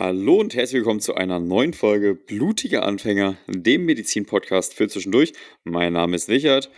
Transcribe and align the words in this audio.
Hallo 0.00 0.38
und 0.38 0.54
herzlich 0.54 0.76
willkommen 0.76 1.00
zu 1.00 1.16
einer 1.16 1.40
neuen 1.40 1.72
Folge 1.72 2.14
Blutige 2.14 2.84
Anfänger, 2.84 3.36
dem 3.48 3.84
Medizin-Podcast 3.84 4.74
für 4.74 4.86
zwischendurch. 4.86 5.32
Mein 5.64 5.94
Name 5.94 6.14
ist 6.14 6.28
Richard, 6.28 6.70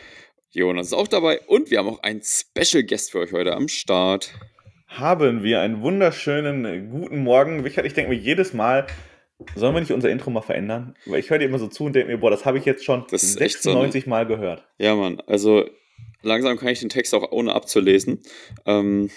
Jonas 0.53 0.87
ist 0.87 0.93
auch 0.95 1.07
dabei 1.07 1.39
und 1.47 1.71
wir 1.71 1.81
haben 1.81 1.89
auch 1.91 2.03
einen 2.03 2.23
Special 2.23 2.83
Guest 2.83 3.11
für 3.11 3.19
euch 3.19 3.35
heute 3.35 3.55
am 3.55 3.69
Start. 3.69 4.33
Haben 4.87 5.43
wir 5.43 5.61
einen 5.61 5.83
wunderschönen 5.83 6.91
guten 6.91 7.19
Morgen. 7.19 7.61
Richard, 7.61 7.85
ich 7.85 7.93
denke 7.93 8.11
mir 8.11 8.17
jedes 8.17 8.55
Mal, 8.55 8.87
sollen 9.55 9.75
wir 9.75 9.81
nicht 9.81 9.93
unser 9.93 10.09
Intro 10.09 10.31
mal 10.31 10.41
verändern? 10.41 10.97
Weil 11.05 11.21
ich 11.21 11.29
höre 11.29 11.41
dir 11.41 11.45
immer 11.45 11.59
so 11.59 11.69
zu 11.69 11.85
und 11.85 11.93
denke 11.93 12.11
mir, 12.11 12.17
boah, 12.17 12.31
das 12.31 12.47
habe 12.47 12.57
ich 12.57 12.65
jetzt 12.65 12.87
schon 12.87 13.05
Das 13.11 13.23
ist 13.23 13.35
96 13.35 13.99
echt 13.99 14.07
Mal 14.07 14.25
gehört. 14.25 14.67
Ja, 14.79 14.97
Mann, 14.97 15.21
also 15.27 15.69
langsam 16.23 16.57
kann 16.57 16.69
ich 16.69 16.81
den 16.81 16.89
Text 16.89 17.15
auch 17.15 17.31
ohne 17.33 17.55
abzulesen. 17.55 18.23
Ähm, 18.65 19.11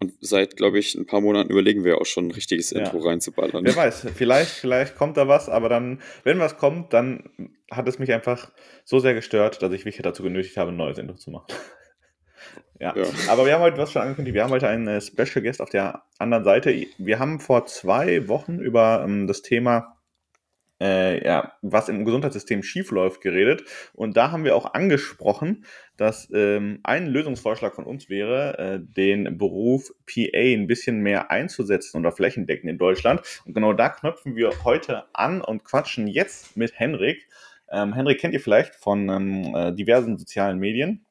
und 0.00 0.12
seit, 0.20 0.56
glaube 0.56 0.78
ich, 0.78 0.94
ein 0.94 1.06
paar 1.06 1.20
Monaten 1.20 1.50
überlegen 1.50 1.84
wir 1.84 2.00
auch 2.00 2.06
schon 2.06 2.28
ein 2.28 2.30
richtiges 2.30 2.70
Ja. 2.70 2.80
Intro 2.80 2.98
reinzuballern. 2.98 3.64
Wer 3.64 3.74
weiß, 3.74 4.06
vielleicht, 4.14 4.50
vielleicht 4.50 4.96
kommt 4.96 5.16
da 5.16 5.26
was, 5.26 5.48
aber 5.48 5.68
dann, 5.68 6.00
wenn 6.22 6.38
was 6.38 6.56
kommt, 6.56 6.92
dann 6.92 7.30
hat 7.70 7.88
es 7.88 7.98
mich 7.98 8.12
einfach 8.12 8.52
so 8.84 9.00
sehr 9.00 9.14
gestört, 9.14 9.60
dass 9.60 9.72
ich 9.72 9.84
Richard 9.84 10.06
dazu 10.06 10.22
genötigt 10.22 10.56
habe, 10.56 10.70
ein 10.70 10.76
neues 10.76 10.98
Intro 10.98 11.16
zu 11.16 11.30
machen. 11.30 11.46
ja. 12.80 12.96
Ja. 12.96 13.06
aber 13.28 13.44
wir 13.44 13.54
haben 13.54 13.62
heute 13.62 13.76
was 13.78 13.90
schon 13.90 14.02
angekündigt. 14.02 14.34
Wir 14.34 14.44
haben 14.44 14.52
heute 14.52 14.68
einen 14.68 14.86
äh, 14.86 15.00
Special 15.00 15.42
Guest 15.42 15.60
auf 15.60 15.70
der 15.70 16.04
anderen 16.18 16.44
Seite. 16.44 16.86
Wir 16.98 17.18
haben 17.18 17.40
vor 17.40 17.66
zwei 17.66 18.28
Wochen 18.28 18.60
über 18.60 19.02
ähm, 19.04 19.26
das 19.26 19.42
Thema 19.42 19.97
äh, 20.80 21.24
ja, 21.24 21.52
was 21.62 21.88
im 21.88 22.04
Gesundheitssystem 22.04 22.62
schiefläuft, 22.62 23.20
geredet. 23.20 23.64
Und 23.92 24.16
da 24.16 24.30
haben 24.30 24.44
wir 24.44 24.56
auch 24.56 24.74
angesprochen, 24.74 25.64
dass 25.96 26.28
ähm, 26.32 26.80
ein 26.84 27.06
Lösungsvorschlag 27.06 27.74
von 27.74 27.84
uns 27.84 28.08
wäre, 28.08 28.58
äh, 28.58 28.80
den 28.80 29.38
Beruf 29.38 29.90
PA 30.06 30.38
ein 30.38 30.66
bisschen 30.66 31.00
mehr 31.00 31.30
einzusetzen 31.30 31.98
oder 31.98 32.12
flächendeckend 32.12 32.70
in 32.70 32.78
Deutschland. 32.78 33.22
Und 33.44 33.54
genau 33.54 33.72
da 33.72 33.88
knöpfen 33.88 34.36
wir 34.36 34.64
heute 34.64 35.04
an 35.12 35.40
und 35.40 35.64
quatschen 35.64 36.06
jetzt 36.06 36.56
mit 36.56 36.78
Henrik. 36.78 37.28
Ähm, 37.70 37.92
Henrik 37.92 38.20
kennt 38.20 38.34
ihr 38.34 38.40
vielleicht 38.40 38.74
von 38.74 39.08
ähm, 39.08 39.54
äh, 39.54 39.72
diversen 39.72 40.16
sozialen 40.16 40.58
Medien. 40.58 41.06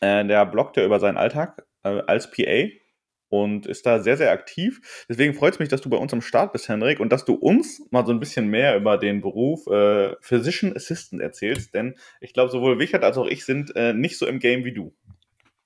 Äh, 0.00 0.24
der 0.26 0.46
bloggt 0.46 0.76
ja 0.76 0.84
über 0.84 1.00
seinen 1.00 1.16
Alltag 1.16 1.66
äh, 1.82 2.02
als 2.06 2.30
PA 2.30 2.68
und 3.30 3.66
ist 3.66 3.86
da 3.86 4.00
sehr, 4.00 4.16
sehr 4.16 4.32
aktiv. 4.32 5.06
Deswegen 5.08 5.34
freut 5.34 5.54
es 5.54 5.58
mich, 5.58 5.68
dass 5.68 5.80
du 5.80 5.88
bei 5.88 5.96
uns 5.96 6.12
am 6.12 6.20
Start 6.20 6.52
bist, 6.52 6.68
Henrik, 6.68 7.00
und 7.00 7.10
dass 7.10 7.24
du 7.24 7.34
uns 7.34 7.80
mal 7.90 8.04
so 8.04 8.12
ein 8.12 8.20
bisschen 8.20 8.48
mehr 8.48 8.76
über 8.76 8.98
den 8.98 9.22
Beruf 9.22 9.66
äh, 9.68 10.14
Physician 10.20 10.76
Assistant 10.76 11.22
erzählst, 11.22 11.72
denn 11.72 11.94
ich 12.20 12.34
glaube, 12.34 12.50
sowohl 12.50 12.78
Wichert 12.78 13.04
als 13.04 13.16
auch 13.16 13.26
ich 13.26 13.44
sind 13.44 13.74
äh, 13.76 13.94
nicht 13.94 14.18
so 14.18 14.26
im 14.26 14.40
Game 14.40 14.64
wie 14.64 14.74
du. 14.74 14.92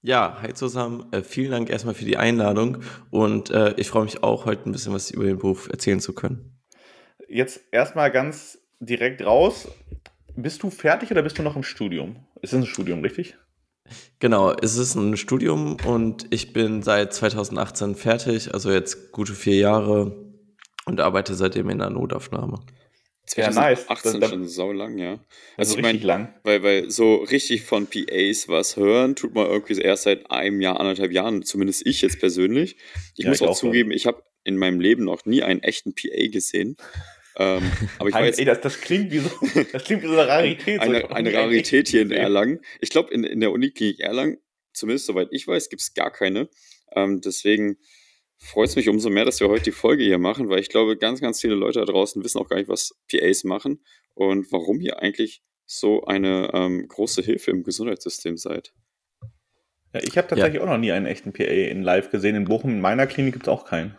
Ja, 0.02 0.38
hi 0.42 0.52
zusammen. 0.52 1.06
Äh, 1.12 1.22
vielen 1.22 1.50
Dank 1.50 1.70
erstmal 1.70 1.94
für 1.94 2.04
die 2.04 2.18
Einladung 2.18 2.82
und 3.10 3.50
äh, 3.50 3.72
ich 3.78 3.88
freue 3.88 4.04
mich 4.04 4.22
auch, 4.22 4.44
heute 4.44 4.68
ein 4.68 4.72
bisschen 4.72 4.92
was 4.92 5.10
über 5.10 5.24
den 5.24 5.38
Beruf 5.38 5.68
erzählen 5.70 6.00
zu 6.00 6.12
können. 6.12 6.60
Jetzt 7.26 7.62
erstmal 7.72 8.10
ganz 8.10 8.58
direkt 8.80 9.24
raus. 9.24 9.68
Bist 10.36 10.62
du 10.62 10.68
fertig 10.68 11.10
oder 11.10 11.22
bist 11.22 11.38
du 11.38 11.42
noch 11.42 11.56
im 11.56 11.62
Studium? 11.62 12.16
Ist 12.42 12.52
das 12.52 12.60
ein 12.60 12.66
Studium, 12.66 13.00
richtig? 13.00 13.36
Genau, 14.18 14.52
es 14.52 14.76
ist 14.76 14.94
ein 14.94 15.16
Studium 15.16 15.76
und 15.86 16.26
ich 16.30 16.52
bin 16.52 16.82
seit 16.82 17.12
2018 17.12 17.94
fertig, 17.94 18.54
also 18.54 18.70
jetzt 18.70 19.12
gute 19.12 19.34
vier 19.34 19.56
Jahre 19.56 20.16
und 20.86 21.00
arbeite 21.00 21.34
seitdem 21.34 21.68
in 21.68 21.78
der 21.78 21.90
Notaufnahme. 21.90 22.60
Ja, 23.36 23.50
nice. 23.50 23.86
2018 23.86 24.12
Da- 24.12 24.18
da- 24.20 24.28
schon 24.28 24.46
sau 24.48 24.72
lang, 24.72 24.98
ja. 24.98 25.18
Also 25.56 25.76
ich 25.76 25.82
mein, 25.82 25.92
richtig 25.92 26.06
lang. 26.06 26.34
Weil, 26.44 26.62
weil 26.62 26.90
so 26.90 27.16
richtig 27.16 27.62
von 27.62 27.86
PAs 27.86 28.48
was 28.48 28.76
hören, 28.76 29.16
tut 29.16 29.34
man 29.34 29.46
irgendwie 29.46 29.78
erst 29.80 30.04
seit 30.04 30.30
einem 30.30 30.60
Jahr, 30.60 30.78
anderthalb 30.78 31.10
Jahren, 31.12 31.42
zumindest 31.42 31.86
ich 31.86 32.02
jetzt 32.02 32.20
persönlich. 32.20 32.76
Ich 33.16 33.24
Ja, 33.24 33.30
muss 33.30 33.40
ich 33.40 33.46
auch, 33.46 33.50
auch, 33.50 33.58
zugeben, 33.58 33.90
ich 33.90 34.06
habe 34.06 34.22
in 34.44 34.58
meinem 34.58 34.78
Leben 34.78 35.04
noch 35.04 35.24
nie 35.24 35.42
einen 35.42 35.62
echten 35.62 35.94
PA 35.94 36.28
gesehen. 36.28 36.76
Ähm, 37.36 37.70
aber 37.98 38.08
ich 38.08 38.14
weiß, 38.14 38.38
ey, 38.38 38.44
das, 38.44 38.60
das 38.60 38.80
klingt 38.80 39.10
wie 39.10 39.18
so, 39.18 39.30
das 39.72 39.84
klingt 39.84 40.02
wie 40.02 40.06
so 40.06 40.12
eine 40.12 40.28
Rarität. 40.28 40.80
Eine, 40.80 41.10
eine 41.10 41.34
Rarität 41.34 41.88
hier 41.88 42.02
in 42.02 42.10
Erlangen. 42.10 42.60
Ich 42.80 42.90
glaube, 42.90 43.12
in, 43.12 43.24
in 43.24 43.40
der 43.40 43.50
Uniklinik 43.50 44.00
Erlangen, 44.00 44.38
zumindest 44.72 45.06
soweit 45.06 45.28
ich 45.30 45.46
weiß, 45.46 45.68
gibt 45.68 45.82
es 45.82 45.94
gar 45.94 46.12
keine. 46.12 46.48
Ähm, 46.94 47.20
deswegen 47.20 47.78
freut 48.38 48.68
es 48.68 48.76
mich 48.76 48.88
umso 48.88 49.10
mehr, 49.10 49.24
dass 49.24 49.40
wir 49.40 49.48
heute 49.48 49.64
die 49.64 49.72
Folge 49.72 50.04
hier 50.04 50.18
machen, 50.18 50.48
weil 50.48 50.60
ich 50.60 50.68
glaube, 50.68 50.96
ganz, 50.96 51.20
ganz 51.20 51.40
viele 51.40 51.54
Leute 51.54 51.80
da 51.80 51.86
draußen 51.86 52.22
wissen 52.22 52.38
auch 52.38 52.48
gar 52.48 52.56
nicht, 52.56 52.68
was 52.68 52.94
PAs 53.10 53.44
machen 53.44 53.84
und 54.14 54.52
warum 54.52 54.80
ihr 54.80 55.00
eigentlich 55.00 55.42
so 55.66 56.04
eine 56.04 56.50
ähm, 56.52 56.86
große 56.86 57.22
Hilfe 57.22 57.50
im 57.50 57.64
Gesundheitssystem 57.64 58.36
seid. 58.36 58.74
Ja, 59.92 60.00
ich 60.02 60.18
habe 60.18 60.28
tatsächlich 60.28 60.60
auch 60.60 60.66
noch 60.66 60.78
nie 60.78 60.92
einen 60.92 61.06
echten 61.06 61.32
PA 61.32 61.44
in 61.44 61.82
live 61.82 62.10
gesehen. 62.10 62.34
In 62.34 62.44
Bochum, 62.44 62.70
in 62.70 62.80
meiner 62.80 63.06
Klinik 63.06 63.32
gibt 63.32 63.46
es 63.46 63.48
auch 63.48 63.64
keinen. 63.64 63.96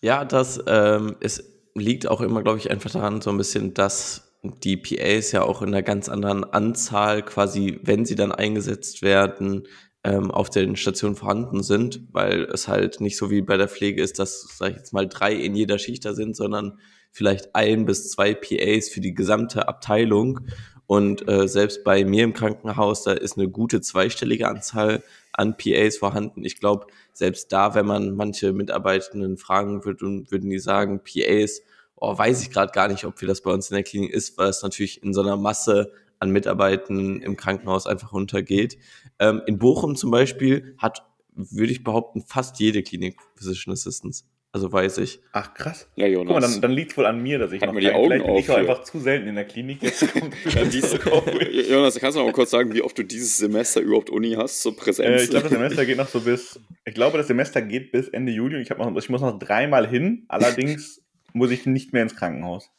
Ja, 0.00 0.24
das 0.24 0.62
ähm, 0.66 1.16
es 1.20 1.53
liegt 1.74 2.08
auch 2.08 2.20
immer, 2.20 2.42
glaube 2.42 2.58
ich, 2.58 2.70
einfach 2.70 2.90
daran, 2.90 3.20
so 3.20 3.30
ein 3.30 3.36
bisschen, 3.36 3.74
dass 3.74 4.32
die 4.42 4.76
PAs 4.76 5.32
ja 5.32 5.42
auch 5.42 5.62
in 5.62 5.68
einer 5.68 5.82
ganz 5.82 6.08
anderen 6.08 6.44
Anzahl 6.44 7.22
quasi, 7.22 7.80
wenn 7.82 8.04
sie 8.04 8.14
dann 8.14 8.32
eingesetzt 8.32 9.02
werden, 9.02 9.66
ähm, 10.04 10.30
auf 10.30 10.50
den 10.50 10.76
Stationen 10.76 11.16
vorhanden 11.16 11.62
sind, 11.62 12.02
weil 12.12 12.44
es 12.44 12.68
halt 12.68 13.00
nicht 13.00 13.16
so 13.16 13.30
wie 13.30 13.40
bei 13.40 13.56
der 13.56 13.68
Pflege 13.68 14.02
ist, 14.02 14.18
dass, 14.18 14.46
sag 14.58 14.70
ich 14.70 14.76
jetzt 14.76 14.92
mal, 14.92 15.08
drei 15.08 15.32
in 15.32 15.54
jeder 15.54 15.78
Schicht 15.78 16.04
da 16.04 16.12
sind, 16.12 16.36
sondern 16.36 16.78
vielleicht 17.10 17.54
ein 17.54 17.86
bis 17.86 18.10
zwei 18.10 18.34
PAs 18.34 18.90
für 18.90 19.00
die 19.00 19.14
gesamte 19.14 19.66
Abteilung. 19.66 20.40
Und 20.86 21.28
äh, 21.28 21.48
selbst 21.48 21.84
bei 21.84 22.04
mir 22.04 22.24
im 22.24 22.34
Krankenhaus, 22.34 23.04
da 23.04 23.12
ist 23.12 23.38
eine 23.38 23.48
gute 23.48 23.80
zweistellige 23.80 24.48
Anzahl 24.48 25.02
an 25.32 25.56
PAs 25.56 25.96
vorhanden. 25.96 26.44
Ich 26.44 26.60
glaube, 26.60 26.86
selbst 27.12 27.52
da, 27.52 27.74
wenn 27.74 27.86
man 27.86 28.14
manche 28.14 28.52
Mitarbeitenden 28.52 29.36
fragen 29.36 29.84
würde, 29.84 30.30
würden 30.30 30.50
die 30.50 30.58
sagen, 30.58 31.00
PAs, 31.00 31.62
oh, 31.96 32.16
weiß 32.16 32.42
ich 32.42 32.50
gerade 32.50 32.72
gar 32.72 32.88
nicht, 32.88 33.04
ob 33.04 33.20
wir 33.20 33.28
das 33.28 33.40
bei 33.40 33.50
uns 33.50 33.70
in 33.70 33.74
der 33.74 33.84
Klinik 33.84 34.12
ist, 34.12 34.36
weil 34.36 34.48
es 34.48 34.62
natürlich 34.62 35.02
in 35.02 35.14
so 35.14 35.22
einer 35.22 35.36
Masse 35.36 35.92
an 36.18 36.30
Mitarbeitenden 36.30 37.22
im 37.22 37.36
Krankenhaus 37.36 37.86
einfach 37.86 38.12
untergeht. 38.12 38.78
Ähm, 39.18 39.42
in 39.46 39.58
Bochum 39.58 39.96
zum 39.96 40.10
Beispiel 40.10 40.74
hat, 40.78 41.04
würde 41.34 41.72
ich 41.72 41.82
behaupten, 41.82 42.22
fast 42.22 42.60
jede 42.60 42.82
Klinik 42.82 43.18
Physician 43.36 43.72
Assistants. 43.72 44.26
Also 44.54 44.70
weiß 44.72 44.98
ich. 44.98 45.18
Ach, 45.32 45.52
krass. 45.52 45.88
Ja, 45.96 46.06
Guck 46.06 46.26
mal, 46.26 46.34
Jonas. 46.34 46.52
dann, 46.52 46.60
dann 46.62 46.70
liegt 46.70 46.92
es 46.92 46.96
wohl 46.96 47.06
an 47.06 47.20
mir, 47.20 47.40
dass 47.40 47.50
ich 47.50 47.60
Halt 47.60 47.70
noch 47.70 47.74
mal 47.74 47.80
die 47.80 47.90
Augen 47.90 48.06
Vielleicht 48.06 48.24
bin 48.24 48.36
ich 48.36 48.48
auf 48.48 48.54
auch 48.54 48.60
hier. 48.60 48.70
einfach 48.70 48.84
zu 48.84 49.00
selten 49.00 49.26
in 49.26 49.34
der 49.34 49.46
Klinik. 49.46 49.82
Jetzt 49.82 50.12
kommt 50.12 50.32
Ja, 50.54 51.62
Jonas, 51.62 51.98
kannst 51.98 52.14
du 52.14 52.20
noch 52.20 52.26
mal 52.28 52.32
kurz 52.32 52.50
sagen, 52.52 52.72
wie 52.72 52.80
oft 52.80 52.96
du 52.96 53.02
dieses 53.02 53.36
Semester 53.36 53.80
überhaupt 53.80 54.10
Uni 54.10 54.34
hast, 54.34 54.62
so 54.62 54.70
Präsenz? 54.72 55.22
Äh, 55.22 55.24
ich 55.24 55.30
glaube, 55.30 55.48
das 55.48 55.52
Semester 55.58 55.84
geht 55.84 55.96
noch 55.96 56.06
so 56.06 56.20
bis. 56.20 56.60
Ich 56.84 56.94
glaube, 56.94 57.18
das 57.18 57.26
Semester 57.26 57.62
geht 57.62 57.90
bis 57.90 58.08
Ende 58.08 58.30
Juli. 58.30 58.60
Ich, 58.62 58.70
hab 58.70 58.78
noch, 58.78 58.96
ich 58.96 59.08
muss 59.08 59.22
noch 59.22 59.36
dreimal 59.40 59.88
hin. 59.88 60.24
Allerdings 60.28 61.02
muss 61.32 61.50
ich 61.50 61.66
nicht 61.66 61.92
mehr 61.92 62.02
ins 62.04 62.14
Krankenhaus. 62.14 62.70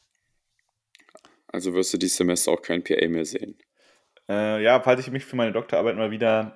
also 1.49 1.73
wirst 1.73 1.93
du 1.93 1.97
dieses 1.97 2.15
Semester 2.15 2.51
auch 2.53 2.61
kein 2.61 2.85
PA 2.85 3.05
mehr 3.09 3.25
sehen. 3.25 3.57
Äh, 4.29 4.63
ja, 4.63 4.79
falls 4.81 5.01
ich 5.01 5.11
mich 5.11 5.25
für 5.25 5.35
meine 5.35 5.51
Doktorarbeit 5.51 5.97
mal 5.97 6.09
wieder 6.09 6.55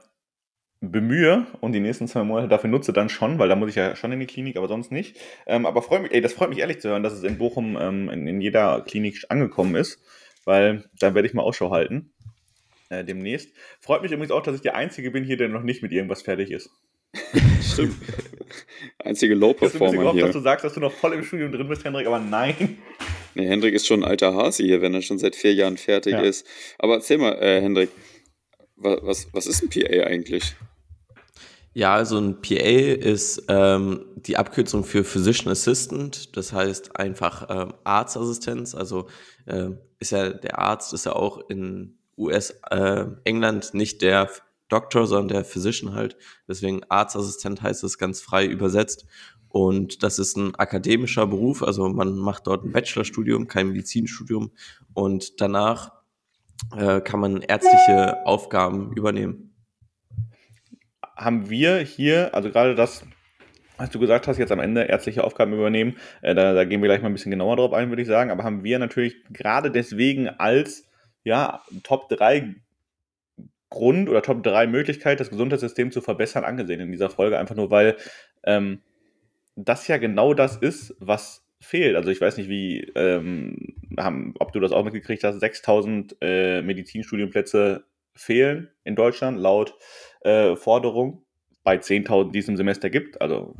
bemühe 0.81 1.45
und 1.59 1.73
die 1.73 1.79
nächsten 1.81 2.07
zwei 2.07 2.23
Monate 2.23 2.47
dafür 2.47 2.69
nutze, 2.69 2.93
dann 2.93 3.09
schon, 3.09 3.37
weil 3.37 3.49
da 3.49 3.55
muss 3.55 3.69
ich 3.69 3.75
ja 3.75 3.95
schon 3.95 4.11
in 4.13 4.19
die 4.19 4.25
Klinik, 4.27 4.55
aber 4.57 4.67
sonst 4.67 4.91
nicht. 4.91 5.17
Ähm, 5.45 5.65
aber 5.65 5.81
freut 5.81 6.01
mich, 6.01 6.11
ey, 6.13 6.21
das 6.21 6.33
freut 6.33 6.49
mich 6.49 6.59
ehrlich 6.59 6.79
zu 6.79 6.89
hören, 6.89 7.03
dass 7.03 7.13
es 7.13 7.23
in 7.23 7.37
Bochum 7.37 7.77
ähm, 7.79 8.09
in, 8.09 8.27
in 8.27 8.41
jeder 8.41 8.81
Klinik 8.81 9.23
angekommen 9.29 9.75
ist, 9.75 9.99
weil 10.45 10.85
dann 10.99 11.15
werde 11.15 11.27
ich 11.27 11.33
mal 11.33 11.41
Ausschau 11.43 11.71
halten. 11.71 12.11
Äh, 12.89 13.03
demnächst. 13.03 13.49
Freut 13.81 14.01
mich 14.01 14.11
übrigens 14.11 14.31
auch, 14.31 14.41
dass 14.41 14.55
ich 14.55 14.61
der 14.61 14.75
Einzige 14.75 15.11
bin 15.11 15.23
hier, 15.23 15.37
der 15.37 15.49
noch 15.49 15.63
nicht 15.63 15.83
mit 15.83 15.91
irgendwas 15.91 16.21
fertig 16.21 16.49
ist. 16.49 16.69
Stimmt. 17.61 17.95
Einzige 18.99 19.33
Ich 19.33 19.39
Low-Performer 19.39 19.91
gehofft, 19.91 20.15
dass 20.21 20.23
hier. 20.25 20.33
du 20.33 20.39
sagst, 20.39 20.63
dass 20.65 20.73
du 20.73 20.79
noch 20.79 20.91
voll 20.93 21.13
im 21.13 21.23
Studium 21.23 21.51
drin 21.51 21.67
bist, 21.67 21.83
Hendrik, 21.83 22.07
aber 22.07 22.19
nein. 22.19 22.77
Nee, 23.35 23.47
Hendrik 23.47 23.73
ist 23.73 23.85
schon 23.85 24.03
ein 24.03 24.09
alter 24.09 24.33
Hasi 24.33 24.63
hier, 24.63 24.81
wenn 24.81 24.93
er 24.93 25.01
schon 25.01 25.19
seit 25.19 25.35
vier 25.35 25.53
Jahren 25.53 25.77
fertig 25.77 26.13
Ja. 26.13 26.21
ist. 26.21 26.47
Aber 26.79 26.95
erzähl 26.95 27.17
mal, 27.17 27.33
äh, 27.33 27.61
Hendrik, 27.61 27.89
was, 28.75 28.99
was, 29.03 29.27
was 29.33 29.47
ist 29.47 29.61
ein 29.61 29.69
PA 29.69 30.05
eigentlich? 30.05 30.55
Ja, 31.73 31.93
also 31.93 32.17
ein 32.17 32.41
PA 32.41 32.53
ist 32.55 33.43
ähm, 33.47 34.05
die 34.15 34.37
Abkürzung 34.37 34.83
für 34.83 35.03
Physician 35.03 35.51
Assistant, 35.51 36.35
das 36.35 36.51
heißt 36.51 36.95
einfach 36.95 37.45
ähm, 37.49 37.73
Arztassistenz. 37.83 38.73
Also 38.73 39.07
äh, 39.45 39.69
ist 39.99 40.11
ja 40.11 40.29
der 40.29 40.57
Arzt 40.57 40.93
ist 40.93 41.05
ja 41.05 41.13
auch 41.13 41.49
in 41.49 41.99
US, 42.17 42.51
äh, 42.71 43.05
England 43.23 43.73
nicht 43.73 44.01
der 44.01 44.29
Doktor, 44.67 45.07
sondern 45.07 45.29
der 45.29 45.45
Physician 45.45 45.93
halt. 45.93 46.17
Deswegen 46.47 46.81
Arztassistent 46.89 47.61
heißt 47.61 47.83
es 47.83 47.97
ganz 47.97 48.21
frei 48.21 48.45
übersetzt. 48.45 49.05
Und 49.47 50.03
das 50.03 50.19
ist 50.19 50.37
ein 50.37 50.53
akademischer 50.55 51.25
Beruf, 51.25 51.63
also 51.63 51.89
man 51.89 52.15
macht 52.15 52.45
dort 52.45 52.63
ein 52.63 52.71
Bachelorstudium, 52.71 53.47
kein 53.47 53.67
Medizinstudium. 53.69 54.51
Und 54.93 55.41
danach 55.41 55.91
äh, 56.75 57.01
kann 57.01 57.19
man 57.19 57.41
ärztliche 57.41 58.25
Aufgaben 58.25 58.93
übernehmen. 58.93 59.48
Haben 61.19 61.49
wir 61.49 61.77
hier, 61.79 62.33
also 62.33 62.49
gerade 62.49 62.75
das, 62.75 63.05
was 63.77 63.89
du 63.89 63.99
gesagt 63.99 64.27
hast, 64.27 64.37
jetzt 64.37 64.51
am 64.51 64.59
Ende 64.59 64.83
ärztliche 64.83 65.23
Aufgaben 65.23 65.53
übernehmen, 65.53 65.97
äh, 66.21 66.33
da, 66.33 66.53
da 66.53 66.63
gehen 66.63 66.81
wir 66.81 66.87
gleich 66.87 67.01
mal 67.01 67.09
ein 67.09 67.13
bisschen 67.13 67.31
genauer 67.31 67.57
drauf 67.57 67.73
ein, 67.73 67.89
würde 67.89 68.01
ich 68.01 68.07
sagen, 68.07 68.31
aber 68.31 68.43
haben 68.43 68.63
wir 68.63 68.79
natürlich 68.79 69.15
gerade 69.31 69.69
deswegen 69.69 70.29
als 70.29 70.89
ja, 71.23 71.61
Top 71.83 72.09
3 72.09 72.55
Grund 73.69 74.09
oder 74.09 74.21
Top 74.21 74.43
3 74.43 74.67
Möglichkeit, 74.67 75.19
das 75.19 75.29
Gesundheitssystem 75.29 75.91
zu 75.91 76.01
verbessern, 76.01 76.45
angesehen 76.45 76.79
in 76.79 76.91
dieser 76.91 77.09
Folge, 77.09 77.37
einfach 77.37 77.55
nur 77.55 77.69
weil 77.69 77.97
ähm, 78.43 78.81
das 79.55 79.87
ja 79.87 79.97
genau 79.97 80.33
das 80.33 80.55
ist, 80.55 80.95
was 80.99 81.45
fehlt. 81.59 81.97
Also 81.97 82.09
ich 82.09 82.21
weiß 82.21 82.37
nicht, 82.37 82.49
wie, 82.49 82.79
ähm, 82.95 83.75
haben, 83.97 84.33
ob 84.39 84.53
du 84.53 84.61
das 84.61 84.71
auch 84.71 84.85
mitgekriegt 84.85 85.23
hast, 85.25 85.39
6000 85.39 86.15
äh, 86.21 86.61
Medizinstudienplätze 86.61 87.83
fehlen 88.15 88.69
in 88.83 88.95
Deutschland 88.95 89.37
laut 89.37 89.75
äh, 90.21 90.55
Forderung 90.55 91.23
bei 91.63 91.77
10.000, 91.77 92.31
die 92.31 92.39
es 92.39 92.47
im 92.47 92.57
Semester 92.57 92.89
gibt. 92.89 93.21
Also 93.21 93.55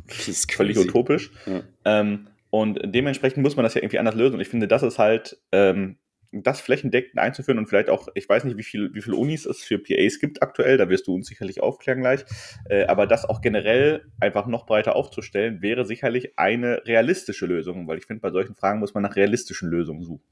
völlig 0.50 0.78
utopisch. 0.78 1.30
Ja. 1.46 1.62
Ähm, 1.84 2.28
und 2.50 2.80
dementsprechend 2.84 3.42
muss 3.42 3.56
man 3.56 3.62
das 3.62 3.74
ja 3.74 3.82
irgendwie 3.82 3.98
anders 3.98 4.16
lösen. 4.16 4.34
Und 4.34 4.40
ich 4.40 4.48
finde, 4.48 4.66
das 4.66 4.82
ist 4.82 4.98
halt 4.98 5.38
ähm, 5.52 5.96
das 6.32 6.60
flächendeckend 6.60 7.18
einzuführen 7.18 7.58
und 7.58 7.66
vielleicht 7.66 7.88
auch, 7.88 8.08
ich 8.14 8.28
weiß 8.28 8.44
nicht, 8.44 8.56
wie 8.56 8.62
viel, 8.62 8.94
wie 8.94 9.02
viele 9.02 9.16
Unis 9.16 9.46
es 9.46 9.62
für 9.62 9.78
PAs 9.78 10.20
gibt 10.20 10.42
aktuell, 10.42 10.76
da 10.76 10.88
wirst 10.88 11.06
du 11.06 11.14
uns 11.14 11.26
sicherlich 11.26 11.60
aufklären 11.60 12.00
gleich, 12.00 12.24
äh, 12.68 12.84
aber 12.84 13.06
das 13.06 13.24
auch 13.24 13.40
generell 13.40 14.06
einfach 14.20 14.46
noch 14.46 14.66
breiter 14.66 14.94
aufzustellen, 14.94 15.60
wäre 15.60 15.84
sicherlich 15.84 16.38
eine 16.38 16.86
realistische 16.86 17.46
Lösung, 17.46 17.88
weil 17.88 17.98
ich 17.98 18.06
finde, 18.06 18.20
bei 18.20 18.30
solchen 18.30 18.54
Fragen 18.54 18.78
muss 18.78 18.94
man 18.94 19.02
nach 19.02 19.16
realistischen 19.16 19.70
Lösungen 19.70 20.04
suchen. 20.04 20.22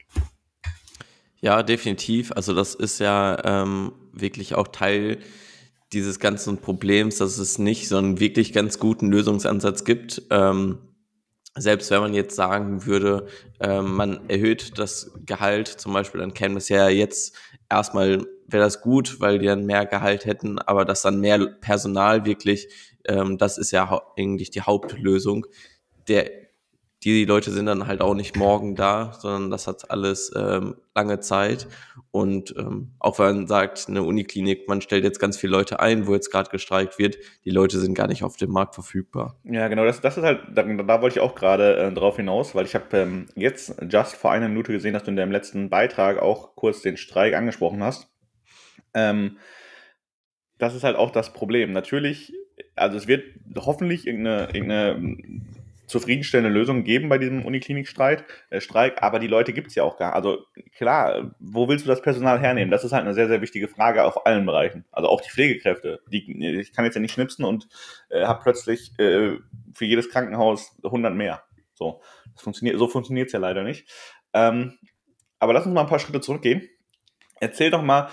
Ja, 1.41 1.63
definitiv. 1.63 2.33
Also 2.33 2.55
das 2.55 2.75
ist 2.75 2.99
ja 2.99 3.63
ähm, 3.63 3.93
wirklich 4.13 4.55
auch 4.55 4.69
Teil 4.69 5.19
dieses 5.93 6.21
ganzen 6.21 6.59
Problems, 6.59 7.19
dass 7.19 7.39
es 7.39 7.59
nicht 7.59 7.89
so 7.89 7.97
einen 7.97 8.21
wirklich 8.21 8.53
ganz 8.53 8.79
guten 8.79 9.11
Lösungsansatz 9.11 9.85
gibt. 9.85 10.23
Ähm, 10.31 10.79
selbst 11.57 11.91
wenn 11.91 12.01
man 12.01 12.15
jetzt 12.15 12.37
sagen 12.37 12.87
würde, 12.87 13.27
äh, 13.61 13.81
man 13.81 14.29
erhöht 14.29 14.79
das 14.79 15.13
Gehalt 15.25 15.69
zum 15.69 15.93
Beispiel, 15.93 16.21
dann 16.21 16.35
käme 16.35 16.59
es 16.59 16.69
ja 16.69 16.89
jetzt 16.89 17.35
erstmal, 17.69 18.25
wäre 18.47 18.65
das 18.65 18.81
gut, 18.81 19.21
weil 19.21 19.39
die 19.39 19.47
dann 19.47 19.67
mehr 19.67 19.87
Gehalt 19.87 20.25
hätten, 20.25 20.59
aber 20.59 20.85
dass 20.85 21.03
dann 21.03 21.21
mehr 21.21 21.39
Personal 21.61 22.25
wirklich, 22.25 22.69
ähm, 23.07 23.39
das 23.39 23.59
ist 23.59 23.71
ja 23.71 24.01
eigentlich 24.17 24.51
die 24.51 24.63
Hauptlösung. 24.63 25.47
Der 26.07 26.48
die 27.05 27.25
Leute 27.25 27.53
sind 27.53 27.67
dann 27.67 27.87
halt 27.87 28.01
auch 28.01 28.15
nicht 28.15 28.37
morgen 28.37 28.75
da, 28.75 29.13
sondern 29.13 29.51
das 29.51 29.69
hat 29.69 29.91
alles 29.91 30.33
ähm, 30.35 30.75
lange 30.97 31.21
Zeit. 31.21 31.69
Und 32.11 32.55
ähm, 32.59 32.93
auch 32.99 33.19
wenn 33.19 33.37
man 33.37 33.47
sagt, 33.47 33.87
eine 33.89 34.03
Uniklinik, 34.03 34.67
man 34.67 34.81
stellt 34.81 35.05
jetzt 35.05 35.21
ganz 35.21 35.37
viele 35.37 35.53
Leute 35.53 35.79
ein, 35.79 36.09
wo 36.09 36.15
jetzt 36.15 36.33
gerade 36.33 36.51
gestreikt 36.51 36.99
wird, 36.99 37.19
die 37.45 37.51
Leute 37.51 37.79
sind 37.79 37.95
gar 37.95 38.09
nicht 38.09 38.25
auf 38.25 38.37
dem 38.37 38.51
Markt 38.51 38.75
verfügbar. 38.75 39.39
Ja, 39.45 39.69
genau, 39.69 39.85
das, 39.85 40.01
das 40.01 40.17
ist 40.17 40.25
halt, 40.25 40.41
da, 40.53 40.65
da 40.65 41.03
wollte 41.03 41.19
ich 41.19 41.21
auch 41.21 41.37
gerade 41.37 41.77
äh, 41.77 41.93
drauf 41.93 42.17
hinaus, 42.17 42.57
weil 42.57 42.65
ich 42.65 42.75
habe 42.75 42.97
ähm, 42.97 43.27
jetzt 43.37 43.77
just 43.89 44.17
vor 44.17 44.33
einer 44.33 44.49
Minute 44.49 44.73
gesehen, 44.73 44.95
dass 44.95 45.05
du 45.05 45.11
in 45.11 45.17
deinem 45.17 45.33
letzten 45.33 45.71
Beitrag 45.71 46.21
auch 46.21 46.57
kurz 46.57 46.83
den 46.83 46.97
Streik 46.97 47.35
angesprochen 47.35 47.83
hast. 47.83 48.09
Ähm, 48.95 49.39
das 50.59 50.75
ist 50.75 50.83
halt 50.83 50.97
auch 50.97 51.13
das 51.13 51.33
Problem. 51.33 51.73
Natürlich, 51.73 52.33
also 52.75 52.97
es 52.97 53.07
wird 53.07 53.23
hoffentlich 53.57 54.07
irgendeine, 54.09 54.49
irgendeine 54.53 55.45
zufriedenstellende 55.89 56.57
Lösung 56.57 56.85
geben 56.85 57.09
bei 57.09 57.19
diesem 57.19 57.45
Uniklinikstreit, 57.45 58.25
äh, 58.51 58.61
Streik, 58.61 59.03
aber 59.03 59.19
die 59.19 59.27
Leute 59.27 59.53
gibt 59.53 59.69
es 59.69 59.75
ja 59.75 59.83
auch 59.83 59.97
gar. 59.97 60.15
Also 60.15 60.45
klar, 60.77 61.35
wo 61.41 61.69
willst 61.69 61.85
du 61.85 61.89
das 61.89 62.03
Personal 62.03 62.39
hernehmen? 62.39 62.71
Das 62.71 62.85
ist 62.85 62.93
halt 62.93 63.05
eine 63.05 63.15
sehr, 63.15 63.27
sehr 63.27 63.41
wichtige 63.41 63.69
Frage 63.69 64.05
auf 64.05 64.27
allen 64.27 64.47
Bereichen. 64.47 64.85
Also 64.93 65.09
auch 65.09 65.21
die 65.21 65.31
Pflegekräfte. 65.31 66.01
Die, 66.13 66.59
ich 66.61 66.73
kann 66.73 66.85
jetzt 66.85 66.95
ja 66.95 67.01
nicht 67.01 67.15
schnipsen 67.15 67.45
und 67.45 67.69
äh, 68.11 68.25
habe 68.25 68.43
plötzlich 68.43 68.93
äh, 68.99 69.39
für 69.75 69.85
jedes 69.85 70.11
Krankenhaus 70.11 70.77
100 70.85 71.15
mehr. 71.15 71.43
So, 71.75 72.03
funktioniert, 72.37 72.79
so 72.79 72.89
funktioniert 72.89 73.29
es 73.29 73.33
ja 73.33 73.39
leider 73.39 73.63
nicht. 73.63 73.89
Ähm, 74.35 74.79
aber 75.39 75.53
lass 75.53 75.65
uns 75.65 75.75
mal 75.75 75.83
ein 75.83 75.89
paar 75.89 76.01
Schritte 76.01 76.21
zurückgehen. 76.21 76.69
Erzähl 77.41 77.71
doch 77.71 77.83
mal 77.83 78.11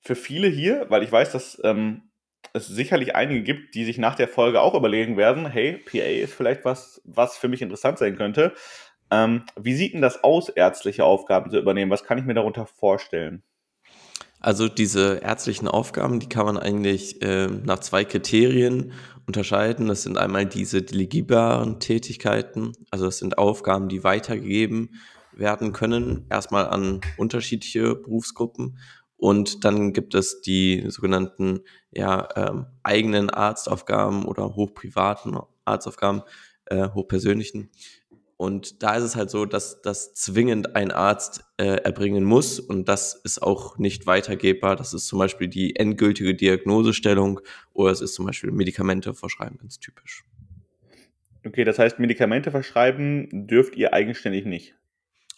für 0.00 0.14
viele 0.14 0.48
hier, 0.48 0.86
weil 0.88 1.02
ich 1.02 1.10
weiß, 1.10 1.32
dass 1.32 1.60
ähm, 1.64 2.11
es 2.54 2.66
sicherlich 2.66 3.16
einige 3.16 3.42
gibt, 3.42 3.74
die 3.74 3.84
sich 3.84 3.98
nach 3.98 4.14
der 4.14 4.28
Folge 4.28 4.60
auch 4.60 4.74
überlegen 4.74 5.16
werden, 5.16 5.46
hey, 5.46 5.78
PA 5.78 5.98
ist 5.98 6.34
vielleicht 6.34 6.64
was, 6.64 7.00
was 7.04 7.36
für 7.36 7.48
mich 7.48 7.62
interessant 7.62 7.98
sein 7.98 8.16
könnte. 8.16 8.54
Ähm, 9.10 9.44
wie 9.56 9.74
sieht 9.74 9.94
denn 9.94 10.02
das 10.02 10.22
aus, 10.24 10.48
ärztliche 10.48 11.04
Aufgaben 11.04 11.50
zu 11.50 11.58
übernehmen? 11.58 11.90
Was 11.90 12.04
kann 12.04 12.18
ich 12.18 12.24
mir 12.24 12.34
darunter 12.34 12.66
vorstellen? 12.66 13.42
Also 14.40 14.68
diese 14.68 15.20
ärztlichen 15.22 15.68
Aufgaben, 15.68 16.18
die 16.18 16.28
kann 16.28 16.46
man 16.46 16.58
eigentlich 16.58 17.22
äh, 17.22 17.46
nach 17.46 17.78
zwei 17.78 18.04
Kriterien 18.04 18.92
unterscheiden. 19.26 19.86
Das 19.86 20.02
sind 20.02 20.18
einmal 20.18 20.46
diese 20.46 20.82
delegierbaren 20.82 21.78
Tätigkeiten, 21.78 22.72
also 22.90 23.04
das 23.04 23.18
sind 23.18 23.38
Aufgaben, 23.38 23.88
die 23.88 24.02
weitergegeben 24.02 25.00
werden 25.32 25.72
können, 25.72 26.26
erstmal 26.28 26.66
an 26.66 27.00
unterschiedliche 27.16 27.94
Berufsgruppen 27.94 28.78
und 29.22 29.64
dann 29.64 29.92
gibt 29.92 30.16
es 30.16 30.40
die 30.40 30.82
sogenannten 30.88 31.60
ja, 31.92 32.28
ähm, 32.34 32.66
eigenen 32.82 33.30
Arztaufgaben 33.30 34.24
oder 34.24 34.56
hochprivaten 34.56 35.38
Arztaufgaben, 35.64 36.22
äh, 36.64 36.88
hochpersönlichen. 36.88 37.70
Und 38.36 38.82
da 38.82 38.96
ist 38.96 39.04
es 39.04 39.14
halt 39.14 39.30
so, 39.30 39.46
dass 39.46 39.80
das 39.80 40.12
zwingend 40.14 40.74
ein 40.74 40.90
Arzt 40.90 41.44
äh, 41.56 41.76
erbringen 41.84 42.24
muss 42.24 42.58
und 42.58 42.88
das 42.88 43.14
ist 43.14 43.40
auch 43.40 43.78
nicht 43.78 44.08
weitergebbar. 44.08 44.74
Das 44.74 44.92
ist 44.92 45.06
zum 45.06 45.20
Beispiel 45.20 45.46
die 45.46 45.76
endgültige 45.76 46.34
Diagnosestellung 46.34 47.38
oder 47.72 47.92
es 47.92 48.00
ist 48.00 48.14
zum 48.14 48.26
Beispiel 48.26 48.50
Medikamente 48.50 49.14
verschreiben, 49.14 49.56
ganz 49.58 49.78
typisch. 49.78 50.24
Okay, 51.46 51.62
das 51.62 51.78
heißt, 51.78 52.00
Medikamente 52.00 52.50
verschreiben 52.50 53.46
dürft 53.46 53.76
ihr 53.76 53.92
eigenständig 53.92 54.46
nicht. 54.46 54.74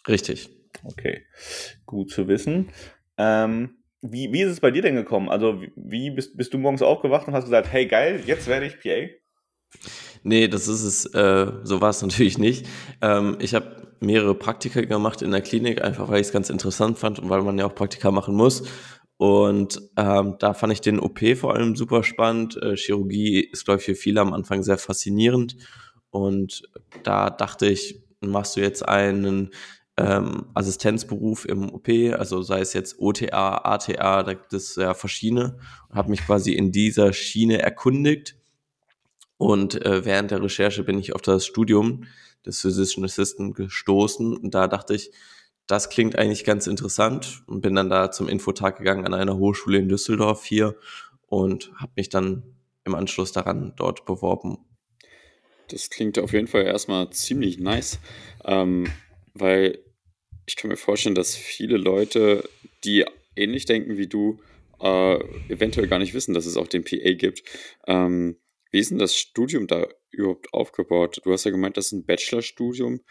Richtig. 0.07 0.49
Okay, 0.83 1.23
gut 1.85 2.09
zu 2.09 2.27
wissen. 2.27 2.71
Ähm, 3.17 3.77
wie, 4.01 4.31
wie 4.31 4.41
ist 4.41 4.51
es 4.51 4.59
bei 4.59 4.71
dir 4.71 4.81
denn 4.81 4.95
gekommen? 4.95 5.29
Also, 5.29 5.61
wie 5.75 6.11
bist, 6.11 6.37
bist 6.37 6.53
du 6.53 6.57
morgens 6.57 6.81
aufgewacht 6.81 7.27
und 7.27 7.33
hast 7.33 7.45
gesagt, 7.45 7.71
hey 7.71 7.87
geil, 7.87 8.21
jetzt 8.25 8.47
werde 8.47 8.67
ich 8.67 8.79
PA? 8.79 9.09
Nee, 10.23 10.47
das 10.47 10.67
ist 10.67 10.83
es, 10.83 11.05
äh, 11.13 11.51
so 11.63 11.81
war 11.81 11.89
es 11.89 12.01
natürlich 12.01 12.37
nicht. 12.37 12.67
Ähm, 13.01 13.37
ich 13.39 13.53
habe 13.55 13.95
mehrere 13.99 14.35
Praktika 14.35 14.81
gemacht 14.81 15.21
in 15.21 15.31
der 15.31 15.41
Klinik, 15.41 15.81
einfach 15.81 16.09
weil 16.09 16.21
ich 16.21 16.27
es 16.27 16.33
ganz 16.33 16.49
interessant 16.49 16.99
fand 16.99 17.19
und 17.19 17.29
weil 17.29 17.41
man 17.41 17.57
ja 17.57 17.65
auch 17.65 17.75
Praktika 17.75 18.11
machen 18.11 18.35
muss. 18.35 18.63
Und 19.17 19.81
ähm, 19.97 20.35
da 20.39 20.53
fand 20.53 20.73
ich 20.73 20.81
den 20.81 20.99
OP 20.99 21.19
vor 21.37 21.55
allem 21.55 21.75
super 21.75 22.03
spannend. 22.03 22.61
Äh, 22.61 22.75
Chirurgie 22.75 23.39
ist, 23.39 23.65
glaube 23.65 23.79
ich, 23.79 23.85
für 23.85 23.95
viele 23.95 24.19
am 24.19 24.33
Anfang 24.33 24.61
sehr 24.61 24.77
faszinierend. 24.77 25.55
Und 26.09 26.63
da 27.03 27.29
dachte 27.29 27.67
ich, 27.67 28.03
machst 28.19 28.57
du 28.57 28.61
jetzt 28.61 28.87
einen 28.87 29.51
ähm, 29.97 30.47
Assistenzberuf 30.53 31.45
im 31.45 31.73
OP, 31.73 31.87
also 32.17 32.41
sei 32.41 32.59
es 32.59 32.73
jetzt 32.73 32.99
OTA, 32.99 33.61
ATA, 33.63 34.23
da 34.23 34.33
gibt 34.33 34.53
es 34.53 34.75
ja 34.75 34.93
verschiedene 34.93 35.57
und 35.89 35.95
habe 35.95 36.09
mich 36.09 36.25
quasi 36.25 36.53
in 36.53 36.71
dieser 36.71 37.13
Schiene 37.13 37.61
erkundigt. 37.61 38.35
Und 39.37 39.85
äh, 39.85 40.05
während 40.05 40.31
der 40.31 40.41
Recherche 40.41 40.83
bin 40.83 40.99
ich 40.99 41.13
auf 41.13 41.21
das 41.21 41.45
Studium 41.45 42.05
des 42.45 42.61
Physician 42.61 43.05
Assistant 43.05 43.55
gestoßen 43.55 44.35
und 44.35 44.53
da 44.53 44.67
dachte 44.67 44.95
ich, 44.95 45.11
das 45.67 45.89
klingt 45.89 46.17
eigentlich 46.17 46.43
ganz 46.43 46.67
interessant 46.67 47.43
und 47.47 47.61
bin 47.61 47.73
dann 47.73 47.89
da 47.89 48.11
zum 48.11 48.29
Infotag 48.29 48.77
gegangen 48.77 49.05
an 49.05 49.13
einer 49.13 49.37
Hochschule 49.37 49.79
in 49.79 49.89
Düsseldorf 49.89 50.45
hier 50.45 50.75
und 51.27 51.71
habe 51.77 51.91
mich 51.95 52.09
dann 52.09 52.43
im 52.83 52.93
Anschluss 52.93 53.31
daran 53.31 53.73
dort 53.75 54.05
beworben. 54.05 54.59
Das 55.69 55.89
klingt 55.89 56.19
auf 56.19 56.33
jeden 56.33 56.47
Fall 56.47 56.65
erstmal 56.65 57.09
ziemlich 57.09 57.59
nice, 57.59 57.99
ähm, 58.43 58.87
weil 59.33 59.79
ich 60.45 60.55
kann 60.55 60.69
mir 60.69 60.77
vorstellen, 60.77 61.15
dass 61.15 61.35
viele 61.35 61.77
Leute, 61.77 62.47
die 62.83 63.05
ähnlich 63.35 63.65
denken 63.65 63.97
wie 63.97 64.07
du, 64.07 64.39
äh, 64.79 65.15
eventuell 65.49 65.87
gar 65.87 65.99
nicht 65.99 66.13
wissen, 66.13 66.33
dass 66.33 66.45
es 66.45 66.57
auch 66.57 66.67
den 66.67 66.83
PA 66.83 67.13
gibt. 67.13 67.43
Ähm, 67.87 68.37
wie 68.71 68.79
ist 68.79 68.91
denn 68.91 68.99
das 68.99 69.15
Studium 69.15 69.67
da 69.67 69.87
überhaupt 70.11 70.53
aufgebaut? 70.53 71.21
Du 71.23 71.31
hast 71.31 71.45
ja 71.45 71.51
gemeint, 71.51 71.77
das 71.77 71.87
ist 71.87 71.91
ein 71.93 72.05
Bachelorstudium. 72.05 73.01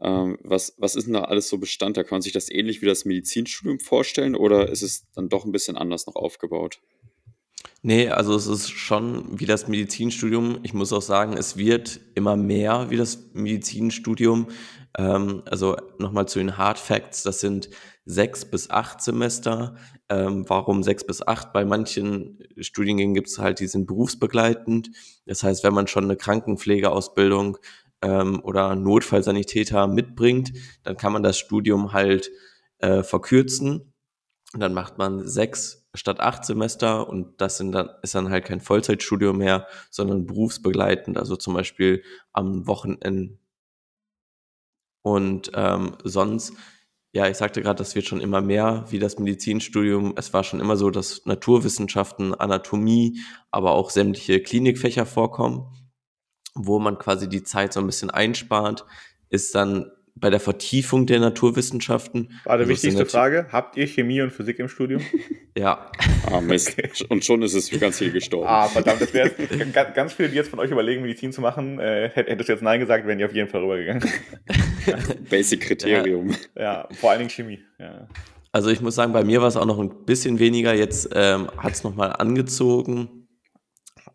Ähm, 0.00 0.38
was, 0.42 0.74
was 0.78 0.96
ist 0.96 1.06
denn 1.06 1.14
da 1.14 1.22
alles 1.22 1.48
so 1.48 1.58
Bestand? 1.58 1.96
Da 1.96 2.02
kann 2.02 2.16
man 2.16 2.22
sich 2.22 2.32
das 2.32 2.50
ähnlich 2.50 2.82
wie 2.82 2.86
das 2.86 3.04
Medizinstudium 3.04 3.78
vorstellen 3.78 4.34
oder 4.34 4.68
ist 4.68 4.82
es 4.82 5.06
dann 5.14 5.28
doch 5.28 5.44
ein 5.44 5.52
bisschen 5.52 5.76
anders 5.76 6.06
noch 6.06 6.16
aufgebaut? 6.16 6.80
Nee, 7.82 8.08
also 8.08 8.34
es 8.34 8.46
ist 8.46 8.70
schon 8.70 9.38
wie 9.38 9.46
das 9.46 9.68
Medizinstudium. 9.68 10.58
Ich 10.62 10.72
muss 10.72 10.92
auch 10.92 11.02
sagen, 11.02 11.36
es 11.36 11.56
wird 11.56 12.00
immer 12.14 12.36
mehr 12.36 12.90
wie 12.90 12.96
das 12.96 13.30
Medizinstudium. 13.32 14.48
Ähm, 14.98 15.42
also 15.46 15.76
nochmal 15.98 16.26
zu 16.26 16.38
den 16.38 16.56
Hard 16.56 16.78
Facts, 16.78 17.22
das 17.22 17.40
sind 17.40 17.70
sechs 18.04 18.44
bis 18.44 18.70
acht 18.70 19.00
Semester. 19.00 19.76
Ähm, 20.08 20.44
warum 20.48 20.82
sechs 20.82 21.06
bis 21.06 21.26
acht? 21.26 21.52
Bei 21.52 21.64
manchen 21.64 22.38
Studiengängen 22.58 23.14
gibt 23.14 23.28
es 23.28 23.38
halt, 23.38 23.60
die 23.60 23.68
sind 23.68 23.86
berufsbegleitend. 23.86 24.90
Das 25.26 25.42
heißt, 25.42 25.64
wenn 25.64 25.74
man 25.74 25.86
schon 25.86 26.04
eine 26.04 26.16
Krankenpflegeausbildung 26.16 27.58
ähm, 28.02 28.40
oder 28.42 28.74
Notfallsanitäter 28.74 29.86
mitbringt, 29.86 30.52
dann 30.82 30.96
kann 30.96 31.12
man 31.12 31.22
das 31.22 31.38
Studium 31.38 31.92
halt 31.92 32.30
äh, 32.78 33.02
verkürzen. 33.02 33.92
Und 34.52 34.60
dann 34.60 34.74
macht 34.74 34.98
man 34.98 35.26
sechs 35.26 35.88
statt 35.94 36.20
acht 36.20 36.44
Semester 36.44 37.08
und 37.08 37.40
das 37.40 37.58
sind 37.58 37.72
dann, 37.72 37.90
ist 38.02 38.14
dann 38.14 38.30
halt 38.30 38.44
kein 38.44 38.60
Vollzeitstudium 38.60 39.38
mehr, 39.38 39.66
sondern 39.90 40.26
berufsbegleitend, 40.26 41.18
also 41.18 41.36
zum 41.36 41.54
Beispiel 41.54 42.02
am 42.32 42.66
Wochenende 42.66 43.38
und 45.02 45.50
ähm, 45.54 45.96
sonst, 46.04 46.54
ja, 47.12 47.28
ich 47.28 47.36
sagte 47.36 47.60
gerade, 47.60 47.78
das 47.78 47.94
wird 47.94 48.06
schon 48.06 48.20
immer 48.20 48.40
mehr 48.40 48.86
wie 48.90 48.98
das 48.98 49.18
Medizinstudium. 49.18 50.14
Es 50.16 50.32
war 50.32 50.44
schon 50.44 50.60
immer 50.60 50.76
so, 50.76 50.90
dass 50.90 51.26
Naturwissenschaften, 51.26 52.34
Anatomie, 52.34 53.20
aber 53.50 53.72
auch 53.72 53.90
sämtliche 53.90 54.40
Klinikfächer 54.40 55.04
vorkommen, 55.04 55.66
wo 56.54 56.78
man 56.78 56.98
quasi 56.98 57.28
die 57.28 57.42
Zeit 57.42 57.72
so 57.72 57.80
ein 57.80 57.86
bisschen 57.86 58.10
einspart. 58.10 58.86
ist 59.28 59.54
dann 59.54 59.90
bei 60.14 60.30
der 60.30 60.40
Vertiefung 60.40 61.06
der 61.06 61.20
Naturwissenschaften. 61.20 62.28
War 62.44 62.56
die 62.56 62.62
also 62.62 62.68
wichtigste 62.68 63.06
Frage, 63.06 63.46
habt 63.50 63.76
ihr 63.76 63.86
Chemie 63.86 64.20
und 64.20 64.30
Physik 64.30 64.58
im 64.58 64.68
Studium? 64.68 65.02
ja. 65.56 65.90
Ah, 66.30 66.40
Mist. 66.40 66.78
Okay. 66.78 66.90
Und 67.08 67.24
schon 67.24 67.42
ist 67.42 67.54
es 67.54 67.70
für 67.70 67.78
ganz 67.78 67.98
viele 67.98 68.12
gestorben. 68.12 68.46
Ah, 68.46 68.68
verdammt, 68.68 69.00
das 69.00 69.14
wäre 69.14 69.30
ganz 69.94 70.12
viele, 70.12 70.28
die 70.28 70.36
jetzt 70.36 70.50
von 70.50 70.58
euch 70.58 70.70
überlegen, 70.70 71.02
Medizin 71.02 71.32
zu 71.32 71.40
machen, 71.40 71.80
äh, 71.80 72.10
hättest 72.12 72.48
du 72.48 72.52
jetzt 72.52 72.62
Nein 72.62 72.80
gesagt, 72.80 73.06
wären 73.06 73.18
die 73.18 73.24
auf 73.24 73.34
jeden 73.34 73.48
Fall 73.48 73.62
rübergegangen. 73.62 74.08
Basic-Kriterium. 75.30 76.30
Ja. 76.54 76.62
ja, 76.62 76.88
vor 76.92 77.10
allen 77.10 77.20
Dingen 77.20 77.30
Chemie. 77.30 77.60
Ja. 77.78 78.06
Also 78.52 78.68
ich 78.68 78.82
muss 78.82 78.94
sagen, 78.94 79.14
bei 79.14 79.24
mir 79.24 79.40
war 79.40 79.48
es 79.48 79.56
auch 79.56 79.64
noch 79.64 79.78
ein 79.78 80.04
bisschen 80.04 80.38
weniger. 80.38 80.74
Jetzt 80.74 81.08
ähm, 81.14 81.50
hat 81.56 81.72
es 81.72 81.84
nochmal 81.84 82.12
angezogen. 82.12 83.22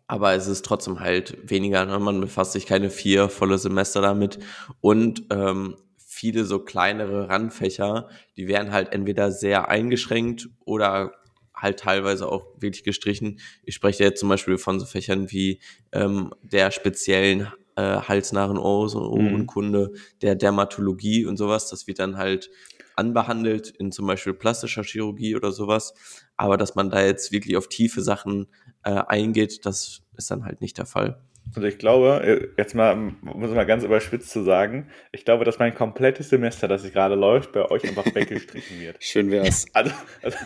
Aber 0.06 0.32
es 0.32 0.46
ist 0.46 0.64
trotzdem 0.64 1.00
halt 1.00 1.36
weniger. 1.50 1.84
Ne? 1.84 1.98
Man 1.98 2.20
befasst 2.20 2.52
sich 2.52 2.64
keine 2.64 2.88
vier 2.88 3.28
volle 3.28 3.58
Semester 3.58 4.00
damit. 4.00 4.38
Und 4.80 5.24
ähm, 5.30 5.74
viele 6.18 6.44
so 6.44 6.58
kleinere 6.58 7.28
Randfächer, 7.28 8.08
die 8.36 8.48
werden 8.48 8.72
halt 8.72 8.92
entweder 8.92 9.30
sehr 9.30 9.68
eingeschränkt 9.68 10.48
oder 10.64 11.12
halt 11.54 11.78
teilweise 11.78 12.26
auch 12.26 12.44
wirklich 12.58 12.82
gestrichen. 12.82 13.38
Ich 13.62 13.76
spreche 13.76 14.02
jetzt 14.02 14.18
zum 14.18 14.28
Beispiel 14.28 14.58
von 14.58 14.80
so 14.80 14.86
Fächern 14.86 15.30
wie 15.30 15.60
ähm, 15.92 16.34
der 16.42 16.72
speziellen 16.72 17.52
äh, 17.76 18.00
halsnahen 18.00 18.58
Ohrenkunde, 18.58 19.92
mhm. 19.92 19.98
der 20.22 20.34
Dermatologie 20.34 21.24
und 21.24 21.36
sowas. 21.36 21.70
Das 21.70 21.86
wird 21.86 22.00
dann 22.00 22.16
halt 22.16 22.50
anbehandelt 22.96 23.70
in 23.70 23.92
zum 23.92 24.08
Beispiel 24.08 24.34
plastischer 24.34 24.82
Chirurgie 24.82 25.36
oder 25.36 25.52
sowas. 25.52 25.94
Aber 26.36 26.56
dass 26.56 26.74
man 26.74 26.90
da 26.90 27.00
jetzt 27.00 27.30
wirklich 27.30 27.56
auf 27.56 27.68
tiefe 27.68 28.02
Sachen 28.02 28.48
äh, 28.82 28.90
eingeht, 28.90 29.64
das 29.66 30.02
ist 30.16 30.32
dann 30.32 30.44
halt 30.44 30.60
nicht 30.60 30.78
der 30.78 30.86
Fall. 30.86 31.22
Und 31.54 31.64
ich 31.64 31.78
glaube, 31.78 32.22
äh, 32.24 32.48
jetzt 32.56 32.74
mal, 32.74 32.94
muss 32.94 33.50
ich 33.50 33.56
mal 33.56 33.66
ganz 33.66 33.84
überspitzt 33.84 34.30
zu 34.30 34.42
sagen, 34.42 34.88
ich 35.12 35.24
glaube, 35.24 35.44
dass 35.44 35.58
mein 35.58 35.74
komplettes 35.74 36.28
Semester, 36.28 36.68
das 36.68 36.90
gerade 36.92 37.14
läuft, 37.14 37.52
bei 37.52 37.70
euch 37.70 37.84
einfach 37.88 38.06
weggestrichen 38.14 38.80
wird. 38.80 38.96
Schön 39.02 39.30
wär's. 39.30 39.66
Also, 39.74 39.92
also, 40.22 40.38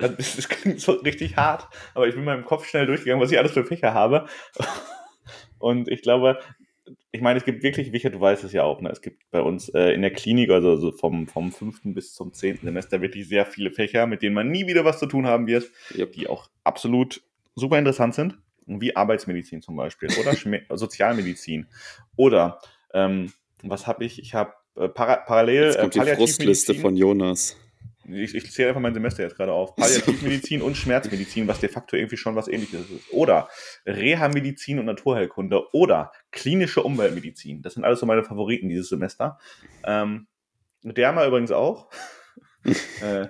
also, 0.00 0.14
das 0.16 0.48
klingt 0.48 0.80
so 0.80 0.92
richtig 0.92 1.36
hart, 1.36 1.68
aber 1.94 2.08
ich 2.08 2.14
bin 2.14 2.24
mal 2.24 2.36
im 2.36 2.44
Kopf 2.44 2.66
schnell 2.66 2.86
durchgegangen, 2.86 3.22
was 3.22 3.30
ich 3.30 3.38
alles 3.38 3.52
für 3.52 3.64
Fächer 3.64 3.94
habe. 3.94 4.26
Und 5.58 5.88
ich 5.88 6.02
glaube, 6.02 6.38
ich 7.12 7.20
meine, 7.20 7.38
es 7.38 7.44
gibt 7.44 7.62
wirklich, 7.62 7.92
Wichert, 7.92 8.14
du 8.14 8.20
weißt 8.20 8.44
es 8.44 8.52
ja 8.52 8.64
auch, 8.64 8.80
ne? 8.80 8.90
es 8.90 9.00
gibt 9.00 9.30
bei 9.30 9.40
uns 9.40 9.68
äh, 9.70 9.92
in 9.92 10.02
der 10.02 10.12
Klinik, 10.12 10.50
also, 10.50 10.70
also 10.70 10.92
vom, 10.92 11.26
vom 11.26 11.52
fünften 11.52 11.94
bis 11.94 12.14
zum 12.14 12.32
zehnten 12.32 12.66
Semester, 12.66 13.00
wirklich 13.00 13.28
sehr 13.28 13.46
viele 13.46 13.70
Fächer, 13.70 14.06
mit 14.06 14.22
denen 14.22 14.34
man 14.34 14.50
nie 14.50 14.66
wieder 14.66 14.84
was 14.84 14.98
zu 14.98 15.06
tun 15.06 15.26
haben 15.26 15.46
wird, 15.46 15.70
yep. 15.96 16.12
die 16.12 16.28
auch 16.28 16.48
absolut 16.64 17.22
super 17.54 17.78
interessant 17.78 18.14
sind 18.14 18.38
wie 18.78 18.94
Arbeitsmedizin 18.94 19.62
zum 19.62 19.76
Beispiel 19.76 20.10
oder 20.20 20.34
Sozialmedizin. 20.76 21.66
Oder 22.16 22.60
ähm, 22.92 23.32
was 23.62 23.86
habe 23.86 24.04
ich? 24.04 24.20
Ich 24.20 24.34
habe 24.34 24.52
äh, 24.76 24.88
para 24.88 25.16
parallel. 25.16 25.64
Jetzt 25.64 25.80
kommt 25.80 25.96
äh, 25.96 26.04
die 26.04 26.16
Frustliste 26.16 26.74
von 26.74 26.96
Jonas. 26.96 27.56
Ich, 28.12 28.34
ich 28.34 28.50
zähle 28.50 28.68
einfach 28.68 28.80
mein 28.80 28.94
Semester 28.94 29.22
jetzt 29.22 29.36
gerade 29.36 29.52
auf. 29.52 29.76
Palliativmedizin 29.76 30.62
und 30.62 30.76
Schmerzmedizin, 30.76 31.46
was 31.48 31.60
de 31.60 31.68
facto 31.68 31.96
irgendwie 31.96 32.16
schon 32.16 32.36
was 32.36 32.48
ähnliches 32.48 32.90
ist. 32.90 33.12
Oder 33.12 33.48
Reha-Medizin 33.86 34.78
und 34.78 34.86
Naturheilkunde. 34.86 35.72
Oder 35.72 36.12
klinische 36.30 36.82
Umweltmedizin. 36.82 37.62
Das 37.62 37.74
sind 37.74 37.84
alles 37.84 38.00
so 38.00 38.06
meine 38.06 38.24
Favoriten 38.24 38.68
dieses 38.68 38.88
Semester. 38.88 39.38
Ähm, 39.84 40.26
Derma 40.82 41.26
übrigens 41.26 41.52
auch. 41.52 41.90
äh, 43.02 43.28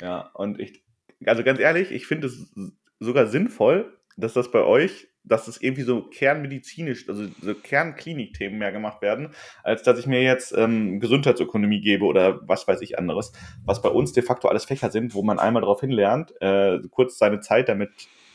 ja, 0.00 0.30
und 0.34 0.60
ich, 0.60 0.84
also 1.24 1.42
ganz 1.42 1.60
ehrlich, 1.60 1.90
ich 1.90 2.06
finde 2.06 2.26
es 2.26 2.52
sogar 2.98 3.26
sinnvoll, 3.26 3.98
dass 4.16 4.32
das 4.32 4.50
bei 4.50 4.62
euch, 4.62 5.08
dass 5.24 5.46
das 5.46 5.60
irgendwie 5.60 5.82
so 5.82 6.02
kernmedizinisch, 6.02 7.08
also 7.08 7.26
so 7.42 7.54
Kernklinikthemen 7.54 8.58
mehr 8.58 8.72
gemacht 8.72 9.02
werden, 9.02 9.34
als 9.62 9.82
dass 9.82 9.98
ich 9.98 10.06
mir 10.06 10.22
jetzt 10.22 10.54
ähm, 10.56 11.00
Gesundheitsökonomie 11.00 11.80
gebe 11.80 12.04
oder 12.04 12.40
was 12.48 12.66
weiß 12.68 12.80
ich 12.82 12.98
anderes, 12.98 13.32
was 13.64 13.82
bei 13.82 13.88
uns 13.88 14.12
de 14.12 14.22
facto 14.22 14.48
alles 14.48 14.64
Fächer 14.64 14.90
sind, 14.90 15.14
wo 15.14 15.22
man 15.22 15.38
einmal 15.38 15.62
darauf 15.62 15.80
hinlernt, 15.80 16.32
äh, 16.40 16.78
kurz 16.90 17.18
seine 17.18 17.40
Zeit 17.40 17.68
damit 17.68 17.90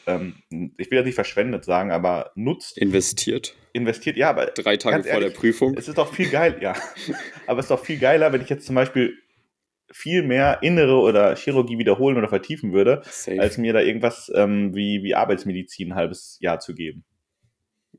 ähm, 0.07 0.35
ich 0.77 0.89
will 0.89 0.99
ja 0.99 1.03
nicht 1.03 1.15
verschwendet 1.15 1.65
sagen, 1.65 1.91
aber 1.91 2.31
nutzt. 2.35 2.77
Investiert. 2.77 3.55
Investiert, 3.73 4.17
ja, 4.17 4.29
aber. 4.29 4.47
Drei 4.47 4.77
Tage 4.77 5.03
vor 5.03 5.11
ehrlich, 5.11 5.33
der 5.33 5.39
Prüfung. 5.39 5.75
Es 5.77 5.87
ist 5.87 5.97
doch 5.97 6.13
viel 6.13 6.29
geil, 6.29 6.57
ja. 6.61 6.73
aber 7.47 7.59
es 7.59 7.65
ist 7.65 7.71
doch 7.71 7.83
viel 7.83 7.99
geiler, 7.99 8.33
wenn 8.33 8.41
ich 8.41 8.49
jetzt 8.49 8.65
zum 8.65 8.75
Beispiel 8.75 9.17
viel 9.93 10.23
mehr 10.23 10.61
innere 10.61 10.99
oder 10.99 11.35
Chirurgie 11.35 11.77
wiederholen 11.77 12.17
oder 12.17 12.29
vertiefen 12.29 12.73
würde, 12.73 13.01
Safe. 13.05 13.39
als 13.39 13.57
mir 13.57 13.73
da 13.73 13.79
irgendwas 13.79 14.31
ähm, 14.35 14.75
wie, 14.75 15.03
wie 15.03 15.15
Arbeitsmedizin 15.15 15.91
ein 15.91 15.95
halbes 15.95 16.37
Jahr 16.41 16.59
zu 16.59 16.73
geben. 16.73 17.03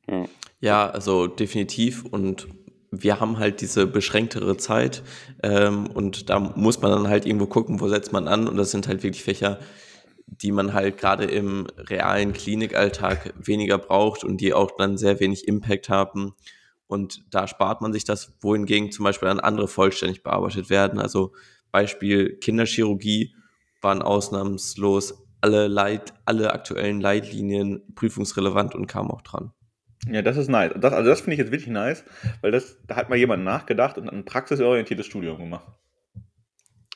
Ja. 0.09 0.25
ja, 0.61 0.91
also 0.91 1.27
definitiv 1.27 2.05
und 2.05 2.49
wir 2.91 3.21
haben 3.21 3.39
halt 3.39 3.61
diese 3.63 3.87
beschränktere 3.87 4.57
Zeit 4.59 5.03
ähm, 5.43 5.87
und 5.87 6.29
da 6.29 6.39
muss 6.39 6.83
man 6.83 6.91
dann 6.91 7.09
halt 7.09 7.25
irgendwo 7.25 7.47
gucken, 7.47 7.81
wo 7.81 7.89
setzt 7.89 8.13
man 8.13 8.29
an 8.29 8.47
und 8.47 8.57
das 8.57 8.71
sind 8.71 8.87
halt 8.87 9.03
wirklich 9.03 9.25
Fächer, 9.25 9.59
die 10.27 10.53
man 10.53 10.75
halt 10.75 10.99
gerade 10.99 11.25
im 11.25 11.67
realen 11.77 12.33
Klinikalltag 12.33 13.33
weniger 13.39 13.79
braucht 13.79 14.25
und 14.25 14.41
die 14.41 14.53
auch 14.53 14.73
dann 14.77 14.99
sehr 14.99 15.21
wenig 15.21 15.49
Impact 15.49 15.89
haben. 15.89 16.35
Und 16.87 17.25
da 17.31 17.49
spart 17.49 17.81
man 17.81 17.93
sich 17.93 18.05
das, 18.05 18.35
wohingegen 18.41 18.93
zum 18.93 19.05
Beispiel 19.05 19.29
dann 19.29 19.41
andere 19.41 19.69
vollständig 19.69 20.23
bearbeitet 20.23 20.69
werden. 20.69 20.99
Also 20.99 21.33
Beispiel 21.73 22.37
Kinderchirurgie 22.37 23.35
waren 23.81 24.03
ausnahmslos 24.03 25.27
alle, 25.41 25.67
Leit, 25.67 26.15
alle 26.25 26.53
aktuellen 26.53 27.01
Leitlinien 27.01 27.83
prüfungsrelevant 27.95 28.75
und 28.75 28.87
kamen 28.87 29.11
auch 29.11 29.23
dran. 29.23 29.53
Ja, 30.09 30.23
das 30.23 30.37
ist 30.37 30.49
nice. 30.49 30.73
Das, 30.77 30.93
also 30.93 31.11
das 31.11 31.21
finde 31.21 31.35
ich 31.35 31.39
jetzt 31.39 31.53
wirklich 31.53 31.71
nice, 31.71 32.05
weil 32.41 32.51
das, 32.51 32.79
da 32.87 32.97
hat 32.97 33.09
mal 33.09 33.19
jemand 33.19 33.45
nachgedacht 33.45 33.99
und 33.99 34.09
ein 34.09 34.25
praxisorientiertes 34.25 35.07
Studium 35.07 35.39
gemacht. 35.39 35.67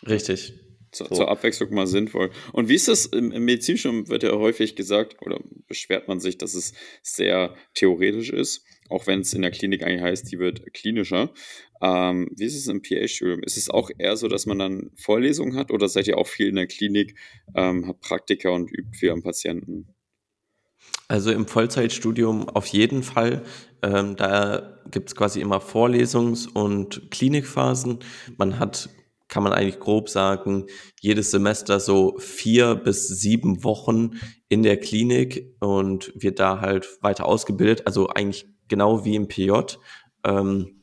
Richtig. 0.06 0.54
Zur, 0.92 1.08
so. 1.08 1.16
zur 1.16 1.28
Abwechslung 1.30 1.72
mal 1.74 1.86
sinnvoll. 1.86 2.30
Und 2.52 2.68
wie 2.68 2.74
ist 2.74 2.88
das 2.88 3.06
im, 3.06 3.32
im 3.32 3.44
Medizinstudium, 3.44 4.08
wird 4.08 4.22
ja 4.22 4.32
häufig 4.32 4.76
gesagt, 4.76 5.16
oder 5.20 5.40
beschwert 5.66 6.08
man 6.08 6.20
sich, 6.20 6.38
dass 6.38 6.54
es 6.54 6.72
sehr 7.02 7.54
theoretisch 7.74 8.30
ist, 8.30 8.64
auch 8.90 9.06
wenn 9.06 9.20
es 9.20 9.32
in 9.32 9.42
der 9.42 9.50
Klinik 9.50 9.82
eigentlich 9.82 10.02
heißt, 10.02 10.30
die 10.30 10.38
wird 10.38 10.72
klinischer. 10.72 11.30
Ähm, 11.82 12.28
wie 12.36 12.44
ist 12.44 12.56
es 12.56 12.68
im 12.68 12.82
PA-Studium? 12.82 13.42
Ist 13.42 13.56
es 13.56 13.70
auch 13.70 13.90
eher 13.98 14.16
so, 14.16 14.28
dass 14.28 14.46
man 14.46 14.58
dann 14.58 14.90
Vorlesungen 14.96 15.56
hat 15.56 15.70
oder 15.70 15.88
seid 15.88 16.06
ihr 16.08 16.18
auch 16.18 16.26
viel 16.26 16.48
in 16.48 16.56
der 16.56 16.66
Klinik, 16.66 17.16
ähm, 17.54 17.86
habt 17.86 18.00
Praktika 18.00 18.50
und 18.50 18.70
übt 18.70 18.96
viel 18.96 19.10
am 19.10 19.22
Patienten? 19.22 19.94
Also 21.08 21.30
im 21.30 21.46
Vollzeitstudium 21.46 22.48
auf 22.48 22.66
jeden 22.66 23.02
Fall. 23.02 23.44
Ähm, 23.82 24.16
da 24.16 24.80
gibt 24.90 25.08
es 25.08 25.16
quasi 25.16 25.40
immer 25.40 25.60
Vorlesungs- 25.60 26.48
und 26.48 27.10
Klinikphasen. 27.10 28.00
Man 28.36 28.58
hat, 28.58 28.88
kann 29.28 29.42
man 29.42 29.52
eigentlich 29.52 29.78
grob 29.78 30.08
sagen, 30.08 30.66
jedes 31.00 31.30
Semester 31.30 31.78
so 31.78 32.16
vier 32.18 32.74
bis 32.74 33.06
sieben 33.08 33.62
Wochen 33.62 34.20
in 34.48 34.62
der 34.62 34.78
Klinik 34.78 35.56
und 35.60 36.12
wird 36.16 36.40
da 36.40 36.60
halt 36.60 36.88
weiter 37.02 37.26
ausgebildet. 37.26 37.86
Also 37.86 38.08
eigentlich 38.08 38.46
genau 38.68 39.04
wie 39.04 39.16
im 39.16 39.28
PJ. 39.28 39.52
Ähm, 40.24 40.82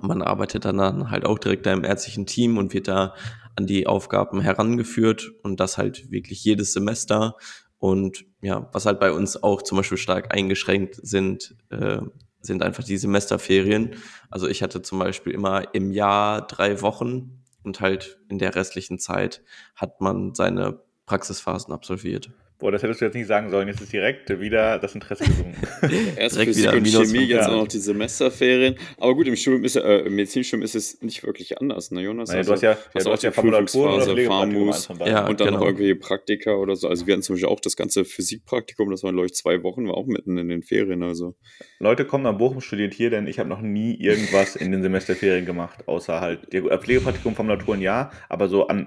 man 0.00 0.22
arbeitet 0.22 0.64
dann 0.64 1.10
halt 1.10 1.26
auch 1.26 1.38
direkt 1.38 1.66
da 1.66 1.72
im 1.72 1.84
ärztlichen 1.84 2.26
Team 2.26 2.56
und 2.56 2.72
wird 2.72 2.88
da 2.88 3.14
an 3.56 3.66
die 3.66 3.86
Aufgaben 3.86 4.40
herangeführt 4.40 5.30
und 5.42 5.60
das 5.60 5.76
halt 5.76 6.10
wirklich 6.10 6.42
jedes 6.44 6.72
Semester. 6.72 7.36
Und 7.78 8.24
ja, 8.40 8.68
was 8.72 8.86
halt 8.86 9.00
bei 9.00 9.12
uns 9.12 9.42
auch 9.42 9.62
zum 9.62 9.76
Beispiel 9.76 9.98
stark 9.98 10.34
eingeschränkt 10.34 10.98
sind, 11.02 11.56
äh, 11.70 12.00
sind 12.40 12.62
einfach 12.62 12.84
die 12.84 12.96
Semesterferien. 12.96 13.96
Also 14.30 14.48
ich 14.48 14.62
hatte 14.62 14.82
zum 14.82 14.98
Beispiel 14.98 15.32
immer 15.32 15.74
im 15.74 15.92
Jahr 15.92 16.46
drei 16.46 16.80
Wochen 16.80 17.42
und 17.62 17.80
halt 17.80 18.18
in 18.28 18.38
der 18.38 18.54
restlichen 18.54 18.98
Zeit 18.98 19.42
hat 19.74 20.00
man 20.00 20.34
seine 20.34 20.80
Praxisphasen 21.06 21.72
absolviert. 21.72 22.30
Boah, 22.62 22.70
das 22.70 22.84
hättest 22.84 23.00
du 23.00 23.06
jetzt 23.06 23.14
nicht 23.14 23.26
sagen 23.26 23.50
sollen. 23.50 23.66
Jetzt 23.66 23.80
ist 23.80 23.92
direkt 23.92 24.38
wieder 24.38 24.78
das 24.78 24.94
Interesse 24.94 25.24
gesunken. 25.24 25.56
Erst 26.16 26.36
direkt 26.36 26.54
Physik 26.54 26.72
und 26.72 26.86
Chemie, 26.86 27.24
jetzt 27.24 27.48
auch 27.48 27.56
noch 27.56 27.66
die 27.66 27.78
Semesterferien. 27.78 28.76
Aber 28.98 29.16
gut, 29.16 29.26
im 29.26 29.34
Studium 29.34 29.64
ist 29.64 29.74
äh, 29.74 29.98
im 30.02 30.14
Medizinstudium 30.14 30.62
ist 30.64 30.76
es 30.76 31.02
nicht 31.02 31.26
wirklich 31.26 31.60
anders, 31.60 31.90
ne, 31.90 32.02
Jonas? 32.02 32.28
Nein, 32.28 32.38
also, 32.38 32.50
du 32.50 32.54
hast 32.54 32.62
ja, 32.62 32.78
ja, 32.94 33.02
du 33.02 33.10
hast 33.10 33.22
ja 33.24 33.32
Formulaturen 33.32 34.26
Farmus 34.26 34.88
ja, 35.04 35.26
und 35.26 35.40
dann 35.40 35.48
genau. 35.48 35.58
noch 35.58 35.66
irgendwie 35.66 35.96
Praktika 35.96 36.54
oder 36.54 36.76
so. 36.76 36.86
Also 36.86 37.04
wir 37.04 37.14
hatten 37.14 37.24
zum 37.24 37.34
Beispiel 37.34 37.48
auch 37.48 37.58
das 37.58 37.74
ganze 37.74 38.04
Physikpraktikum, 38.04 38.92
das 38.92 39.02
waren, 39.02 39.14
glaube 39.14 39.26
ich, 39.26 39.34
zwei 39.34 39.64
Wochen, 39.64 39.88
war 39.88 39.96
auch 39.96 40.06
mitten 40.06 40.38
in 40.38 40.48
den 40.48 40.62
Ferien. 40.62 41.02
Also. 41.02 41.34
Leute 41.80 42.04
kommen 42.04 42.22
nach 42.22 42.38
Bochum, 42.38 42.60
studiert 42.60 42.94
hier, 42.94 43.10
denn 43.10 43.26
ich 43.26 43.40
habe 43.40 43.48
noch 43.48 43.60
nie 43.60 44.00
irgendwas 44.00 44.54
in 44.54 44.70
den 44.70 44.84
Semesterferien 44.84 45.46
gemacht, 45.46 45.88
außer 45.88 46.20
halt 46.20 46.46
Pflegepraktikum, 46.52 47.34
Formulaturen 47.34 47.80
ja, 47.80 48.12
aber 48.28 48.46
so 48.46 48.68
an 48.68 48.86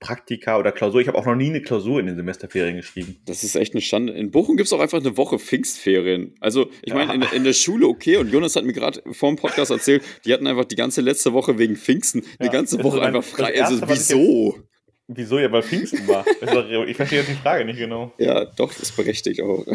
Praktika 0.00 0.58
oder 0.58 0.72
Klausur. 0.72 1.00
Ich 1.00 1.08
habe 1.08 1.16
auch 1.16 1.26
noch 1.26 1.34
nie 1.34 1.48
eine 1.48 1.62
Klausur 1.62 2.00
in 2.00 2.06
den 2.06 2.16
Semesterferien 2.16 2.76
geschrieben. 2.76 3.20
Das 3.24 3.44
ist 3.44 3.54
echt 3.54 3.74
eine 3.74 3.80
Schande. 3.80 4.12
In 4.12 4.30
Bochum 4.30 4.56
gibt 4.56 4.66
es 4.66 4.72
auch 4.72 4.80
einfach 4.80 5.00
eine 5.00 5.16
Woche 5.16 5.38
Pfingstferien. 5.38 6.34
Also, 6.40 6.70
ich 6.82 6.92
ja. 6.92 6.94
meine, 6.94 7.14
in, 7.14 7.22
in, 7.32 7.44
der 7.44 7.52
Schule 7.52 7.86
okay. 7.86 8.16
Und 8.16 8.30
Jonas 8.30 8.56
hat 8.56 8.64
mir 8.64 8.72
gerade 8.72 9.02
vor 9.12 9.30
dem 9.30 9.36
Podcast 9.36 9.70
erzählt, 9.70 10.02
die 10.24 10.32
hatten 10.32 10.46
einfach 10.46 10.64
die 10.64 10.76
ganze 10.76 11.00
letzte 11.00 11.32
Woche 11.32 11.58
wegen 11.58 11.76
Pfingsten 11.76 12.22
eine 12.38 12.48
ja, 12.48 12.52
ganze 12.52 12.82
Woche 12.82 13.00
einfach 13.02 13.24
frei. 13.24 13.62
Also, 13.62 13.80
wieso? 13.88 14.58
Wieso? 15.06 15.38
Ja, 15.38 15.52
weil 15.52 15.62
Pfingsten 15.62 16.06
war. 16.08 16.24
ich 16.86 16.96
verstehe 16.96 17.20
jetzt 17.20 17.30
die 17.30 17.34
Frage 17.34 17.64
nicht 17.64 17.78
genau. 17.78 18.12
Ja, 18.18 18.44
doch, 18.44 18.72
das 18.72 18.90
ist 18.90 18.96
berechtigt 18.96 19.42
auch. 19.42 19.66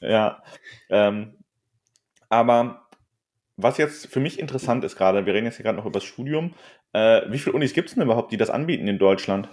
Ja. 0.00 0.42
Ähm, 0.88 1.34
aber 2.28 2.88
was 3.56 3.78
jetzt 3.78 4.06
für 4.06 4.20
mich 4.20 4.38
interessant 4.38 4.84
ist 4.84 4.96
gerade, 4.96 5.26
wir 5.26 5.34
reden 5.34 5.46
jetzt 5.46 5.56
hier 5.56 5.64
gerade 5.64 5.76
noch 5.76 5.86
über 5.86 5.98
das 5.98 6.04
Studium. 6.04 6.54
Äh, 6.92 7.22
wie 7.30 7.38
viele 7.38 7.54
Unis 7.54 7.72
gibt 7.72 7.88
es 7.88 7.94
denn 7.94 8.02
überhaupt, 8.02 8.32
die 8.32 8.36
das 8.36 8.50
anbieten 8.50 8.88
in 8.88 8.98
Deutschland? 8.98 9.48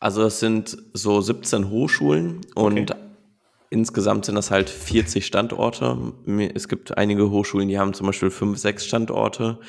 Also 0.00 0.24
es 0.24 0.40
sind 0.40 0.76
so 0.94 1.20
17 1.20 1.70
Hochschulen 1.70 2.40
und 2.56 2.90
okay. 2.90 3.00
insgesamt 3.70 4.24
sind 4.24 4.34
das 4.34 4.50
halt 4.50 4.68
40 4.68 5.24
Standorte. 5.24 6.12
Es 6.54 6.66
gibt 6.66 6.98
einige 6.98 7.30
Hochschulen, 7.30 7.68
die 7.68 7.78
haben 7.78 7.94
zum 7.94 8.08
Beispiel 8.08 8.30
fünf, 8.30 8.58
sechs 8.58 8.84
Standorte 8.84 9.60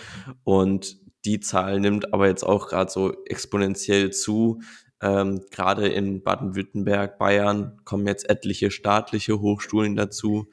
und 0.44 0.98
die 1.26 1.40
Zahl 1.40 1.80
nimmt 1.80 2.14
aber 2.14 2.28
jetzt 2.28 2.44
auch 2.44 2.68
gerade 2.68 2.90
so 2.90 3.14
exponentiell 3.26 4.12
zu. 4.12 4.62
Ähm, 5.02 5.42
gerade 5.52 5.88
in 5.88 6.24
Baden-Württemberg, 6.24 7.20
Bayern 7.20 7.80
kommen 7.84 8.08
jetzt 8.08 8.30
etliche 8.30 8.72
staatliche 8.72 9.40
Hochschulen 9.40 9.96
dazu 9.96 10.48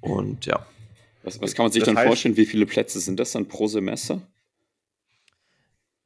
und 0.00 0.46
ja. 0.46 0.64
Was, 1.24 1.40
was 1.40 1.54
kann 1.54 1.64
man 1.64 1.72
sich 1.72 1.80
das 1.80 1.88
dann 1.88 1.98
heißt, 1.98 2.06
vorstellen? 2.06 2.36
Wie 2.36 2.46
viele 2.46 2.66
Plätze 2.66 3.00
sind 3.00 3.18
das 3.18 3.32
dann 3.32 3.48
pro 3.48 3.66
Semester? 3.66 4.22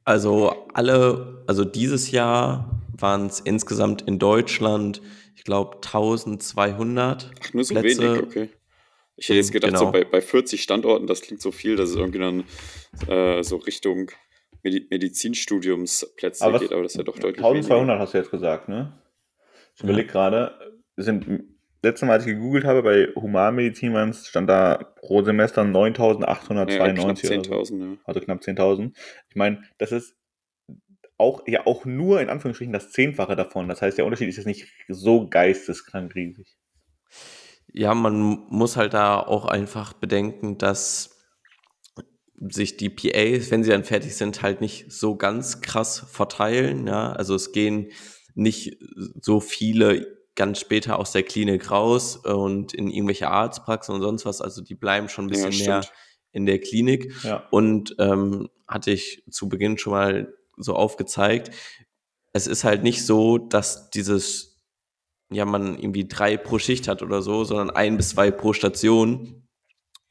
Also 0.03 0.67
alle, 0.73 1.43
also 1.47 1.63
dieses 1.63 2.11
Jahr 2.11 2.81
waren 2.97 3.27
es 3.27 3.39
insgesamt 3.39 4.01
in 4.03 4.19
Deutschland, 4.19 5.01
ich 5.35 5.43
glaube 5.43 5.77
1200. 5.77 7.31
Ach, 7.39 7.53
nur 7.53 7.63
so 7.63 7.73
Plätze. 7.73 8.01
wenig, 8.01 8.23
okay. 8.23 8.49
Ich 9.15 9.29
hätte 9.29 9.37
jetzt 9.37 9.51
gedacht, 9.51 9.73
genau. 9.73 9.85
so 9.85 9.91
bei, 9.91 10.03
bei 10.03 10.21
40 10.21 10.61
Standorten, 10.63 11.05
das 11.05 11.21
klingt 11.21 11.41
so 11.41 11.51
viel, 11.51 11.75
dass 11.75 11.89
es 11.89 11.95
irgendwie 11.95 12.19
dann 12.19 12.43
äh, 13.07 13.43
so 13.43 13.57
Richtung 13.57 14.09
Medi 14.63 14.87
Medizinstudiumsplätze 14.89 16.43
aber 16.43 16.59
geht, 16.59 16.71
aber 16.71 16.83
das 16.83 16.93
ist 16.93 16.97
ja 16.97 17.03
doch 17.03 17.17
deutlich 17.17 17.37
1200 17.37 17.79
weniger. 17.81 17.99
hast 17.99 18.13
du 18.13 18.17
jetzt 18.17 18.31
gesagt, 18.31 18.69
ne? 18.69 18.99
Ich 19.75 19.81
ja. 19.81 19.89
überlege 19.89 20.07
gerade, 20.07 20.75
sind 20.97 21.50
letzte 21.83 22.05
Mal, 22.05 22.13
als 22.13 22.25
ich 22.25 22.33
gegoogelt 22.33 22.65
habe, 22.65 22.83
bei 22.83 23.07
Humanmedizin 23.15 24.13
stand 24.13 24.49
da 24.49 24.77
pro 24.95 25.23
Semester 25.23 25.63
9.892 25.63 26.71
ja, 26.77 26.93
knapp 26.93 27.17
10.000, 27.17 27.65
so. 27.65 27.75
ja. 27.77 27.97
Also 28.03 28.19
knapp 28.19 28.41
10.000. 28.41 28.93
Ich 29.29 29.35
meine, 29.35 29.61
das 29.77 29.91
ist 29.91 30.15
auch, 31.17 31.47
ja 31.47 31.65
auch 31.67 31.85
nur 31.85 32.21
in 32.21 32.29
Anführungsstrichen 32.29 32.73
das 32.73 32.91
Zehnfache 32.91 33.35
davon. 33.35 33.67
Das 33.67 33.81
heißt, 33.81 33.97
der 33.97 34.05
Unterschied 34.05 34.29
ist 34.29 34.37
jetzt 34.37 34.47
nicht 34.47 34.67
so 34.87 35.27
geisteskrank 35.27 36.15
riesig. 36.15 36.57
Ja, 37.73 37.93
man 37.93 38.45
muss 38.49 38.75
halt 38.75 38.93
da 38.93 39.19
auch 39.19 39.45
einfach 39.45 39.93
bedenken, 39.93 40.57
dass 40.57 41.17
sich 42.39 42.75
die 42.75 42.89
PAs, 42.89 43.51
wenn 43.51 43.63
sie 43.63 43.69
dann 43.69 43.83
fertig 43.83 44.15
sind, 44.15 44.41
halt 44.41 44.61
nicht 44.61 44.91
so 44.91 45.15
ganz 45.15 45.61
krass 45.61 45.99
verteilen. 45.99 46.87
Ja, 46.87 47.13
also 47.13 47.35
es 47.35 47.51
gehen 47.51 47.91
nicht 48.33 48.77
so 49.21 49.39
viele 49.39 50.20
ganz 50.35 50.59
später 50.59 50.97
aus 50.97 51.11
der 51.11 51.23
Klinik 51.23 51.71
raus 51.71 52.15
und 52.17 52.73
in 52.73 52.89
irgendwelche 52.89 53.29
Arztpraxen 53.29 53.95
und 53.95 54.01
sonst 54.01 54.25
was. 54.25 54.41
Also 54.41 54.61
die 54.61 54.75
bleiben 54.75 55.09
schon 55.09 55.25
ein 55.25 55.29
bisschen 55.29 55.51
ja, 55.51 55.79
mehr 55.79 55.81
in 56.31 56.45
der 56.45 56.59
Klinik. 56.59 57.13
Ja. 57.23 57.47
Und 57.51 57.95
ähm, 57.99 58.49
hatte 58.67 58.91
ich 58.91 59.23
zu 59.29 59.49
Beginn 59.49 59.77
schon 59.77 59.93
mal 59.93 60.33
so 60.57 60.75
aufgezeigt. 60.75 61.51
Es 62.33 62.47
ist 62.47 62.63
halt 62.63 62.83
nicht 62.83 63.05
so, 63.05 63.37
dass 63.37 63.89
dieses, 63.89 64.63
ja, 65.29 65.45
man 65.45 65.77
irgendwie 65.77 66.07
drei 66.07 66.37
pro 66.37 66.59
Schicht 66.59 66.87
hat 66.87 67.01
oder 67.01 67.21
so, 67.21 67.43
sondern 67.43 67.69
ein 67.69 67.97
bis 67.97 68.09
zwei 68.09 68.31
pro 68.31 68.53
Station. 68.53 69.47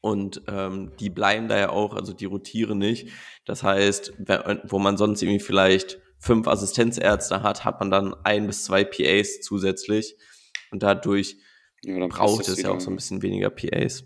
Und 0.01 0.41
ähm, 0.47 0.91
die 0.99 1.09
bleiben 1.09 1.47
da 1.47 1.57
ja 1.57 1.69
auch, 1.69 1.95
also 1.95 2.13
die 2.13 2.25
rotieren 2.25 2.79
nicht. 2.79 3.09
Das 3.45 3.63
heißt, 3.63 4.13
wo 4.63 4.79
man 4.79 4.97
sonst 4.97 5.21
irgendwie 5.21 5.39
vielleicht 5.39 5.99
fünf 6.21 6.47
Assistenzärzte 6.47 7.43
hat, 7.43 7.65
hat 7.65 7.79
man 7.79 7.91
dann 7.91 8.15
ein 8.23 8.47
bis 8.47 8.63
zwei 8.63 8.83
PAs 8.83 9.41
zusätzlich. 9.41 10.15
Und 10.71 10.83
dadurch 10.83 11.35
ja, 11.83 12.07
braucht 12.07 12.47
es 12.47 12.61
ja 12.61 12.69
auch 12.69 12.79
so 12.79 12.91
ein 12.91 12.95
bisschen 12.95 13.21
weniger 13.21 13.49
PAs. 13.49 14.05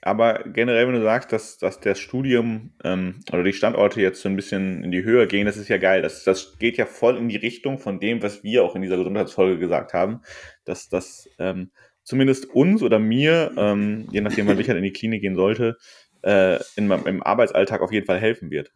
Aber 0.00 0.44
generell, 0.46 0.86
wenn 0.86 0.94
du 0.94 1.02
sagst, 1.02 1.32
dass, 1.32 1.58
dass 1.58 1.78
das 1.78 1.98
Studium 1.98 2.72
ähm, 2.84 3.20
oder 3.32 3.42
die 3.42 3.52
Standorte 3.52 4.00
jetzt 4.00 4.22
so 4.22 4.28
ein 4.28 4.36
bisschen 4.36 4.82
in 4.82 4.90
die 4.90 5.04
Höhe 5.04 5.26
gehen, 5.26 5.46
das 5.46 5.56
ist 5.56 5.68
ja 5.68 5.78
geil. 5.78 6.02
Das, 6.02 6.24
das 6.24 6.58
geht 6.58 6.76
ja 6.76 6.86
voll 6.86 7.16
in 7.16 7.28
die 7.28 7.36
Richtung 7.36 7.78
von 7.78 8.00
dem, 8.00 8.22
was 8.22 8.42
wir 8.42 8.64
auch 8.64 8.74
in 8.74 8.82
dieser 8.82 8.96
Gesundheitsfolge 8.96 9.58
gesagt 9.58 9.92
haben, 9.92 10.22
dass 10.64 10.88
das 10.88 11.28
ähm, 11.38 11.70
zumindest 12.02 12.46
uns 12.50 12.82
oder 12.82 12.98
mir, 12.98 13.52
ähm, 13.56 14.08
je 14.10 14.22
nachdem, 14.22 14.46
wann 14.46 14.58
ich 14.58 14.68
halt 14.68 14.78
in 14.78 14.84
die 14.84 14.92
Klinik 14.92 15.20
gehen 15.20 15.36
sollte, 15.36 15.76
äh, 16.22 16.58
in, 16.76 16.90
im 16.90 17.22
Arbeitsalltag 17.22 17.82
auf 17.82 17.92
jeden 17.92 18.06
Fall 18.06 18.18
helfen 18.18 18.50
wird. 18.50 18.72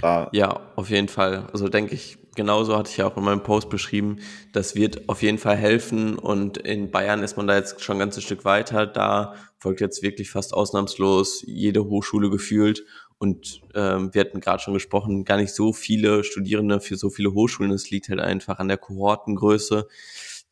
Da. 0.00 0.28
Ja, 0.32 0.60
auf 0.76 0.90
jeden 0.90 1.08
Fall. 1.08 1.48
Also 1.52 1.68
denke 1.68 1.94
ich, 1.94 2.18
genauso 2.34 2.76
hatte 2.76 2.90
ich 2.90 2.96
ja 2.96 3.06
auch 3.06 3.16
in 3.16 3.24
meinem 3.24 3.42
Post 3.42 3.68
beschrieben, 3.70 4.18
das 4.52 4.74
wird 4.74 5.08
auf 5.08 5.22
jeden 5.22 5.38
Fall 5.38 5.56
helfen 5.56 6.18
und 6.18 6.58
in 6.58 6.90
Bayern 6.90 7.22
ist 7.22 7.36
man 7.36 7.46
da 7.46 7.56
jetzt 7.56 7.80
schon 7.82 7.96
ein 7.96 8.00
ganzes 8.00 8.24
Stück 8.24 8.44
weiter. 8.44 8.86
Da 8.86 9.34
folgt 9.58 9.80
jetzt 9.80 10.02
wirklich 10.02 10.30
fast 10.30 10.54
ausnahmslos 10.54 11.42
jede 11.46 11.84
Hochschule 11.84 12.30
gefühlt 12.30 12.84
und 13.18 13.60
ähm, 13.74 14.14
wir 14.14 14.22
hatten 14.22 14.40
gerade 14.40 14.62
schon 14.62 14.72
gesprochen, 14.72 15.26
gar 15.26 15.36
nicht 15.36 15.52
so 15.52 15.74
viele 15.74 16.24
Studierende 16.24 16.80
für 16.80 16.96
so 16.96 17.10
viele 17.10 17.34
Hochschulen. 17.34 17.70
Es 17.70 17.90
liegt 17.90 18.08
halt 18.08 18.20
einfach 18.20 18.58
an 18.58 18.68
der 18.68 18.78
Kohortengröße. 18.78 19.86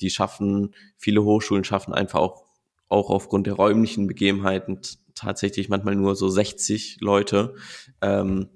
Die 0.02 0.10
schaffen, 0.10 0.74
viele 0.98 1.24
Hochschulen 1.24 1.64
schaffen 1.64 1.94
einfach 1.94 2.18
auch, 2.18 2.44
auch 2.90 3.08
aufgrund 3.08 3.46
der 3.46 3.54
räumlichen 3.54 4.06
Begebenheiten 4.06 4.80
tatsächlich 5.14 5.70
manchmal 5.70 5.96
nur 5.96 6.14
so 6.14 6.28
60 6.28 6.98
Leute. 7.00 7.54
Ähm, 8.02 8.48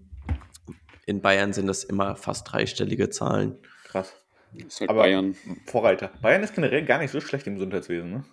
in 1.07 1.21
Bayern 1.21 1.53
sind 1.53 1.67
das 1.67 1.85
immer 1.85 2.17
fast 2.17 2.51
dreistellige 2.51 3.11
Zahlen. 3.11 3.59
Krass. 3.85 4.15
ist 4.55 4.81
halt 4.81 4.91
Aber 4.91 5.03
Bayern. 5.03 5.37
Vorreiter. 5.67 6.11
Bayern 6.23 6.43
ist 6.43 6.55
generell 6.55 6.85
gar 6.85 6.99
nicht 6.99 7.11
so 7.11 7.21
schlecht 7.21 7.47
im 7.47 7.55
Gesundheitswesen, 7.55 8.11
ne? 8.11 8.25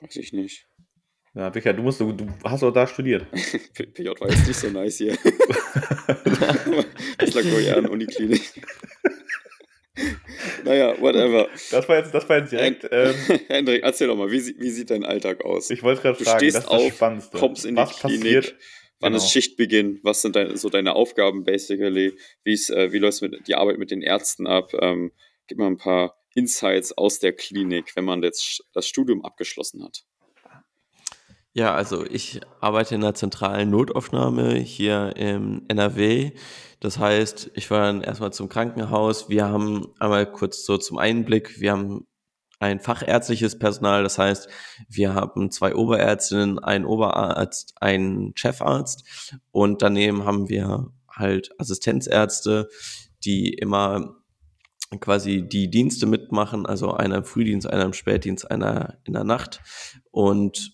Weiß 0.00 0.16
ich 0.16 0.32
nicht. 0.32 0.66
Ja, 1.34 1.50
Micha, 1.54 1.72
du 1.72 1.82
musst, 1.82 1.98
du, 2.00 2.12
du 2.12 2.26
hast 2.44 2.62
auch 2.62 2.72
da 2.72 2.86
studiert. 2.86 3.26
PJ 3.94 4.08
war 4.20 4.28
jetzt 4.28 4.46
nicht 4.46 4.58
so 4.58 4.68
nice 4.68 4.98
hier. 4.98 5.16
das 7.18 7.32
lag 7.34 7.44
wohl 7.44 7.62
eher 7.62 7.78
an 7.78 7.86
Uniklinik. 7.86 8.42
naja, 10.64 11.00
whatever. 11.00 11.48
Das 11.70 11.88
war 11.88 11.96
jetzt, 11.96 12.12
das 12.12 12.28
war 12.28 12.38
jetzt 12.38 12.52
direkt. 12.52 12.86
Ähm, 12.90 13.14
Hendrik, 13.48 13.82
erzähl 13.82 14.08
doch 14.08 14.16
mal, 14.16 14.30
wie, 14.30 14.54
wie 14.58 14.70
sieht 14.70 14.90
dein 14.90 15.04
Alltag 15.04 15.42
aus? 15.42 15.70
Ich 15.70 15.82
wollte 15.82 16.02
gerade 16.02 16.22
fragen, 16.22 16.38
stehst 16.38 16.56
das 16.56 16.64
ist 16.64 16.70
das 16.70 16.78
auf, 16.80 16.92
Spannendste. 16.94 17.38
kommst 17.38 17.64
in 17.64 17.76
Was 17.76 17.94
die 17.96 18.00
Klinik, 18.00 18.22
passiert? 18.22 18.54
Wann 19.02 19.12
genau. 19.12 19.24
ist 19.24 19.32
Schichtbeginn? 19.32 19.98
Was 20.04 20.22
sind 20.22 20.36
deine, 20.36 20.56
so 20.56 20.68
deine 20.68 20.94
Aufgaben 20.94 21.42
basically? 21.42 22.16
Wie, 22.44 22.52
ist, 22.52 22.70
äh, 22.70 22.92
wie 22.92 22.98
läuft 22.98 23.20
mit, 23.20 23.48
die 23.48 23.56
Arbeit 23.56 23.78
mit 23.78 23.90
den 23.90 24.00
Ärzten 24.00 24.46
ab? 24.46 24.72
Ähm, 24.80 25.10
gib 25.48 25.58
mal 25.58 25.66
ein 25.66 25.76
paar 25.76 26.16
Insights 26.34 26.96
aus 26.96 27.18
der 27.18 27.32
Klinik, 27.32 27.96
wenn 27.96 28.04
man 28.04 28.22
jetzt 28.22 28.62
das 28.72 28.86
Studium 28.86 29.24
abgeschlossen 29.24 29.84
hat. 29.84 30.04
Ja, 31.52 31.74
also 31.74 32.06
ich 32.06 32.40
arbeite 32.60 32.94
in 32.94 33.02
der 33.02 33.14
zentralen 33.14 33.70
Notaufnahme 33.70 34.54
hier 34.54 35.14
im 35.16 35.64
NRW. 35.68 36.30
Das 36.80 36.98
heißt, 36.98 37.50
ich 37.54 37.70
war 37.70 37.80
dann 37.80 38.02
erstmal 38.02 38.32
zum 38.32 38.48
Krankenhaus. 38.48 39.28
Wir 39.28 39.46
haben 39.46 39.88
einmal 39.98 40.30
kurz 40.30 40.64
so 40.64 40.78
zum 40.78 40.96
Einblick, 40.96 41.60
wir 41.60 41.72
haben 41.72 42.06
ein 42.62 42.78
fachärztliches 42.78 43.58
Personal. 43.58 44.04
Das 44.04 44.18
heißt, 44.18 44.48
wir 44.88 45.14
haben 45.14 45.50
zwei 45.50 45.74
Oberärztinnen, 45.74 46.60
einen 46.60 46.84
Oberarzt, 46.84 47.74
einen 47.80 48.36
Chefarzt 48.36 49.40
und 49.50 49.82
daneben 49.82 50.24
haben 50.24 50.48
wir 50.48 50.92
halt 51.10 51.50
Assistenzärzte, 51.58 52.68
die 53.24 53.52
immer 53.52 54.16
quasi 55.00 55.42
die 55.42 55.70
Dienste 55.70 56.06
mitmachen, 56.06 56.64
also 56.64 56.92
einer 56.92 57.16
im 57.16 57.24
Frühdienst, 57.24 57.66
einer 57.66 57.84
im 57.84 57.92
Spätdienst, 57.94 58.48
einer 58.50 58.98
in 59.04 59.14
der 59.14 59.24
Nacht. 59.24 59.60
Und 60.12 60.72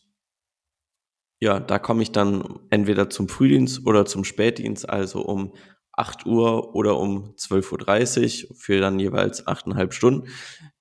ja, 1.40 1.59
da 1.61 1.79
komme 1.79 2.03
ich 2.03 2.12
dann 2.12 2.61
entweder 2.68 3.09
zum 3.09 3.29
Frühdienst 3.29 3.87
oder 3.87 4.05
zum 4.05 4.24
Spätdienst, 4.24 4.88
also 4.88 5.22
um 5.22 5.55
8 5.92 6.27
Uhr 6.27 6.74
oder 6.74 6.98
um 6.98 7.35
12.30 7.37 8.51
Uhr 8.51 8.57
für 8.57 8.81
dann 8.81 8.98
jeweils 8.98 9.46
8,5 9.46 9.92
Stunden. 9.92 10.29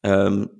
Ähm, 0.04 0.57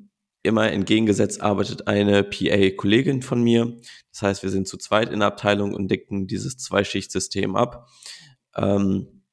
immer 0.48 0.72
entgegengesetzt 0.72 1.42
arbeitet 1.42 1.88
eine 1.88 2.24
PA-Kollegin 2.24 3.22
von 3.22 3.42
mir. 3.42 3.78
Das 4.12 4.22
heißt, 4.22 4.44
wir 4.44 4.50
sind 4.50 4.68
zu 4.68 4.78
zweit 4.78 5.12
in 5.12 5.20
der 5.20 5.28
Abteilung 5.28 5.74
und 5.74 5.90
decken 5.90 6.28
dieses 6.28 6.58
Zweischichtsystem 6.58 7.56
ab. 7.56 7.88
Ähm, 8.56 9.24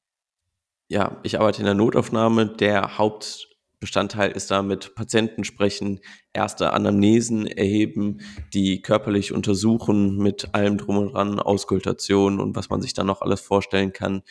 ja, 0.89 1.21
ich 1.23 1.39
arbeite 1.41 1.61
in 1.61 1.65
der 1.65 1.75
Notaufnahme. 1.75 2.47
Der 2.47 2.99
Hauptbestandteil 2.99 4.33
ist 4.33 4.51
da 4.51 4.63
mit 4.63 4.95
Patienten 4.95 5.45
sprechen, 5.45 6.01
erste 6.33 6.73
Anamnesen 6.73 7.47
erheben, 7.47 8.21
die 8.53 8.83
körperlich 8.83 9.33
untersuchen 9.33 10.19
mit 10.19 10.55
allem 10.55 10.77
drum 10.77 10.99
und 10.99 11.15
dran, 11.15 11.41
Auskultation 11.41 12.41
und 12.41 12.55
was 12.55 12.69
man 12.69 12.83
sich 12.83 12.93
dann 12.93 13.07
noch 13.07 13.23
alles 13.23 13.41
vorstellen 13.41 13.93
kann. 13.93 14.23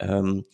Ähm, 0.00 0.44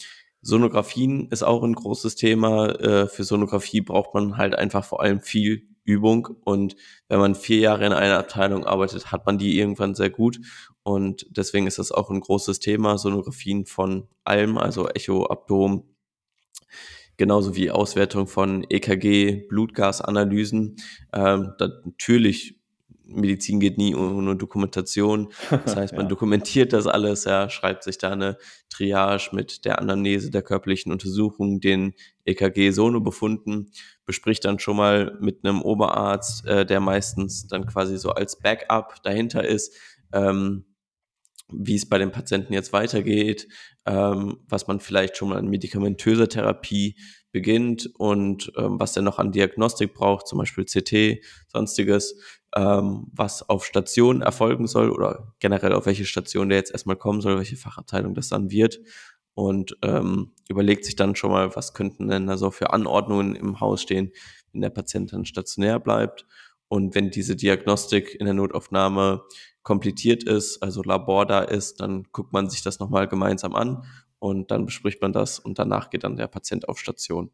Sonographien 0.42 1.28
ist 1.30 1.42
auch 1.42 1.64
ein 1.64 1.74
großes 1.74 2.14
Thema. 2.14 2.68
Äh, 2.78 3.08
für 3.08 3.24
Sonographie 3.24 3.80
braucht 3.80 4.14
man 4.14 4.36
halt 4.36 4.54
einfach 4.54 4.84
vor 4.84 5.02
allem 5.02 5.20
viel 5.20 5.75
Übung. 5.86 6.28
Und 6.44 6.76
wenn 7.08 7.18
man 7.18 7.34
vier 7.34 7.58
Jahre 7.58 7.86
in 7.86 7.92
einer 7.92 8.18
Abteilung 8.18 8.64
arbeitet, 8.64 9.12
hat 9.12 9.24
man 9.24 9.38
die 9.38 9.58
irgendwann 9.58 9.94
sehr 9.94 10.10
gut. 10.10 10.38
Und 10.82 11.26
deswegen 11.30 11.66
ist 11.66 11.78
das 11.78 11.92
auch 11.92 12.10
ein 12.10 12.20
großes 12.20 12.60
Thema, 12.60 12.98
Sonographien 12.98 13.66
von 13.66 14.08
allem, 14.24 14.58
also 14.58 14.88
Echo, 14.88 15.26
Abdom, 15.26 15.84
genauso 17.16 17.56
wie 17.56 17.70
Auswertung 17.70 18.26
von 18.26 18.64
EKG, 18.68 19.46
Blutgasanalysen. 19.48 20.76
Ähm, 21.12 21.52
natürlich 21.58 22.60
Medizin 23.06 23.60
geht 23.60 23.78
nie 23.78 23.94
ohne 23.94 24.36
Dokumentation. 24.36 25.32
Das 25.50 25.76
heißt, 25.76 25.92
man 25.94 26.02
ja. 26.02 26.08
dokumentiert 26.08 26.72
das 26.72 26.86
alles, 26.86 27.24
ja, 27.24 27.48
schreibt 27.48 27.84
sich 27.84 27.98
da 27.98 28.12
eine 28.12 28.36
Triage 28.68 29.30
mit 29.32 29.64
der 29.64 29.78
Anamnese 29.78 30.30
der 30.30 30.42
körperlichen 30.42 30.92
Untersuchung, 30.92 31.60
den 31.60 31.94
EKG-Sono-Befunden, 32.24 33.70
bespricht 34.04 34.44
dann 34.44 34.58
schon 34.58 34.76
mal 34.76 35.16
mit 35.20 35.44
einem 35.44 35.62
Oberarzt, 35.62 36.46
äh, 36.46 36.66
der 36.66 36.80
meistens 36.80 37.46
dann 37.46 37.66
quasi 37.66 37.96
so 37.98 38.10
als 38.10 38.38
Backup 38.38 39.02
dahinter 39.02 39.44
ist, 39.44 39.74
ähm, 40.12 40.64
wie 41.48 41.76
es 41.76 41.88
bei 41.88 41.98
den 41.98 42.10
Patienten 42.10 42.52
jetzt 42.52 42.72
weitergeht, 42.72 43.46
ähm, 43.86 44.38
was 44.48 44.66
man 44.66 44.80
vielleicht 44.80 45.16
schon 45.16 45.28
mal 45.28 45.38
an 45.38 45.46
medikamentöser 45.46 46.28
Therapie 46.28 46.96
beginnt 47.36 47.90
und 47.98 48.50
ähm, 48.56 48.80
was 48.80 48.96
er 48.96 49.02
noch 49.02 49.18
an 49.18 49.30
Diagnostik 49.30 49.92
braucht, 49.92 50.26
zum 50.26 50.38
Beispiel 50.38 50.64
CT, 50.64 51.22
sonstiges, 51.48 52.18
ähm, 52.56 53.08
was 53.12 53.46
auf 53.46 53.66
Station 53.66 54.22
erfolgen 54.22 54.66
soll 54.66 54.88
oder 54.88 55.34
generell 55.38 55.74
auf 55.74 55.84
welche 55.84 56.06
Station 56.06 56.48
der 56.48 56.56
jetzt 56.56 56.70
erstmal 56.72 56.96
kommen 56.96 57.20
soll, 57.20 57.36
welche 57.36 57.58
Fachabteilung 57.58 58.14
das 58.14 58.30
dann 58.30 58.50
wird 58.50 58.80
und 59.34 59.76
ähm, 59.82 60.32
überlegt 60.48 60.86
sich 60.86 60.96
dann 60.96 61.14
schon 61.14 61.30
mal, 61.30 61.54
was 61.54 61.74
könnten 61.74 62.08
denn 62.08 62.26
da 62.26 62.38
so 62.38 62.50
für 62.50 62.72
Anordnungen 62.72 63.36
im 63.36 63.60
Haus 63.60 63.82
stehen, 63.82 64.12
wenn 64.52 64.62
der 64.62 64.70
Patient 64.70 65.12
dann 65.12 65.26
stationär 65.26 65.78
bleibt 65.78 66.24
und 66.68 66.94
wenn 66.94 67.10
diese 67.10 67.36
Diagnostik 67.36 68.14
in 68.18 68.24
der 68.24 68.34
Notaufnahme 68.34 69.24
komplettiert 69.62 70.24
ist, 70.24 70.62
also 70.62 70.82
Labor 70.82 71.26
da 71.26 71.42
ist, 71.42 71.80
dann 71.80 72.04
guckt 72.12 72.32
man 72.32 72.48
sich 72.48 72.62
das 72.62 72.78
nochmal 72.78 73.08
gemeinsam 73.08 73.54
an 73.54 73.84
und 74.18 74.50
dann 74.50 74.66
bespricht 74.66 75.02
man 75.02 75.12
das 75.12 75.38
und 75.38 75.58
danach 75.58 75.90
geht 75.90 76.04
dann 76.04 76.16
der 76.16 76.28
Patient 76.28 76.68
auf 76.68 76.78
Station. 76.78 77.30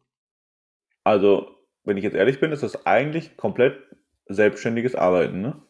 Also, 1.03 1.47
wenn 1.83 1.97
ich 1.97 2.03
jetzt 2.03 2.15
ehrlich 2.15 2.39
bin, 2.39 2.51
ist 2.51 2.63
das 2.63 2.85
eigentlich 2.85 3.35
komplett 3.37 3.77
selbstständiges 4.27 4.95
Arbeiten, 4.95 5.41
ne? 5.41 5.61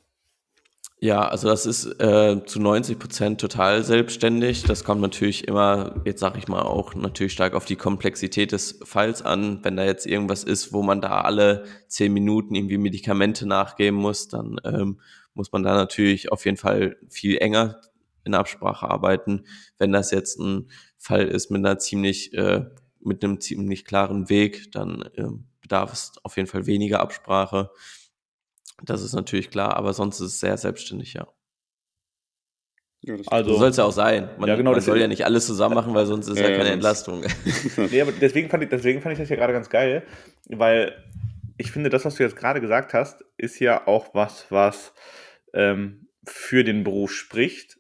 Ja, 1.04 1.28
also 1.28 1.50
das 1.50 1.66
ist 1.66 2.00
äh, 2.00 2.46
zu 2.46 2.62
90 2.62 2.98
Prozent 2.98 3.42
total 3.42 3.84
selbstständig. 3.84 4.64
Das 4.64 4.86
kommt 4.86 5.02
natürlich 5.02 5.50
immer, 5.50 6.02
jetzt 6.06 6.22
sage 6.22 6.40
ich 6.40 6.48
mal 6.48 6.62
auch 6.62 6.96
natürlich 6.96 7.34
stark 7.34 7.56
auf 7.56 7.66
die 7.66 7.76
Komplexität 7.76 8.54
des 8.54 8.80
Falls 8.86 9.22
an. 9.22 9.60
Wenn 9.64 9.76
da 9.76 9.84
jetzt 9.84 10.06
irgendwas 10.06 10.46
ist, 10.46 10.72
wo 10.72 10.82
man 10.82 11.02
da 11.02 11.20
alle 11.20 11.66
zehn 11.90 12.14
Minuten 12.14 12.56
irgendwie 12.56 12.78
Medikamente 12.78 13.46
nachgeben 13.46 14.00
muss, 14.00 14.30
dann 14.30 14.62
ähm, 14.64 15.02
muss 15.34 15.52
man 15.52 15.64
da 15.64 15.74
natürlich 15.74 16.32
auf 16.32 16.46
jeden 16.46 16.56
Fall 16.56 16.96
viel 17.10 17.38
enger 17.38 17.82
in 18.24 18.34
Absprache 18.34 18.90
arbeiten. 18.90 19.44
Wenn 19.78 19.92
das 19.92 20.12
jetzt 20.12 20.40
ein 20.40 20.70
Fall 21.04 21.28
ist 21.28 21.52
mit 21.52 21.60
einer 21.60 21.80
ziemlich, 21.80 22.34
äh, 22.34 22.66
mit 23.02 23.24
einem 23.24 23.42
ziemlich 23.42 23.84
klaren 23.84 24.30
Weg, 24.30 24.72
dann 24.72 25.02
äh, 25.16 25.28
bedarf 25.62 25.92
es 25.92 26.14
auf 26.24 26.38
jeden 26.38 26.48
Fall 26.48 26.66
weniger 26.66 27.02
Absprache. 27.02 27.72
Das 28.84 29.02
ist 29.02 29.14
natürlich 29.14 29.50
klar, 29.50 29.76
aber 29.76 29.94
sonst 29.94 30.22
ist 30.22 30.28
es 30.28 30.40
sehr 30.40 30.58
selbstständig, 30.58 31.14
ja. 31.14 31.28
Ja, 33.02 33.16
also 33.28 33.52
so 33.52 33.60
soll 33.60 33.70
es 33.70 33.78
ja 33.78 33.84
auch 33.84 33.92
sein. 33.92 34.30
Man, 34.38 34.48
ja, 34.48 34.56
genau, 34.56 34.72
man 34.72 34.80
soll 34.80 34.98
ja 34.98 35.10
nicht 35.10 35.26
alles 35.26 35.46
zusammen 35.46 35.76
machen, 35.76 35.94
weil 35.94 36.06
sonst 36.06 36.30
ist 36.30 36.40
ja, 36.40 36.48
ja 36.48 36.56
keine 36.56 36.70
Entlastung. 36.70 37.26
nee, 37.92 38.02
aber 38.02 38.14
deswegen 38.14 38.50
fand, 38.50 38.64
ich, 38.64 38.70
deswegen 38.70 39.02
fand 39.02 39.12
ich 39.12 39.20
das 39.20 39.28
ja 39.28 39.36
gerade 39.36 39.52
ganz 39.52 39.70
geil, 39.70 40.04
weil 40.48 40.96
ich 41.58 41.70
finde, 41.74 41.90
das, 41.90 42.06
was 42.06 42.16
du 42.16 42.24
jetzt 42.24 42.38
gerade 42.38 42.62
gesagt 42.62 42.94
hast, 42.94 43.26
ist 43.36 43.60
ja 43.60 43.88
auch 43.88 44.16
was, 44.16 44.46
was 44.52 44.94
ähm, 45.54 46.08
für 46.26 46.64
den 46.64 46.86
Beruf 46.86 47.12
spricht, 47.12 47.78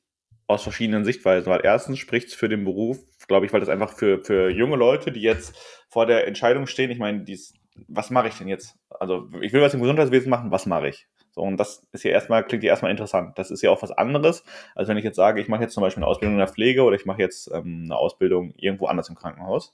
aus 0.47 0.63
verschiedenen 0.63 1.05
Sichtweisen. 1.05 1.49
Weil 1.49 1.61
erstens 1.63 1.99
spricht 1.99 2.27
es 2.29 2.33
für 2.33 2.49
den 2.49 2.65
Beruf, 2.65 2.99
glaube 3.27 3.45
ich, 3.45 3.53
weil 3.53 3.59
das 3.59 3.69
einfach 3.69 3.93
für, 3.93 4.23
für 4.23 4.49
junge 4.49 4.75
Leute, 4.75 5.11
die 5.11 5.21
jetzt 5.21 5.55
vor 5.89 6.05
der 6.05 6.27
Entscheidung 6.27 6.67
stehen, 6.67 6.91
ich 6.91 6.99
meine, 6.99 7.23
dies, 7.23 7.53
was 7.87 8.09
mache 8.09 8.27
ich 8.27 8.37
denn 8.37 8.47
jetzt? 8.47 8.75
Also 8.89 9.29
ich 9.41 9.53
will 9.53 9.61
was 9.61 9.73
im 9.73 9.81
Gesundheitswesen 9.81 10.29
machen, 10.29 10.51
was 10.51 10.65
mache 10.65 10.89
ich? 10.89 11.07
So, 11.31 11.41
und 11.41 11.57
das 11.57 11.87
ist 11.91 12.03
ja 12.03 12.11
erstmal, 12.11 12.45
klingt 12.45 12.63
ja 12.63 12.69
erstmal 12.69 12.91
interessant. 12.91 13.39
Das 13.39 13.49
ist 13.49 13.63
ja 13.63 13.71
auch 13.71 13.81
was 13.81 13.91
anderes, 13.91 14.43
als 14.75 14.87
wenn 14.87 14.97
ich 14.97 15.03
jetzt 15.03 15.15
sage, 15.15 15.41
ich 15.41 15.47
mache 15.47 15.63
jetzt 15.63 15.73
zum 15.73 15.81
Beispiel 15.81 16.03
eine 16.03 16.09
Ausbildung 16.09 16.35
in 16.35 16.39
der 16.39 16.47
Pflege 16.47 16.83
oder 16.83 16.95
ich 16.95 17.05
mache 17.05 17.21
jetzt 17.21 17.49
ähm, 17.51 17.83
eine 17.85 17.95
Ausbildung 17.95 18.53
irgendwo 18.55 18.85
anders 18.85 19.09
im 19.09 19.15
Krankenhaus. 19.15 19.73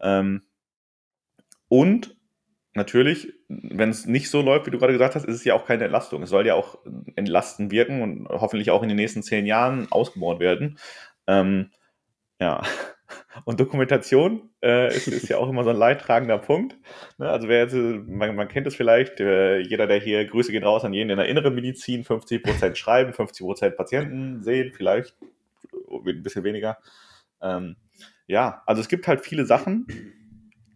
Ähm, 0.00 0.42
und 1.68 2.16
natürlich, 2.74 3.32
wenn 3.48 3.90
es 3.90 4.06
nicht 4.06 4.30
so 4.30 4.42
läuft, 4.42 4.66
wie 4.66 4.70
du 4.70 4.78
gerade 4.78 4.92
gesagt 4.92 5.16
hast, 5.16 5.24
ist 5.24 5.36
es 5.36 5.44
ja 5.44 5.54
auch 5.54 5.66
keine 5.66 5.84
Entlastung. 5.84 6.22
Es 6.22 6.30
soll 6.30 6.46
ja 6.46 6.54
auch 6.54 6.78
entlasten 7.16 7.70
wirken 7.72 8.02
und 8.02 8.28
hoffentlich 8.28 8.70
auch 8.70 8.82
in 8.82 8.88
den 8.88 8.96
nächsten 8.96 9.22
zehn 9.22 9.46
Jahren 9.46 9.90
ausgebaut 9.90 10.38
werden. 10.38 10.78
Ähm, 11.26 11.70
ja. 12.42 12.62
Und 13.44 13.60
Dokumentation 13.60 14.50
äh, 14.62 14.94
ist, 14.94 15.08
ist, 15.08 15.28
ja 15.28 15.38
auch 15.38 15.48
immer 15.48 15.64
so 15.64 15.70
ein 15.70 15.76
leidtragender 15.76 16.38
Punkt. 16.38 16.76
Ne? 17.18 17.28
Also 17.28 17.48
wer 17.48 17.60
jetzt, 17.60 17.74
man, 17.74 18.34
man 18.34 18.48
kennt 18.48 18.66
es 18.66 18.74
vielleicht, 18.74 19.20
äh, 19.20 19.58
jeder, 19.58 19.86
der 19.86 20.00
hier, 20.00 20.26
Grüße 20.26 20.52
gehen 20.52 20.64
raus 20.64 20.84
an 20.84 20.92
jeden 20.92 21.10
in 21.10 21.16
der 21.16 21.28
inneren 21.28 21.54
Medizin, 21.54 22.04
50% 22.04 22.74
schreiben, 22.74 23.12
50% 23.12 23.70
Patienten 23.70 24.42
sehen, 24.42 24.72
vielleicht 24.74 25.14
ein 25.90 26.22
bisschen 26.22 26.44
weniger. 26.44 26.78
Ähm, 27.40 27.76
ja, 28.26 28.62
also 28.66 28.80
es 28.80 28.88
gibt 28.88 29.08
halt 29.08 29.22
viele 29.22 29.46
Sachen, 29.46 29.86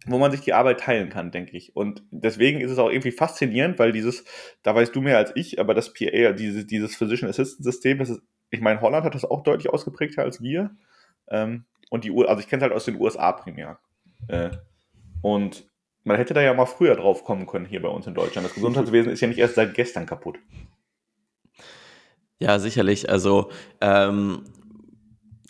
wo 0.05 0.17
man 0.17 0.31
sich 0.31 0.41
die 0.41 0.53
Arbeit 0.53 0.79
teilen 0.79 1.09
kann, 1.09 1.31
denke 1.31 1.55
ich. 1.55 1.75
Und 1.75 2.03
deswegen 2.11 2.61
ist 2.61 2.71
es 2.71 2.79
auch 2.79 2.89
irgendwie 2.89 3.11
faszinierend, 3.11 3.77
weil 3.77 3.91
dieses, 3.91 4.23
da 4.63 4.73
weißt 4.73 4.95
du 4.95 5.01
mehr 5.01 5.17
als 5.17 5.31
ich, 5.35 5.59
aber 5.59 5.73
das 5.73 5.93
PA, 5.93 6.31
dieses, 6.33 6.65
dieses 6.65 6.95
Physician 6.95 7.29
Assistant 7.29 7.63
System, 7.63 7.99
das 7.99 8.09
ist, 8.09 8.21
ich 8.49 8.61
meine, 8.61 8.81
Holland 8.81 9.05
hat 9.05 9.15
das 9.15 9.25
auch 9.25 9.43
deutlich 9.43 9.69
ausgeprägter 9.69 10.23
als 10.23 10.41
wir. 10.41 10.71
Ähm, 11.29 11.65
und 11.89 12.03
die, 12.03 12.11
also 12.11 12.39
ich 12.39 12.47
kenne 12.47 12.61
es 12.61 12.63
halt 12.63 12.73
aus 12.73 12.85
den 12.85 12.99
USA 12.99 13.31
primär. 13.31 13.79
Äh, 14.27 14.51
und 15.21 15.67
man 16.03 16.17
hätte 16.17 16.33
da 16.33 16.41
ja 16.41 16.53
mal 16.53 16.65
früher 16.65 16.95
drauf 16.95 17.23
kommen 17.23 17.45
können 17.47 17.65
hier 17.65 17.81
bei 17.81 17.89
uns 17.89 18.07
in 18.07 18.13
Deutschland. 18.13 18.47
Das 18.47 18.55
Gesundheitswesen 18.55 19.11
ist 19.11 19.21
ja 19.21 19.27
nicht 19.27 19.39
erst 19.39 19.55
seit 19.55 19.73
gestern 19.73 20.05
kaputt. 20.05 20.39
Ja, 22.39 22.59
sicherlich. 22.59 23.09
Also 23.09 23.49
ähm, 23.81 24.43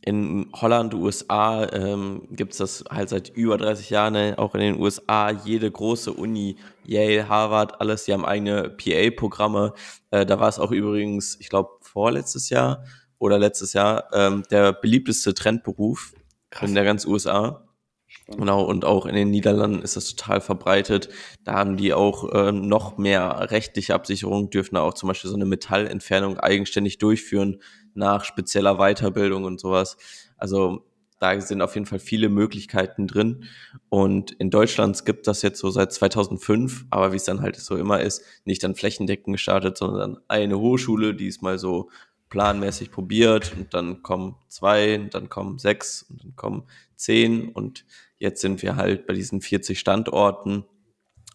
in 0.07 0.49
Holland, 0.53 0.93
USA 0.93 1.65
ähm, 1.73 2.29
gibt 2.31 2.53
es 2.53 2.59
das 2.59 2.85
halt 2.89 3.09
seit 3.09 3.29
über 3.29 3.57
30 3.57 3.89
Jahren, 3.89 4.13
ne? 4.13 4.35
auch 4.37 4.55
in 4.55 4.61
den 4.61 4.79
USA, 4.79 5.31
jede 5.31 5.69
große 5.69 6.13
Uni, 6.13 6.55
Yale, 6.85 7.27
Harvard, 7.27 7.81
alles, 7.81 8.05
die 8.05 8.13
haben 8.13 8.23
eigene 8.23 8.69
PA-Programme. 8.69 9.73
Äh, 10.11 10.25
da 10.25 10.39
war 10.39 10.47
es 10.47 10.59
auch 10.59 10.71
übrigens, 10.71 11.37
ich 11.41 11.49
glaube, 11.49 11.71
vorletztes 11.81 12.49
Jahr 12.49 12.85
oder 13.19 13.39
letztes 13.39 13.73
Jahr 13.73 14.09
ähm, 14.13 14.43
der 14.51 14.73
beliebteste 14.73 15.33
Trendberuf 15.33 16.13
Krass. 16.49 16.69
in 16.69 16.75
der 16.75 16.83
ganzen 16.83 17.09
USA. 17.09 17.63
Spannend. 18.07 18.39
Genau, 18.39 18.63
und 18.63 18.85
auch 18.85 19.05
in 19.05 19.15
den 19.15 19.29
Niederlanden 19.31 19.81
ist 19.81 19.97
das 19.97 20.15
total 20.15 20.39
verbreitet. 20.39 21.09
Da 21.43 21.53
haben 21.53 21.75
die 21.75 21.93
auch 21.93 22.31
äh, 22.31 22.51
noch 22.53 22.97
mehr 22.97 23.51
rechtliche 23.51 23.93
Absicherung, 23.93 24.49
dürfen 24.49 24.77
auch 24.77 24.93
zum 24.93 25.07
Beispiel 25.07 25.29
so 25.29 25.35
eine 25.35 25.45
Metallentfernung 25.45 26.39
eigenständig 26.39 26.99
durchführen 26.99 27.61
nach 27.93 28.23
spezieller 28.23 28.77
Weiterbildung 28.77 29.43
und 29.43 29.59
sowas. 29.59 29.97
Also 30.37 30.85
da 31.19 31.39
sind 31.41 31.61
auf 31.61 31.73
jeden 31.73 31.87
Fall 31.87 31.99
viele 31.99 32.29
Möglichkeiten 32.29 33.07
drin. 33.07 33.45
Und 33.89 34.31
in 34.31 34.51
Deutschland 34.51 35.03
gibt 35.05 35.27
das 35.27 35.41
jetzt 35.41 35.59
so 35.59 35.69
seit 35.69 35.91
2005, 35.91 36.85
aber 36.91 37.11
wie 37.11 37.17
es 37.17 37.23
dann 37.23 37.41
halt 37.41 37.55
so 37.55 37.75
immer 37.75 38.01
ist, 38.01 38.23
nicht 38.45 38.63
dann 38.63 38.75
flächendeckend 38.75 39.33
gestartet, 39.33 39.77
sondern 39.77 40.17
eine 40.27 40.59
Hochschule, 40.59 41.15
die 41.15 41.27
es 41.27 41.41
mal 41.41 41.57
so 41.57 41.89
planmäßig 42.29 42.91
probiert 42.91 43.53
und 43.55 43.73
dann 43.73 44.03
kommen 44.03 44.35
zwei, 44.47 44.95
und 44.99 45.13
dann 45.13 45.29
kommen 45.29 45.59
sechs 45.59 46.03
und 46.09 46.23
dann 46.23 46.35
kommen 46.35 46.63
zehn 46.95 47.49
und 47.49 47.85
jetzt 48.17 48.41
sind 48.41 48.61
wir 48.61 48.75
halt 48.75 49.07
bei 49.07 49.13
diesen 49.13 49.41
40 49.41 49.79
Standorten 49.79 50.65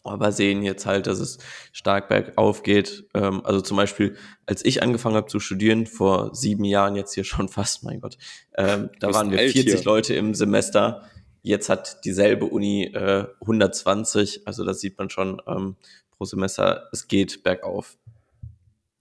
aber 0.05 0.33
sehen 0.33 0.63
jetzt 0.63 0.87
halt, 0.87 1.07
dass 1.07 1.21
es 1.21 1.39
stark 1.73 2.09
bergauf 2.09 2.63
geht. 2.63 3.05
Ähm, 3.15 3.45
also 3.45 3.61
zum 3.61 3.77
Beispiel, 3.77 4.17
als 4.47 4.65
ich 4.65 4.83
angefangen 4.83 5.17
habe 5.17 5.29
zu 5.29 5.41
studieren, 5.41 5.87
vor 5.87 6.35
sieben 6.35 6.65
Jahren, 6.65 6.97
jetzt 6.97 7.15
hier 7.15 7.25
schon 7.25 7.49
fast, 7.49 7.85
mein 7.85 8.01
Gott, 8.01 8.19
ähm, 8.57 8.91
da 9.01 9.13
waren 9.15 9.31
wir 9.31 9.39
40 9.39 9.65
hier. 9.65 9.85
Leute 9.85 10.15
im 10.15 10.35
Semester. 10.35 11.09
Jetzt 11.43 11.69
hat 11.69 12.05
dieselbe 12.05 12.45
Uni 12.47 12.85
äh, 12.85 13.27
120, 13.41 14.47
also 14.47 14.65
das 14.65 14.81
sieht 14.81 14.97
man 14.99 15.11
schon 15.11 15.43
ähm, 15.47 15.77
pro 16.17 16.25
Semester, 16.25 16.89
es 16.93 17.09
geht 17.09 17.43
bergauf. 17.43 17.97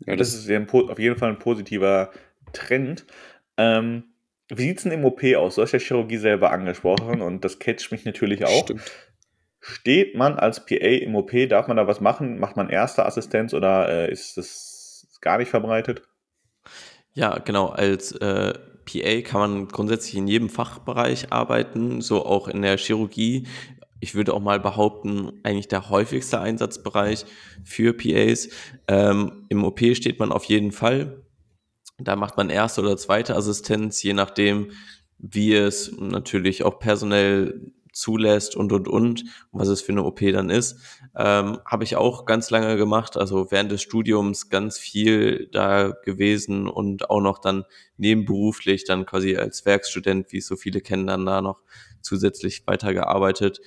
Ja, 0.06 0.16
das 0.16 0.34
ist 0.34 0.50
ein, 0.50 0.70
auf 0.70 1.00
jeden 1.00 1.18
Fall 1.18 1.30
ein 1.30 1.40
positiver 1.40 2.12
Trend. 2.54 3.06
Ähm, 3.58 4.04
wie 4.50 4.64
sieht 4.64 4.78
es 4.78 4.84
denn 4.84 4.92
im 4.92 5.06
OP 5.06 5.24
aus? 5.36 5.56
Du 5.56 5.62
hast 5.62 5.72
ja 5.72 5.80
Chirurgie 5.80 6.18
selber 6.18 6.52
angesprochen 6.52 7.22
und 7.22 7.46
das 7.46 7.60
catcht 7.60 7.92
mich 7.92 8.06
natürlich 8.06 8.44
auch. 8.46 8.64
Stimmt. 8.64 8.92
Steht 9.60 10.16
man 10.16 10.38
als 10.38 10.66
PA 10.66 10.76
im 10.76 11.16
OP, 11.16 11.32
darf 11.48 11.68
man 11.68 11.78
da 11.78 11.88
was 11.88 12.02
machen? 12.02 12.40
Macht 12.40 12.58
man 12.58 12.70
erste 12.70 13.06
Assistenz 13.06 13.54
oder 13.54 13.88
äh, 13.88 14.12
ist 14.12 14.38
das 14.38 15.08
gar 15.22 15.38
nicht 15.38 15.50
verbreitet? 15.50 16.02
Ja, 17.14 17.38
genau. 17.38 17.68
Als 17.68 18.12
äh, 18.14 18.54
PA 18.86 19.22
kann 19.22 19.40
man 19.40 19.68
grundsätzlich 19.68 20.16
in 20.16 20.28
jedem 20.28 20.50
Fachbereich 20.50 21.32
arbeiten, 21.32 22.02
so 22.02 22.26
auch 22.26 22.48
in 22.48 22.62
der 22.62 22.78
Chirurgie. 22.78 23.48
Ich 24.02 24.16
würde 24.16 24.34
auch 24.34 24.42
mal 24.42 24.60
behaupten, 24.60 25.32
eigentlich 25.44 25.68
der 25.68 25.90
häufigste 25.90 26.42
Einsatzbereich 26.42 27.26
für 27.64 27.94
PAs. 27.94 28.50
Ähm, 28.88 29.46
Im 29.48 29.64
OP 29.64 29.80
steht 29.94 30.20
man 30.20 30.32
auf 30.32 30.44
jeden 30.46 30.72
Fall. 30.72 31.24
Da 32.00 32.16
macht 32.16 32.36
man 32.36 32.50
erste 32.50 32.82
oder 32.82 32.98
zweite 32.98 33.36
Assistenz, 33.36 34.02
je 34.02 34.14
nachdem, 34.14 34.72
wie 35.20 35.54
es 35.54 35.92
natürlich 36.00 36.64
auch 36.64 36.80
personell 36.80 37.72
zulässt 37.94 38.56
und, 38.56 38.72
und, 38.72 38.88
und, 38.88 39.26
was 39.52 39.68
es 39.68 39.82
für 39.82 39.92
eine 39.92 40.04
OP 40.04 40.20
dann 40.20 40.50
ist. 40.50 40.78
Ähm, 41.16 41.60
Habe 41.66 41.84
ich 41.84 41.96
auch 41.96 42.26
ganz 42.26 42.50
lange 42.50 42.78
gemacht, 42.78 43.18
also 43.18 43.52
während 43.52 43.72
des 43.72 43.84
Studiums 43.84 44.50
ganz 44.50 44.80
viel 44.80 45.48
da 45.52 45.90
gewesen 46.04 46.68
und 46.68 47.10
auch 47.10 47.22
noch 47.22 47.38
dann 47.38 47.66
nebenberuflich, 47.98 48.86
dann 48.86 49.06
quasi 49.06 49.36
als 49.36 49.66
Werkstudent, 49.66 50.32
wie 50.32 50.38
es 50.38 50.48
so 50.48 50.56
viele 50.56 50.82
kennen, 50.82 51.06
dann 51.08 51.26
da 51.26 51.42
noch 51.42 51.62
zusätzlich 52.02 52.66
weitergearbeitet. 52.68 53.62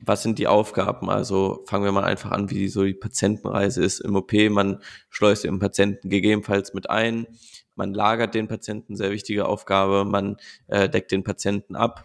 Was 0.00 0.22
sind 0.22 0.38
die 0.38 0.46
Aufgaben? 0.46 1.08
Also 1.08 1.64
fangen 1.66 1.84
wir 1.84 1.92
mal 1.92 2.04
einfach 2.04 2.30
an, 2.30 2.50
wie 2.50 2.68
so 2.68 2.84
die 2.84 2.94
Patientenreise 2.94 3.82
ist 3.82 4.00
im 4.00 4.16
OP. 4.16 4.32
Man 4.50 4.82
schleust 5.08 5.44
den 5.44 5.58
Patienten 5.58 6.10
gegebenenfalls 6.10 6.74
mit 6.74 6.90
ein. 6.90 7.26
Man 7.74 7.94
lagert 7.94 8.34
den 8.34 8.48
Patienten, 8.48 8.96
sehr 8.96 9.10
wichtige 9.10 9.46
Aufgabe. 9.46 10.04
Man 10.04 10.36
äh, 10.66 10.88
deckt 10.88 11.10
den 11.10 11.24
Patienten 11.24 11.74
ab, 11.74 12.04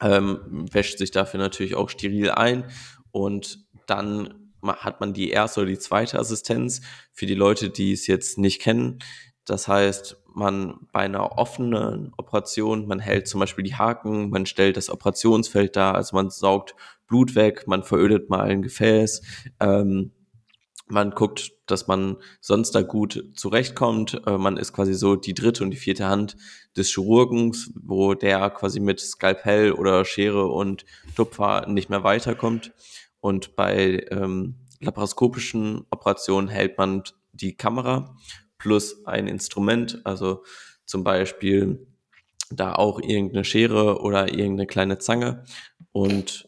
ähm, 0.00 0.66
wäscht 0.72 0.98
sich 0.98 1.10
dafür 1.10 1.40
natürlich 1.40 1.74
auch 1.74 1.88
steril 1.88 2.30
ein 2.30 2.64
und 3.10 3.66
dann 3.86 4.52
hat 4.62 5.00
man 5.00 5.12
die 5.12 5.30
erste 5.30 5.60
oder 5.60 5.70
die 5.70 5.78
zweite 5.78 6.18
Assistenz 6.18 6.82
für 7.12 7.26
die 7.26 7.34
Leute, 7.34 7.68
die 7.70 7.92
es 7.92 8.06
jetzt 8.06 8.38
nicht 8.38 8.60
kennen. 8.60 9.00
Das 9.44 9.66
heißt, 9.66 10.21
man 10.34 10.86
bei 10.92 11.00
einer 11.00 11.38
offenen 11.38 12.12
Operation, 12.16 12.86
man 12.86 13.00
hält 13.00 13.28
zum 13.28 13.40
Beispiel 13.40 13.64
die 13.64 13.74
Haken, 13.74 14.30
man 14.30 14.46
stellt 14.46 14.76
das 14.76 14.90
Operationsfeld 14.90 15.76
da, 15.76 15.92
also 15.92 16.16
man 16.16 16.30
saugt 16.30 16.74
Blut 17.06 17.34
weg, 17.34 17.66
man 17.66 17.82
verödet 17.82 18.30
mal 18.30 18.42
ein 18.42 18.62
Gefäß, 18.62 19.22
ähm, 19.60 20.12
man 20.88 21.12
guckt, 21.12 21.52
dass 21.66 21.86
man 21.86 22.18
sonst 22.40 22.72
da 22.72 22.82
gut 22.82 23.24
zurechtkommt. 23.34 24.20
Äh, 24.26 24.36
man 24.36 24.58
ist 24.58 24.72
quasi 24.72 24.94
so 24.94 25.16
die 25.16 25.32
dritte 25.32 25.64
und 25.64 25.70
die 25.70 25.78
vierte 25.78 26.06
Hand 26.06 26.36
des 26.76 26.92
Chirurgens, 26.92 27.72
wo 27.82 28.14
der 28.14 28.50
quasi 28.50 28.78
mit 28.78 29.00
Skalpell 29.00 29.72
oder 29.72 30.04
Schere 30.04 30.48
und 30.48 30.84
Tupfer 31.16 31.66
nicht 31.66 31.88
mehr 31.88 32.04
weiterkommt. 32.04 32.72
Und 33.20 33.56
bei 33.56 34.06
ähm, 34.10 34.56
laparoskopischen 34.80 35.86
Operationen 35.90 36.48
hält 36.48 36.76
man 36.76 37.04
die 37.32 37.56
Kamera 37.56 38.14
plus 38.62 39.04
ein 39.06 39.26
Instrument, 39.26 40.00
also 40.04 40.44
zum 40.84 41.02
Beispiel 41.02 41.84
da 42.50 42.74
auch 42.74 43.00
irgendeine 43.00 43.44
Schere 43.44 44.00
oder 44.00 44.28
irgendeine 44.28 44.66
kleine 44.66 44.98
Zange. 44.98 45.44
Und 45.90 46.46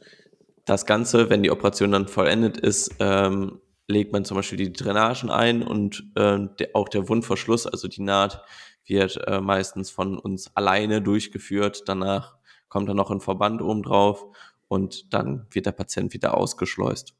das 0.64 0.86
Ganze, 0.86 1.28
wenn 1.28 1.42
die 1.42 1.50
Operation 1.50 1.90
dann 1.90 2.06
vollendet 2.06 2.56
ist, 2.56 2.94
ähm, 3.00 3.60
legt 3.88 4.12
man 4.12 4.24
zum 4.24 4.36
Beispiel 4.36 4.58
die 4.58 4.72
Drainagen 4.72 5.30
ein 5.30 5.62
und 5.62 6.04
äh, 6.14 6.38
der, 6.58 6.70
auch 6.74 6.88
der 6.88 7.08
Wundverschluss, 7.08 7.66
also 7.66 7.88
die 7.88 8.02
Naht, 8.02 8.42
wird 8.86 9.18
äh, 9.26 9.40
meistens 9.40 9.90
von 9.90 10.18
uns 10.18 10.54
alleine 10.56 11.02
durchgeführt. 11.02 11.82
Danach 11.86 12.36
kommt 12.68 12.88
dann 12.88 12.96
noch 12.96 13.10
ein 13.10 13.20
Verband 13.20 13.60
oben 13.60 13.82
drauf 13.82 14.24
und 14.68 15.12
dann 15.12 15.46
wird 15.50 15.66
der 15.66 15.72
Patient 15.72 16.12
wieder 16.12 16.36
ausgeschleust. 16.36 17.14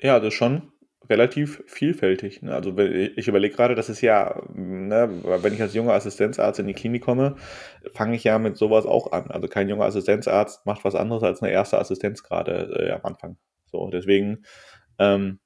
Ja, 0.00 0.20
das 0.20 0.32
schon 0.32 0.71
relativ 1.12 1.62
vielfältig. 1.66 2.42
Ne? 2.42 2.54
Also 2.54 2.76
ich 2.78 3.28
überlege 3.28 3.54
gerade, 3.54 3.74
das 3.74 3.90
ist 3.90 4.00
ja, 4.00 4.42
ne, 4.54 5.10
wenn 5.42 5.52
ich 5.52 5.60
als 5.60 5.74
junger 5.74 5.92
Assistenzarzt 5.92 6.58
in 6.58 6.66
die 6.66 6.72
Klinik 6.72 7.04
komme, 7.04 7.36
fange 7.92 8.16
ich 8.16 8.24
ja 8.24 8.38
mit 8.38 8.56
sowas 8.56 8.86
auch 8.86 9.12
an. 9.12 9.30
Also 9.30 9.46
kein 9.46 9.68
junger 9.68 9.84
Assistenzarzt 9.84 10.64
macht 10.64 10.84
was 10.84 10.94
anderes 10.94 11.22
als 11.22 11.42
eine 11.42 11.52
erste 11.52 11.78
Assistenz 11.78 12.22
gerade 12.22 12.88
äh, 12.88 12.90
am 12.92 13.04
Anfang. 13.04 13.36
So, 13.66 13.90
deswegen 13.90 14.44
ähm, 14.98 15.38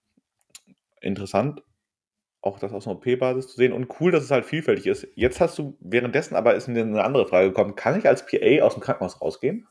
interessant, 1.01 1.63
auch 2.43 2.61
das 2.61 2.73
aus 2.73 2.87
einer 2.87 2.97
OP-Basis 2.97 3.49
zu 3.49 3.57
sehen 3.57 3.73
und 3.73 3.89
cool, 4.01 4.13
dass 4.13 4.23
es 4.23 4.31
halt 4.31 4.47
vielfältig 4.47 4.87
ist. 4.87 5.09
Jetzt 5.17 5.41
hast 5.41 5.59
du 5.59 5.77
währenddessen 5.81 6.37
aber 6.37 6.55
ist 6.55 6.69
eine 6.69 7.03
andere 7.03 7.27
Frage 7.27 7.49
gekommen. 7.49 7.75
Kann 7.75 7.99
ich 7.99 8.07
als 8.07 8.25
PA 8.25 8.63
aus 8.63 8.75
dem 8.75 8.83
Krankenhaus 8.83 9.21
rausgehen? 9.21 9.67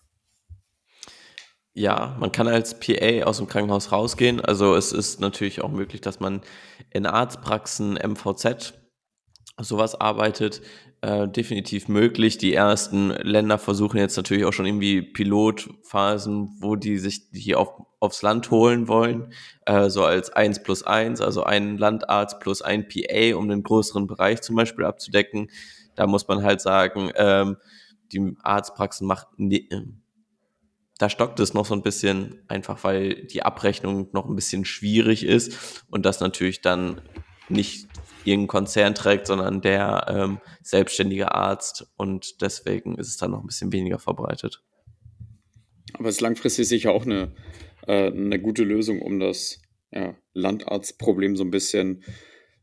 Ja, 1.78 2.16
man 2.22 2.32
kann 2.32 2.48
als 2.48 2.80
PA 2.80 3.24
aus 3.26 3.38
dem 3.38 3.48
Krankenhaus 3.48 3.92
rausgehen. 3.92 4.40
Also 4.40 4.76
es 4.76 4.94
ist 4.94 5.20
natürlich 5.20 5.62
auch 5.62 5.72
möglich, 5.72 6.00
dass 6.00 6.22
man 6.22 6.40
in 6.90 7.06
Arztpraxen, 7.06 7.96
MVZ, 7.96 8.74
sowas 9.60 10.00
arbeitet. 10.00 10.62
Äh, 11.02 11.28
definitiv 11.28 11.90
möglich. 11.90 12.38
Die 12.38 12.54
ersten 12.54 13.10
Länder 13.10 13.58
versuchen 13.58 13.98
jetzt 13.98 14.16
natürlich 14.16 14.46
auch 14.46 14.54
schon 14.54 14.66
irgendwie 14.66 15.02
Pilotphasen, 15.02 16.58
wo 16.62 16.78
die 16.78 16.98
sich 16.98 17.24
hier 17.34 17.60
auf, 17.60 17.74
aufs 18.00 18.22
Land 18.22 18.50
holen 18.52 18.88
wollen, 18.88 19.34
äh, 19.66 19.90
so 19.90 20.06
als 20.06 20.30
eins 20.30 20.64
plus 20.64 20.84
eins, 20.84 21.20
also 21.20 21.44
ein 21.44 21.78
Landarzt 21.78 22.40
plus 22.40 22.62
ein 22.62 22.88
PA, 22.88 23.36
um 23.36 23.50
den 23.50 23.64
größeren 23.64 24.08
Bereich 24.08 24.42
zum 24.42 24.56
Beispiel 24.56 24.86
abzudecken. 24.86 25.52
Da 25.96 26.08
muss 26.08 26.28
man 26.28 26.42
halt 26.42 26.62
sagen, 26.62 27.12
ähm, 27.16 27.58
die 28.14 28.36
Arztpraxen 28.42 29.06
macht, 29.06 29.28
ne, 29.38 29.68
da 30.98 31.10
stockt 31.10 31.40
es 31.40 31.54
noch 31.54 31.66
so 31.66 31.74
ein 31.74 31.82
bisschen, 31.82 32.42
einfach 32.48 32.84
weil 32.84 33.26
die 33.26 33.44
Abrechnung 33.44 34.10
noch 34.14 34.28
ein 34.28 34.36
bisschen 34.36 34.66
schwierig 34.66 35.26
ist 35.26 35.84
und 35.90 36.06
das 36.06 36.20
natürlich 36.20 36.62
dann 36.62 37.02
nicht 37.50 37.88
irgendein 38.24 38.48
Konzern 38.48 38.96
trägt, 38.96 39.28
sondern 39.28 39.62
der 39.62 40.06
ähm, 40.10 40.40
selbstständige 40.62 41.34
Arzt 41.34 41.88
und 41.98 42.42
deswegen 42.42 42.98
ist 42.98 43.08
es 43.08 43.18
dann 43.18 43.32
noch 43.32 43.42
ein 43.42 43.48
bisschen 43.48 43.72
weniger 43.72 44.00
verbreitet. 44.00 44.64
Aber 45.94 46.10
es 46.10 46.16
ist 46.16 46.22
langfristig 46.22 46.68
sicher 46.68 46.92
auch 46.92 47.06
eine, 47.06 47.34
äh, 47.88 48.08
eine 48.08 48.40
gute 48.40 48.64
Lösung, 48.64 49.02
um 49.02 49.20
das 49.20 49.62
ja, 49.92 50.16
Landarztproblem 50.34 51.36
so 51.36 51.44
ein 51.44 51.52
bisschen 51.52 52.04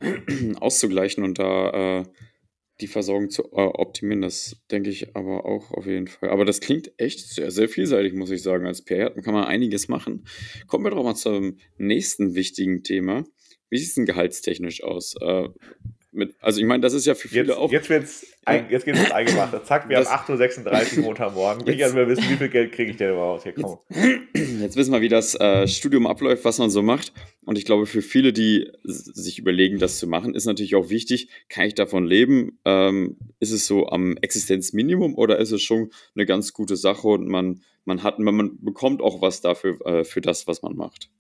auszugleichen 0.61 1.23
und 1.23 1.39
da 1.39 2.01
äh, 2.01 2.05
die 2.81 2.87
Versorgung 2.87 3.31
zu 3.31 3.45
äh, 3.53 3.61
optimieren. 3.61 4.23
Das 4.23 4.57
denke 4.71 4.91
ich 4.91 5.15
aber 5.15 5.45
auch 5.45 5.71
auf 5.73 5.87
jeden 5.87 6.09
Fall. 6.09 6.31
Aber 6.31 6.45
das 6.45 6.61
klingt 6.61 6.93
echt 6.99 7.21
sehr, 7.21 7.51
sehr 7.51 7.69
vielseitig, 7.69 8.15
muss 8.15 8.31
ich 8.31 8.43
sagen. 8.43 8.67
Als 8.67 8.83
PR 8.83 9.11
kann 9.23 9.35
man 9.35 9.45
einiges 9.45 9.89
machen. 9.89 10.27
Kommen 10.67 10.85
wir 10.85 10.91
doch 10.91 11.05
mal 11.05 11.15
zum 11.15 11.59
nächsten 11.77 12.35
wichtigen 12.35 12.83
Thema. 12.83 13.25
Wie 13.71 13.79
sieht 13.79 13.89
es 13.89 13.95
denn 13.95 14.07
gehaltstechnisch 14.07 14.83
aus? 14.83 15.15
Äh, 15.21 15.49
mit, 16.13 16.35
also 16.41 16.61
ich 16.61 16.67
meine, 16.67 16.83
das 16.83 16.93
ist 16.93 17.07
ja 17.07 17.15
für 17.15 17.29
viele 17.29 17.49
jetzt, 17.49 17.57
auch. 17.57 17.73
Jetzt, 17.73 17.89
wird's 17.89 18.27
ein, 18.45 18.69
jetzt 18.71 18.85
geht 18.85 18.97
es 18.97 19.01
ins 19.01 19.11
Eingemachte. 19.13 19.63
Zack, 19.65 19.89
wir 19.89 19.97
das, 19.97 20.11
haben 20.11 20.35
8.36 20.35 20.99
Uhr 20.99 21.05
Montagmorgen. 21.05 21.67
Ich 21.73 21.95
will 21.95 22.09
wissen, 22.09 22.25
wie 22.29 22.37
viel 22.37 22.49
Geld 22.49 22.73
kriege 22.73 22.91
ich 22.91 22.97
denn 22.99 23.13
überhaupt? 23.13 23.45
Hier, 23.45 23.55
komm. 23.55 23.79
Jetzt, 24.35 24.61
jetzt 24.61 24.77
wissen 24.77 24.93
wir, 24.93 25.01
wie 25.01 25.09
das 25.09 25.35
äh, 25.35 25.67
Studium 25.67 26.07
abläuft, 26.07 26.45
was 26.45 26.59
man 26.59 26.69
so 26.69 26.83
macht. 26.83 27.13
Und 27.45 27.57
ich 27.57 27.65
glaube, 27.65 27.87
für 27.87 28.03
viele, 28.03 28.33
die 28.33 28.71
sich 28.85 29.39
überlegen, 29.39 29.79
das 29.79 29.99
zu 29.99 30.07
machen, 30.07 30.35
ist 30.35 30.45
natürlich 30.45 30.75
auch 30.75 30.91
wichtig, 30.91 31.29
kann 31.49 31.67
ich 31.67 31.75
davon 31.75 32.07
leben? 32.07 32.59
Ähm, 32.65 33.17
ist 33.41 33.53
es 33.53 33.67
so 33.67 33.89
am 33.89 34.17
Existenzminimum 34.19 35.15
oder 35.15 35.39
ist 35.39 35.53
es 35.53 35.63
schon 35.63 35.91
eine 36.15 36.27
ganz 36.27 36.53
gute 36.53 36.77
Sache 36.77 37.09
und 37.09 37.27
man, 37.27 37.63
man 37.85 38.03
hat, 38.03 38.19
man 38.19 38.59
bekommt 38.61 39.01
auch 39.01 39.23
was 39.23 39.41
dafür, 39.41 39.81
äh, 39.87 40.05
für 40.05 40.21
das, 40.21 40.47
was 40.47 40.63
man 40.63 40.77
macht? 40.77 41.11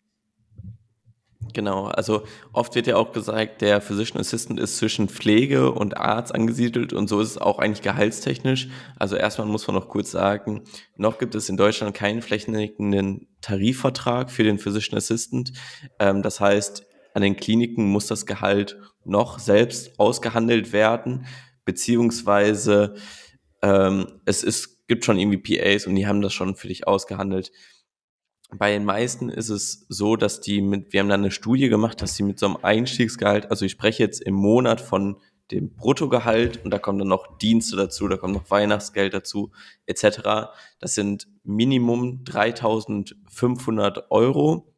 Genau, 1.52 1.86
also 1.86 2.22
oft 2.52 2.74
wird 2.74 2.86
ja 2.86 2.96
auch 2.96 3.12
gesagt, 3.12 3.60
der 3.60 3.80
Physician 3.80 4.20
Assistant 4.20 4.58
ist 4.58 4.78
zwischen 4.78 5.08
Pflege 5.08 5.72
und 5.72 5.96
Arzt 5.96 6.34
angesiedelt 6.34 6.92
und 6.92 7.08
so 7.08 7.20
ist 7.20 7.30
es 7.30 7.38
auch 7.38 7.58
eigentlich 7.58 7.82
gehaltstechnisch. 7.82 8.68
Also 8.96 9.16
erstmal 9.16 9.46
muss 9.46 9.66
man 9.66 9.76
noch 9.76 9.88
kurz 9.88 10.10
sagen, 10.10 10.62
noch 10.96 11.18
gibt 11.18 11.34
es 11.34 11.48
in 11.48 11.56
Deutschland 11.56 11.94
keinen 11.94 12.22
flächendeckenden 12.22 13.28
Tarifvertrag 13.40 14.30
für 14.30 14.44
den 14.44 14.58
Physician 14.58 14.96
Assistant. 14.96 15.52
Ähm, 15.98 16.22
das 16.22 16.40
heißt, 16.40 16.86
an 17.14 17.22
den 17.22 17.36
Kliniken 17.36 17.90
muss 17.90 18.06
das 18.06 18.24
Gehalt 18.24 18.78
noch 19.04 19.38
selbst 19.38 19.98
ausgehandelt 19.98 20.72
werden, 20.72 21.26
beziehungsweise 21.64 22.94
ähm, 23.62 24.20
es 24.24 24.42
ist, 24.42 24.86
gibt 24.88 25.04
schon 25.04 25.18
irgendwie 25.18 25.58
PAs 25.58 25.86
und 25.86 25.96
die 25.96 26.06
haben 26.06 26.22
das 26.22 26.32
schon 26.32 26.56
für 26.56 26.68
dich 26.68 26.86
ausgehandelt 26.86 27.52
bei 28.58 28.70
den 28.70 28.84
meisten 28.84 29.28
ist 29.30 29.48
es 29.48 29.86
so, 29.88 30.16
dass 30.16 30.40
die 30.40 30.60
mit, 30.60 30.92
wir 30.92 31.00
haben 31.00 31.08
da 31.08 31.14
eine 31.14 31.30
Studie 31.30 31.68
gemacht, 31.68 32.02
dass 32.02 32.14
die 32.14 32.22
mit 32.22 32.38
so 32.38 32.46
einem 32.46 32.58
Einstiegsgehalt, 32.62 33.50
also 33.50 33.64
ich 33.64 33.72
spreche 33.72 34.02
jetzt 34.02 34.20
im 34.20 34.34
Monat 34.34 34.80
von 34.80 35.16
dem 35.50 35.74
Bruttogehalt 35.74 36.64
und 36.64 36.70
da 36.70 36.78
kommen 36.78 36.98
dann 36.98 37.08
noch 37.08 37.38
Dienste 37.38 37.76
dazu, 37.76 38.08
da 38.08 38.16
kommt 38.16 38.34
noch 38.34 38.50
Weihnachtsgeld 38.50 39.14
dazu, 39.14 39.52
etc. 39.86 40.50
Das 40.78 40.94
sind 40.94 41.28
Minimum 41.44 42.24
3500 42.24 44.10
Euro. 44.10 44.74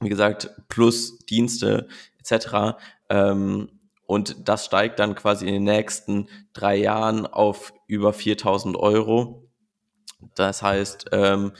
Wie 0.00 0.08
gesagt, 0.08 0.50
plus 0.68 1.18
Dienste 1.18 1.88
etc. 2.18 2.76
Ähm, 3.08 3.68
und 4.06 4.48
das 4.48 4.66
steigt 4.66 4.98
dann 4.98 5.14
quasi 5.14 5.46
in 5.46 5.54
den 5.54 5.64
nächsten 5.64 6.28
drei 6.52 6.76
Jahren 6.76 7.26
auf 7.26 7.72
über 7.86 8.12
4000 8.12 8.76
Euro. 8.76 9.48
Das 10.34 10.62
heißt, 10.62 11.06
ähm, 11.12 11.52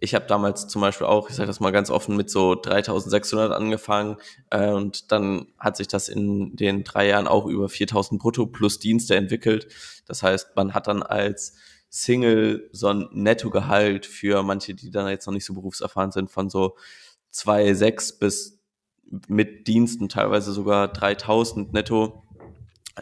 ich 0.00 0.14
habe 0.14 0.26
damals 0.26 0.66
zum 0.66 0.80
Beispiel 0.80 1.06
auch, 1.06 1.28
ich 1.28 1.36
sage 1.36 1.46
das 1.46 1.60
mal 1.60 1.72
ganz 1.72 1.90
offen, 1.90 2.16
mit 2.16 2.30
so 2.30 2.54
3600 2.54 3.52
angefangen 3.52 4.16
äh, 4.48 4.70
und 4.70 5.12
dann 5.12 5.48
hat 5.58 5.76
sich 5.76 5.88
das 5.88 6.08
in 6.08 6.56
den 6.56 6.84
drei 6.84 7.08
Jahren 7.08 7.28
auch 7.28 7.46
über 7.46 7.68
4000 7.68 8.20
brutto 8.20 8.46
plus 8.46 8.78
Dienste 8.78 9.14
entwickelt. 9.14 9.68
Das 10.06 10.22
heißt, 10.22 10.56
man 10.56 10.72
hat 10.72 10.86
dann 10.86 11.02
als 11.02 11.54
Single 11.90 12.70
so 12.72 12.88
ein 12.88 13.08
Nettogehalt 13.12 14.06
für 14.06 14.42
manche, 14.42 14.74
die 14.74 14.90
dann 14.90 15.08
jetzt 15.08 15.26
noch 15.26 15.34
nicht 15.34 15.44
so 15.44 15.54
berufserfahren 15.54 16.12
sind, 16.12 16.30
von 16.30 16.48
so 16.48 16.76
2,6 17.34 18.18
bis 18.18 18.58
mit 19.28 19.66
Diensten 19.66 20.08
teilweise 20.08 20.52
sogar 20.52 20.88
3000 20.88 21.72
netto. 21.72 22.22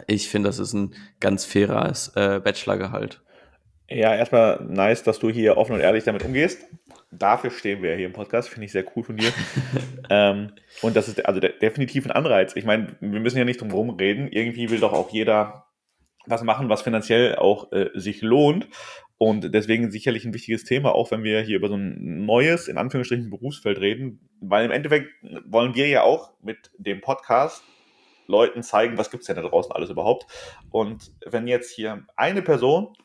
Ich 0.07 0.27
finde, 0.27 0.49
das 0.49 0.59
ist 0.59 0.73
ein 0.73 0.95
ganz 1.19 1.45
faires 1.45 2.09
äh, 2.15 2.41
Bachelorgehalt. 2.43 3.21
Ja, 3.89 4.15
erstmal 4.15 4.63
nice, 4.65 5.01
dass 5.01 5.17
du 5.17 5.29
hier 5.29 5.57
offen 5.57 5.73
und 5.73 5.81
ehrlich 5.81 6.03
damit 6.03 6.23
umgehst. 6.23 6.63
Dafür 7.11 7.49
stehen 7.49 7.81
wir 7.81 7.91
ja 7.91 7.97
hier 7.97 8.05
im 8.05 8.13
Podcast, 8.13 8.49
finde 8.49 8.65
ich 8.65 8.71
sehr 8.71 8.85
cool 8.95 9.03
von 9.03 9.17
dir. 9.17 9.31
ähm, 10.11 10.51
und 10.83 10.95
das 10.95 11.07
ist 11.07 11.25
also 11.25 11.39
definitiv 11.39 12.05
ein 12.05 12.11
Anreiz. 12.11 12.55
Ich 12.55 12.65
meine, 12.65 12.95
wir 12.99 13.19
müssen 13.19 13.39
ja 13.39 13.45
nicht 13.45 13.61
drum 13.61 13.69
herum 13.69 13.89
reden. 13.89 14.27
Irgendwie 14.27 14.69
will 14.69 14.79
doch 14.79 14.93
auch 14.93 15.09
jeder 15.09 15.65
was 16.27 16.43
machen, 16.43 16.69
was 16.69 16.83
finanziell 16.83 17.35
auch 17.35 17.71
äh, 17.71 17.89
sich 17.95 18.21
lohnt. 18.21 18.67
Und 19.17 19.53
deswegen 19.55 19.89
sicherlich 19.89 20.23
ein 20.23 20.35
wichtiges 20.35 20.65
Thema, 20.65 20.93
auch 20.93 21.09
wenn 21.09 21.23
wir 21.23 21.41
hier 21.41 21.57
über 21.57 21.67
so 21.67 21.75
ein 21.75 22.25
neues, 22.25 22.67
in 22.67 22.77
Anführungsstrichen, 22.77 23.31
Berufsfeld 23.31 23.79
reden. 23.79 24.29
Weil 24.39 24.65
im 24.65 24.71
Endeffekt 24.71 25.09
wollen 25.45 25.73
wir 25.73 25.87
ja 25.87 26.03
auch 26.03 26.31
mit 26.43 26.71
dem 26.77 27.01
Podcast 27.01 27.63
Leuten 28.27 28.61
zeigen, 28.61 28.99
was 28.99 29.09
gibt 29.09 29.21
es 29.21 29.27
denn 29.27 29.35
da 29.35 29.41
draußen 29.41 29.71
alles 29.71 29.89
überhaupt. 29.89 30.27
Und 30.69 31.11
wenn 31.25 31.47
jetzt 31.47 31.71
hier 31.71 32.05
eine 32.15 32.43
Person 32.43 32.95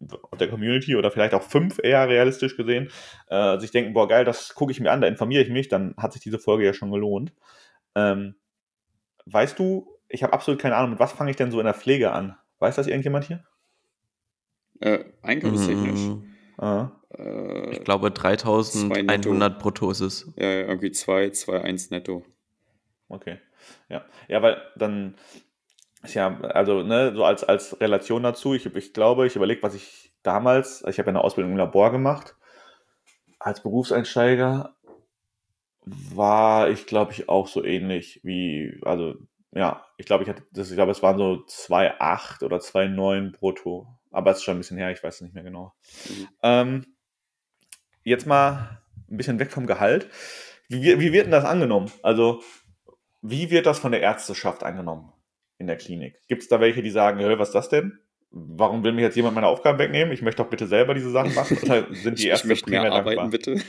der 0.00 0.48
Community 0.48 0.96
oder 0.96 1.10
vielleicht 1.10 1.34
auch 1.34 1.42
fünf 1.42 1.78
eher 1.82 2.08
realistisch 2.08 2.56
gesehen, 2.56 2.90
äh, 3.28 3.58
sich 3.58 3.70
denken, 3.70 3.92
boah, 3.92 4.08
geil, 4.08 4.24
das 4.24 4.54
gucke 4.54 4.72
ich 4.72 4.80
mir 4.80 4.90
an, 4.90 5.00
da 5.00 5.06
informiere 5.06 5.42
ich 5.42 5.50
mich, 5.50 5.68
dann 5.68 5.94
hat 5.96 6.12
sich 6.12 6.22
diese 6.22 6.38
Folge 6.38 6.64
ja 6.64 6.72
schon 6.72 6.90
gelohnt. 6.90 7.32
Ähm, 7.94 8.34
weißt 9.26 9.58
du, 9.58 9.98
ich 10.08 10.22
habe 10.22 10.32
absolut 10.32 10.60
keine 10.60 10.76
Ahnung, 10.76 10.90
mit 10.90 11.00
was 11.00 11.12
fange 11.12 11.30
ich 11.30 11.36
denn 11.36 11.50
so 11.50 11.60
in 11.60 11.66
der 11.66 11.74
Pflege 11.74 12.12
an? 12.12 12.36
Weiß 12.58 12.76
das 12.76 12.86
irgendjemand 12.86 13.26
hier? 13.26 13.44
Äh, 14.80 15.04
einkommensstechnisch. 15.22 16.00
Mhm. 16.00 16.34
Ah. 16.56 16.92
Äh, 17.16 17.70
ich 17.70 17.84
glaube 17.84 18.10
3100 18.10 19.58
brutto 19.58 19.90
ist 19.90 20.00
es. 20.00 20.32
Ja, 20.36 20.46
irgendwie 20.46 20.90
2, 20.90 21.30
2, 21.30 21.60
1 21.62 21.90
netto. 21.90 22.24
Okay. 23.08 23.38
Ja, 23.88 24.04
ja 24.28 24.42
weil 24.42 24.60
dann 24.76 25.16
ist 26.02 26.14
ja, 26.14 26.40
also 26.40 26.82
ne, 26.82 27.12
so 27.14 27.24
als, 27.24 27.44
als 27.44 27.80
Relation 27.80 28.22
dazu, 28.22 28.54
ich, 28.54 28.66
ich 28.66 28.92
glaube, 28.92 29.26
ich 29.26 29.36
überlege, 29.36 29.62
was 29.62 29.74
ich 29.74 30.12
damals, 30.22 30.82
ich 30.88 30.98
habe 30.98 31.06
ja 31.06 31.12
eine 31.12 31.24
Ausbildung 31.24 31.52
im 31.52 31.58
Labor 31.58 31.90
gemacht, 31.92 32.36
als 33.38 33.62
Berufseinsteiger 33.62 34.74
war 35.84 36.68
ich, 36.68 36.86
glaube 36.86 37.12
ich, 37.12 37.28
auch 37.28 37.48
so 37.48 37.64
ähnlich 37.64 38.20
wie, 38.22 38.80
also 38.84 39.14
ja, 39.52 39.84
ich 39.96 40.06
glaube, 40.06 40.22
ich 40.22 40.30
hatte, 40.30 40.44
das, 40.52 40.70
ich 40.70 40.76
glaube, 40.76 40.92
es 40.92 41.02
waren 41.02 41.18
so 41.18 41.44
2,8 41.46 42.44
oder 42.44 42.58
2,9 42.58 43.32
brutto. 43.32 43.88
Aber 44.12 44.30
es 44.30 44.38
ist 44.38 44.44
schon 44.44 44.56
ein 44.56 44.60
bisschen 44.60 44.78
her, 44.78 44.90
ich 44.90 45.02
weiß 45.02 45.16
es 45.16 45.20
nicht 45.22 45.34
mehr 45.34 45.44
genau. 45.44 45.72
Mhm. 46.08 46.28
Ähm, 46.42 46.86
jetzt 48.02 48.26
mal 48.26 48.82
ein 49.08 49.16
bisschen 49.16 49.38
weg 49.38 49.50
vom 49.50 49.66
Gehalt. 49.66 50.08
Wie, 50.68 51.00
wie 51.00 51.12
wird 51.12 51.26
denn 51.26 51.32
das 51.32 51.44
angenommen? 51.44 51.90
Also, 52.02 52.42
wie 53.22 53.50
wird 53.50 53.66
das 53.66 53.78
von 53.78 53.92
der 53.92 54.00
Ärzteschaft 54.00 54.62
angenommen? 54.62 55.12
In 55.60 55.66
der 55.66 55.76
Klinik? 55.76 56.16
Gibt 56.26 56.42
es 56.42 56.48
da 56.48 56.60
welche, 56.60 56.82
die 56.82 56.90
sagen, 56.90 57.20
was 57.38 57.48
ist 57.48 57.54
das 57.54 57.68
denn? 57.68 57.98
Warum 58.32 58.82
will 58.82 58.92
mir 58.92 59.02
jetzt 59.02 59.16
jemand 59.16 59.34
meine 59.34 59.46
Aufgaben 59.46 59.78
wegnehmen? 59.78 60.12
Ich 60.12 60.22
möchte 60.22 60.42
doch 60.42 60.50
bitte 60.50 60.66
selber 60.66 60.94
diese 60.94 61.10
Sachen 61.10 61.34
machen. 61.34 61.58
Oder 61.62 61.86
sind 61.92 62.18
die 62.18 62.28
erst 62.28 62.46
mehr 62.46 62.92
arbeiten, 62.92 63.16
dankbar? 63.16 63.28
bitte. 63.30 63.60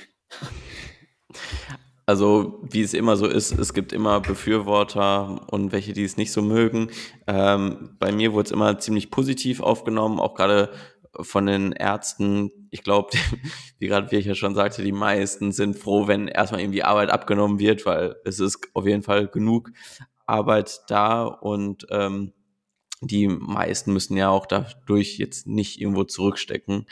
Also, 2.05 2.59
wie 2.63 2.81
es 2.81 2.93
immer 2.93 3.15
so 3.15 3.25
ist, 3.27 3.57
es 3.57 3.73
gibt 3.73 3.93
immer 3.93 4.19
Befürworter 4.19 5.47
und 5.51 5.71
welche, 5.71 5.93
die 5.93 6.03
es 6.03 6.17
nicht 6.17 6.31
so 6.31 6.41
mögen. 6.41 6.89
Ähm, 7.27 7.95
bei 7.99 8.11
mir 8.11 8.33
wurde 8.33 8.47
es 8.47 8.51
immer 8.51 8.77
ziemlich 8.79 9.11
positiv 9.11 9.61
aufgenommen, 9.61 10.19
auch 10.19 10.35
gerade 10.35 10.71
von 11.19 11.45
den 11.45 11.71
Ärzten. 11.71 12.51
Ich 12.69 12.83
glaube, 12.83 13.09
wie 13.79 13.87
gerade 13.87 14.11
wie 14.11 14.17
ich 14.17 14.25
ja 14.25 14.35
schon 14.35 14.55
sagte, 14.55 14.83
die 14.83 14.91
meisten 14.91 15.51
sind 15.51 15.77
froh, 15.77 16.07
wenn 16.07 16.27
erstmal 16.27 16.61
eben 16.61 16.71
die 16.71 16.83
Arbeit 16.83 17.09
abgenommen 17.09 17.59
wird, 17.59 17.85
weil 17.85 18.15
es 18.25 18.39
ist 18.39 18.59
auf 18.73 18.85
jeden 18.85 19.03
Fall 19.03 19.27
genug 19.27 19.71
Arbeit 20.31 20.81
da 20.87 21.25
und 21.25 21.85
ähm, 21.91 22.33
die 23.01 23.27
meisten 23.27 23.93
müssen 23.93 24.15
ja 24.15 24.29
auch 24.29 24.45
dadurch 24.45 25.17
jetzt 25.17 25.47
nicht 25.47 25.81
irgendwo 25.81 26.03
zurückstecken. 26.03 26.85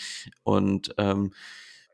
Und 0.43 0.93
ähm, 0.97 1.34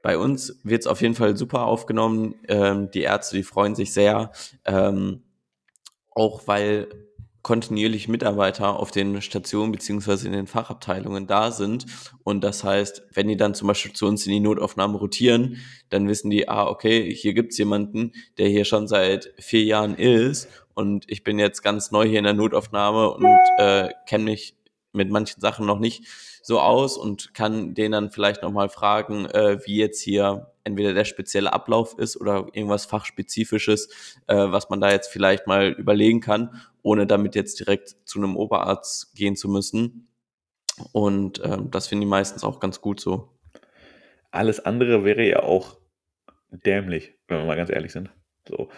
bei 0.01 0.17
uns 0.17 0.59
wird 0.63 0.81
es 0.81 0.87
auf 0.87 1.01
jeden 1.01 1.15
Fall 1.15 1.35
super 1.35 1.65
aufgenommen. 1.65 2.35
Ähm, 2.47 2.89
die 2.91 3.01
Ärzte, 3.01 3.35
die 3.35 3.43
freuen 3.43 3.75
sich 3.75 3.91
sehr, 3.91 4.31
ähm, 4.63 5.23
auch 6.11 6.47
weil 6.47 6.87
kontinuierlich 7.41 8.07
Mitarbeiter 8.07 8.79
auf 8.79 8.89
den 8.89 9.21
Stationen 9.21 9.71
beziehungsweise 9.71 10.25
in 10.25 10.33
den 10.33 10.47
Fachabteilungen 10.47 11.27
da 11.27 11.51
sind. 11.51 11.85
Und 12.23 12.43
das 12.43 12.63
heißt, 12.63 13.03
wenn 13.13 13.27
die 13.27 13.37
dann 13.37 13.53
zum 13.53 13.67
Beispiel 13.67 13.93
zu 13.93 14.07
uns 14.07 14.25
in 14.25 14.31
die 14.31 14.39
Notaufnahme 14.39 14.97
rotieren, 14.97 15.57
dann 15.89 16.07
wissen 16.07 16.31
die, 16.31 16.49
ah, 16.49 16.65
okay, 16.67 17.13
hier 17.13 17.35
gibt's 17.35 17.57
jemanden, 17.59 18.13
der 18.39 18.47
hier 18.47 18.65
schon 18.65 18.87
seit 18.87 19.31
vier 19.37 19.63
Jahren 19.63 19.95
ist 19.95 20.47
und 20.75 21.09
ich 21.09 21.23
bin 21.23 21.39
jetzt 21.39 21.63
ganz 21.63 21.91
neu 21.91 22.05
hier 22.05 22.19
in 22.19 22.25
der 22.25 22.33
Notaufnahme 22.33 23.09
und 23.11 23.25
äh, 23.57 23.89
kenne 24.07 24.25
mich 24.25 24.55
mit 24.93 25.09
manchen 25.09 25.41
Sachen 25.41 25.65
noch 25.65 25.79
nicht 25.79 26.07
so 26.41 26.59
aus 26.59 26.97
und 26.97 27.33
kann 27.33 27.73
den 27.73 27.91
dann 27.91 28.11
vielleicht 28.11 28.43
nochmal 28.43 28.69
fragen, 28.69 29.25
äh, 29.25 29.59
wie 29.65 29.77
jetzt 29.77 30.01
hier 30.01 30.51
entweder 30.63 30.93
der 30.93 31.05
spezielle 31.05 31.53
Ablauf 31.53 31.97
ist 31.97 32.19
oder 32.19 32.47
irgendwas 32.53 32.85
fachspezifisches, 32.85 34.17
äh, 34.27 34.35
was 34.35 34.69
man 34.69 34.81
da 34.81 34.91
jetzt 34.91 35.07
vielleicht 35.07 35.47
mal 35.47 35.71
überlegen 35.71 36.21
kann, 36.21 36.61
ohne 36.81 37.07
damit 37.07 37.35
jetzt 37.35 37.59
direkt 37.59 37.95
zu 38.05 38.19
einem 38.19 38.35
Oberarzt 38.35 39.15
gehen 39.15 39.35
zu 39.35 39.49
müssen. 39.49 40.07
Und 40.91 41.39
äh, 41.39 41.57
das 41.71 41.87
finden 41.87 42.01
die 42.01 42.07
meistens 42.07 42.43
auch 42.43 42.59
ganz 42.59 42.81
gut 42.81 42.99
so. 42.99 43.29
Alles 44.31 44.59
andere 44.59 45.05
wäre 45.05 45.23
ja 45.23 45.43
auch 45.43 45.77
dämlich, 46.51 47.13
wenn 47.27 47.39
wir 47.39 47.45
mal 47.45 47.55
ganz 47.55 47.69
ehrlich 47.69 47.91
sind. 47.91 48.11
So. 48.47 48.69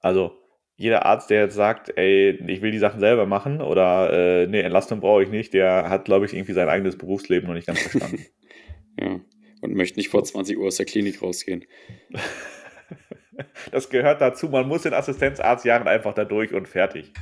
Also, 0.00 0.43
jeder 0.76 1.06
Arzt, 1.06 1.30
der 1.30 1.42
jetzt 1.42 1.54
sagt, 1.54 1.96
ey, 1.96 2.30
ich 2.48 2.62
will 2.62 2.72
die 2.72 2.78
Sachen 2.78 3.00
selber 3.00 3.26
machen 3.26 3.60
oder 3.60 4.12
äh, 4.12 4.46
nee, 4.46 4.60
Entlastung 4.60 5.00
brauche 5.00 5.22
ich 5.22 5.30
nicht, 5.30 5.54
der 5.54 5.88
hat, 5.88 6.04
glaube 6.04 6.26
ich, 6.26 6.34
irgendwie 6.34 6.52
sein 6.52 6.68
eigenes 6.68 6.98
Berufsleben 6.98 7.46
noch 7.46 7.54
nicht 7.54 7.66
ganz 7.66 7.80
verstanden. 7.80 8.26
ja 9.00 9.20
und 9.64 9.74
möchte 9.74 9.98
nicht 9.98 10.10
vor 10.10 10.22
20 10.22 10.58
Uhr 10.58 10.66
aus 10.66 10.76
der 10.76 10.84
Klinik 10.84 11.22
rausgehen. 11.22 11.64
das 13.72 13.88
gehört 13.88 14.20
dazu. 14.20 14.50
Man 14.50 14.68
muss 14.68 14.84
in 14.84 14.92
Assistenzarztjahren 14.92 15.88
einfach 15.88 16.12
da 16.12 16.26
durch 16.26 16.52
und 16.52 16.68
fertig. 16.68 17.14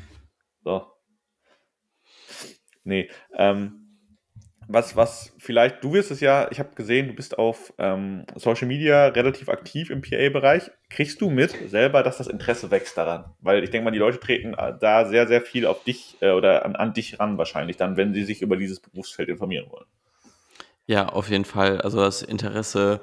So. 0.65 0.85
Nee, 2.83 3.09
ähm, 3.37 3.82
was, 4.69 4.97
was 4.97 5.35
vielleicht, 5.39 5.83
du 5.83 5.93
wirst 5.93 6.11
es 6.11 6.21
ja, 6.21 6.49
ich 6.51 6.59
habe 6.59 6.75
gesehen, 6.75 7.09
du 7.09 7.15
bist 7.15 7.39
auf 7.39 7.73
ähm, 7.79 8.25
Social 8.37 8.67
Media 8.67 9.07
relativ 9.09 9.49
aktiv 9.49 9.91
im 9.91 10.03
PA-Bereich. 10.03 10.71
Kriegst 10.89 11.21
du 11.21 11.31
mit 11.31 11.71
selber, 11.71 12.03
dass 12.03 12.19
das 12.19 12.27
Interesse 12.27 12.71
wächst 12.71 12.97
daran? 12.97 13.25
Weil 13.41 13.65
ich 13.65 13.71
denke 13.71 13.85
mal, 13.85 13.91
die 13.91 13.99
Leute 13.99 14.21
treten 14.21 14.55
da 14.81 15.05
sehr, 15.07 15.27
sehr 15.27 15.43
viel 15.43 15.67
auf 15.67 15.85
dich 15.85 16.17
äh, 16.21 16.31
oder 16.31 16.65
an, 16.65 16.77
an 16.77 16.95
dich 16.95 17.19
ran 17.19 17.39
wahrscheinlich 17.39 17.77
dann, 17.77 17.97
wenn 17.97 18.15
sie 18.15 18.25
sich 18.25 18.43
über 18.43 18.57
dieses 18.57 18.81
Berufsfeld 18.81 19.29
informieren 19.29 19.71
wollen. 19.71 19.87
Ja, 20.87 21.09
auf 21.09 21.29
jeden 21.29 21.45
Fall. 21.45 21.81
Also 21.81 22.01
das 22.01 22.23
Interesse 22.23 23.01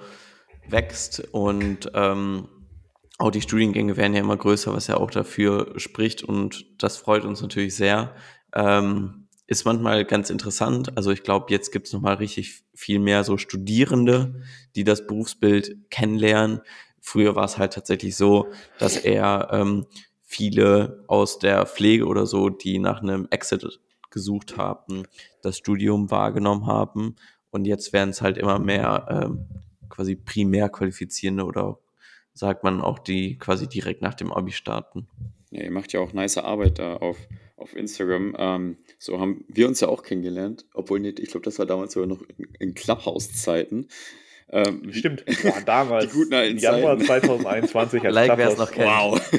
wächst 0.68 1.28
und 1.32 1.92
ähm, 1.94 2.48
auch 3.18 3.32
die 3.32 3.42
Studiengänge 3.42 3.98
werden 3.98 4.14
ja 4.14 4.22
immer 4.22 4.38
größer, 4.38 4.74
was 4.74 4.88
ja 4.88 4.98
auch 4.98 5.12
dafür 5.12 5.74
spricht 5.78 6.24
und 6.24 6.66
das 6.82 6.98
freut 6.98 7.26
uns 7.26 7.42
natürlich 7.42 7.76
sehr. 7.76 8.16
Ähm, 8.56 9.28
ist 9.50 9.66
manchmal 9.66 10.06
ganz 10.06 10.30
interessant. 10.30 10.96
Also 10.96 11.10
ich 11.10 11.24
glaube, 11.24 11.48
jetzt 11.50 11.72
gibt 11.72 11.88
es 11.88 11.94
nochmal 11.94 12.16
richtig 12.16 12.62
viel 12.76 13.00
mehr 13.00 13.24
so 13.24 13.38
Studierende, 13.38 14.44
die 14.76 14.84
das 14.84 15.08
Berufsbild 15.08 15.90
kennenlernen. 15.90 16.62
Früher 17.02 17.36
war 17.36 17.46
es 17.46 17.58
halt 17.58 17.74
tatsächlich 17.74 18.16
so, 18.16 18.48
dass 18.78 18.96
eher 18.98 19.50
ähm, 19.52 19.88
viele 20.22 21.04
aus 21.08 21.40
der 21.40 21.66
Pflege 21.66 22.06
oder 22.06 22.28
so, 22.28 22.50
die 22.50 22.78
nach 22.78 23.02
einem 23.02 23.28
Exit 23.32 23.80
gesucht 24.12 24.56
haben, 24.58 25.04
das 25.42 25.58
Studium 25.58 26.12
wahrgenommen 26.12 26.68
haben 26.68 27.16
und 27.50 27.66
jetzt 27.66 27.92
werden 27.92 28.12
es 28.12 28.22
halt 28.22 28.38
immer 28.38 28.60
mehr 28.60 29.08
ähm, 29.10 29.48
quasi 29.90 30.16
primär 30.16 30.70
qualifizierende 30.70 31.44
oder 31.44 31.80
sagt 32.34 32.64
man 32.64 32.82
auch 32.82 33.00
die 33.00 33.38
quasi 33.40 33.68
direkt 33.68 34.04
nach 34.04 34.14
dem 34.14 34.32
Abi 34.32 34.52
starten. 34.52 35.08
Ja, 35.50 35.64
ihr 35.64 35.72
macht 35.72 35.92
ja 35.94 36.00
auch 36.00 36.14
nice 36.14 36.38
Arbeit 36.38 36.78
da 36.78 36.98
auf, 36.98 37.18
auf 37.60 37.76
Instagram. 37.76 38.36
Ähm, 38.38 38.78
so 38.98 39.20
haben 39.20 39.46
wir 39.48 39.68
uns 39.68 39.80
ja 39.80 39.88
auch 39.88 40.04
kennengelernt, 40.04 40.66
obwohl 40.74 41.00
nicht, 41.00 41.20
ich 41.20 41.30
glaube, 41.30 41.46
das 41.46 41.60
war 41.60 41.66
damals 41.66 41.94
sogar 41.94 42.08
noch 42.08 42.22
in, 42.38 42.48
in 42.60 42.74
Clubhouse-Zeiten. 42.74 43.88
Ähm, 44.52 44.92
Stimmt, 44.92 45.24
Boah, 45.44 45.62
damals. 45.64 46.08
Die 46.08 46.12
guten 46.12 46.34
alten 46.34 46.58
Januar 46.58 46.98
2021 46.98 48.04
als 48.04 48.16
like, 48.16 48.34
Clubhouse. 48.34 48.58
noch 48.58 48.72
kennt. 48.72 48.88
Wow. 48.88 49.32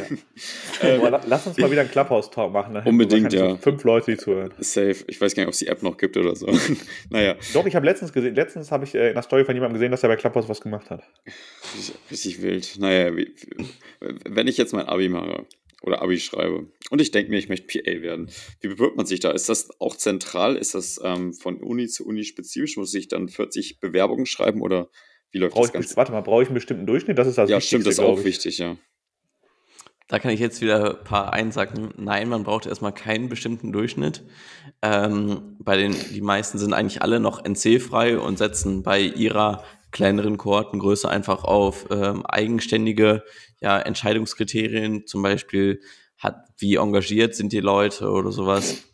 Ja. 0.82 0.88
ähm, 0.88 1.20
lass 1.26 1.46
uns 1.48 1.58
mal 1.58 1.70
wieder 1.70 1.80
einen 1.80 1.90
Clubhouse-Talk 1.90 2.52
machen. 2.52 2.76
Unbedingt, 2.84 3.32
ja. 3.32 3.56
fünf 3.56 3.82
Leute, 3.82 4.12
die 4.12 4.16
zuhören. 4.18 4.52
Safe. 4.60 4.96
Ich 5.08 5.20
weiß 5.20 5.34
gar 5.34 5.42
nicht, 5.42 5.48
ob 5.48 5.54
es 5.54 5.58
die 5.58 5.66
App 5.66 5.82
noch 5.82 5.96
gibt 5.96 6.16
oder 6.16 6.36
so. 6.36 6.46
naja. 7.10 7.34
Doch, 7.54 7.66
ich 7.66 7.74
habe 7.74 7.86
letztens 7.86 8.12
gesehen, 8.12 8.36
letztens 8.36 8.70
habe 8.70 8.84
ich 8.84 8.94
äh, 8.94 9.08
in 9.08 9.14
der 9.14 9.22
Story 9.22 9.44
von 9.44 9.54
jemandem 9.54 9.74
gesehen, 9.74 9.90
dass 9.90 10.04
er 10.04 10.10
bei 10.10 10.16
Clubhouse 10.16 10.48
was 10.48 10.60
gemacht 10.60 10.90
hat. 10.90 11.02
Richtig 12.08 12.40
wild. 12.40 12.76
Naja, 12.78 13.16
wie, 13.16 13.34
wenn 14.28 14.46
ich 14.46 14.58
jetzt 14.58 14.72
mein 14.72 14.86
Abi 14.86 15.08
mache, 15.08 15.44
oder 15.82 16.02
Abi 16.02 16.18
schreibe. 16.18 16.68
Und 16.90 17.00
ich 17.00 17.10
denke 17.10 17.30
mir, 17.30 17.38
ich 17.38 17.48
möchte 17.48 17.66
PA 17.66 18.02
werden. 18.02 18.30
Wie 18.60 18.68
bewirbt 18.68 18.96
man 18.96 19.06
sich 19.06 19.20
da? 19.20 19.30
Ist 19.30 19.48
das 19.48 19.80
auch 19.80 19.96
zentral? 19.96 20.56
Ist 20.56 20.74
das 20.74 21.00
ähm, 21.02 21.32
von 21.32 21.62
Uni 21.62 21.88
zu 21.88 22.06
Uni 22.06 22.24
spezifisch? 22.24 22.76
Muss 22.76 22.94
ich 22.94 23.08
dann 23.08 23.28
40 23.28 23.80
Bewerbungen 23.80 24.26
schreiben 24.26 24.60
oder 24.60 24.90
wie 25.32 25.38
läuft 25.38 25.54
brauch 25.54 25.62
das 25.62 25.72
Ganze? 25.72 25.96
Warte 25.96 26.12
mal, 26.12 26.20
brauche 26.20 26.42
ich 26.42 26.48
einen 26.48 26.54
bestimmten 26.54 26.86
Durchschnitt? 26.86 27.18
Das 27.18 27.28
ist 27.28 27.38
das 27.38 27.48
Ja, 27.48 27.60
stimmt, 27.60 27.86
das 27.86 27.94
ist 27.94 28.00
auch 28.00 28.24
wichtig, 28.24 28.58
ja. 28.58 28.76
Da 30.08 30.18
kann 30.18 30.32
ich 30.32 30.40
jetzt 30.40 30.60
wieder 30.60 30.98
ein 30.98 31.04
paar 31.04 31.32
einsacken. 31.32 31.94
Nein, 31.96 32.28
man 32.28 32.42
braucht 32.42 32.66
erstmal 32.66 32.92
keinen 32.92 33.28
bestimmten 33.28 33.70
Durchschnitt. 33.70 34.24
Ähm, 34.82 35.56
bei 35.60 35.76
den, 35.76 35.94
die 36.12 36.20
meisten 36.20 36.58
sind 36.58 36.72
eigentlich 36.72 37.00
alle 37.00 37.20
noch 37.20 37.44
NC-frei 37.44 38.18
und 38.18 38.36
setzen 38.36 38.82
bei 38.82 39.00
ihrer 39.00 39.62
kleineren 39.92 40.36
Kohortengröße 40.36 41.08
einfach 41.08 41.44
auf 41.44 41.86
ähm, 41.90 42.24
eigenständige 42.26 43.24
ja, 43.60 43.78
Entscheidungskriterien, 43.78 45.06
zum 45.06 45.22
Beispiel 45.22 45.80
hat, 46.18 46.46
wie 46.58 46.76
engagiert 46.76 47.34
sind 47.34 47.52
die 47.52 47.60
Leute 47.60 48.10
oder 48.10 48.30
sowas. 48.32 48.84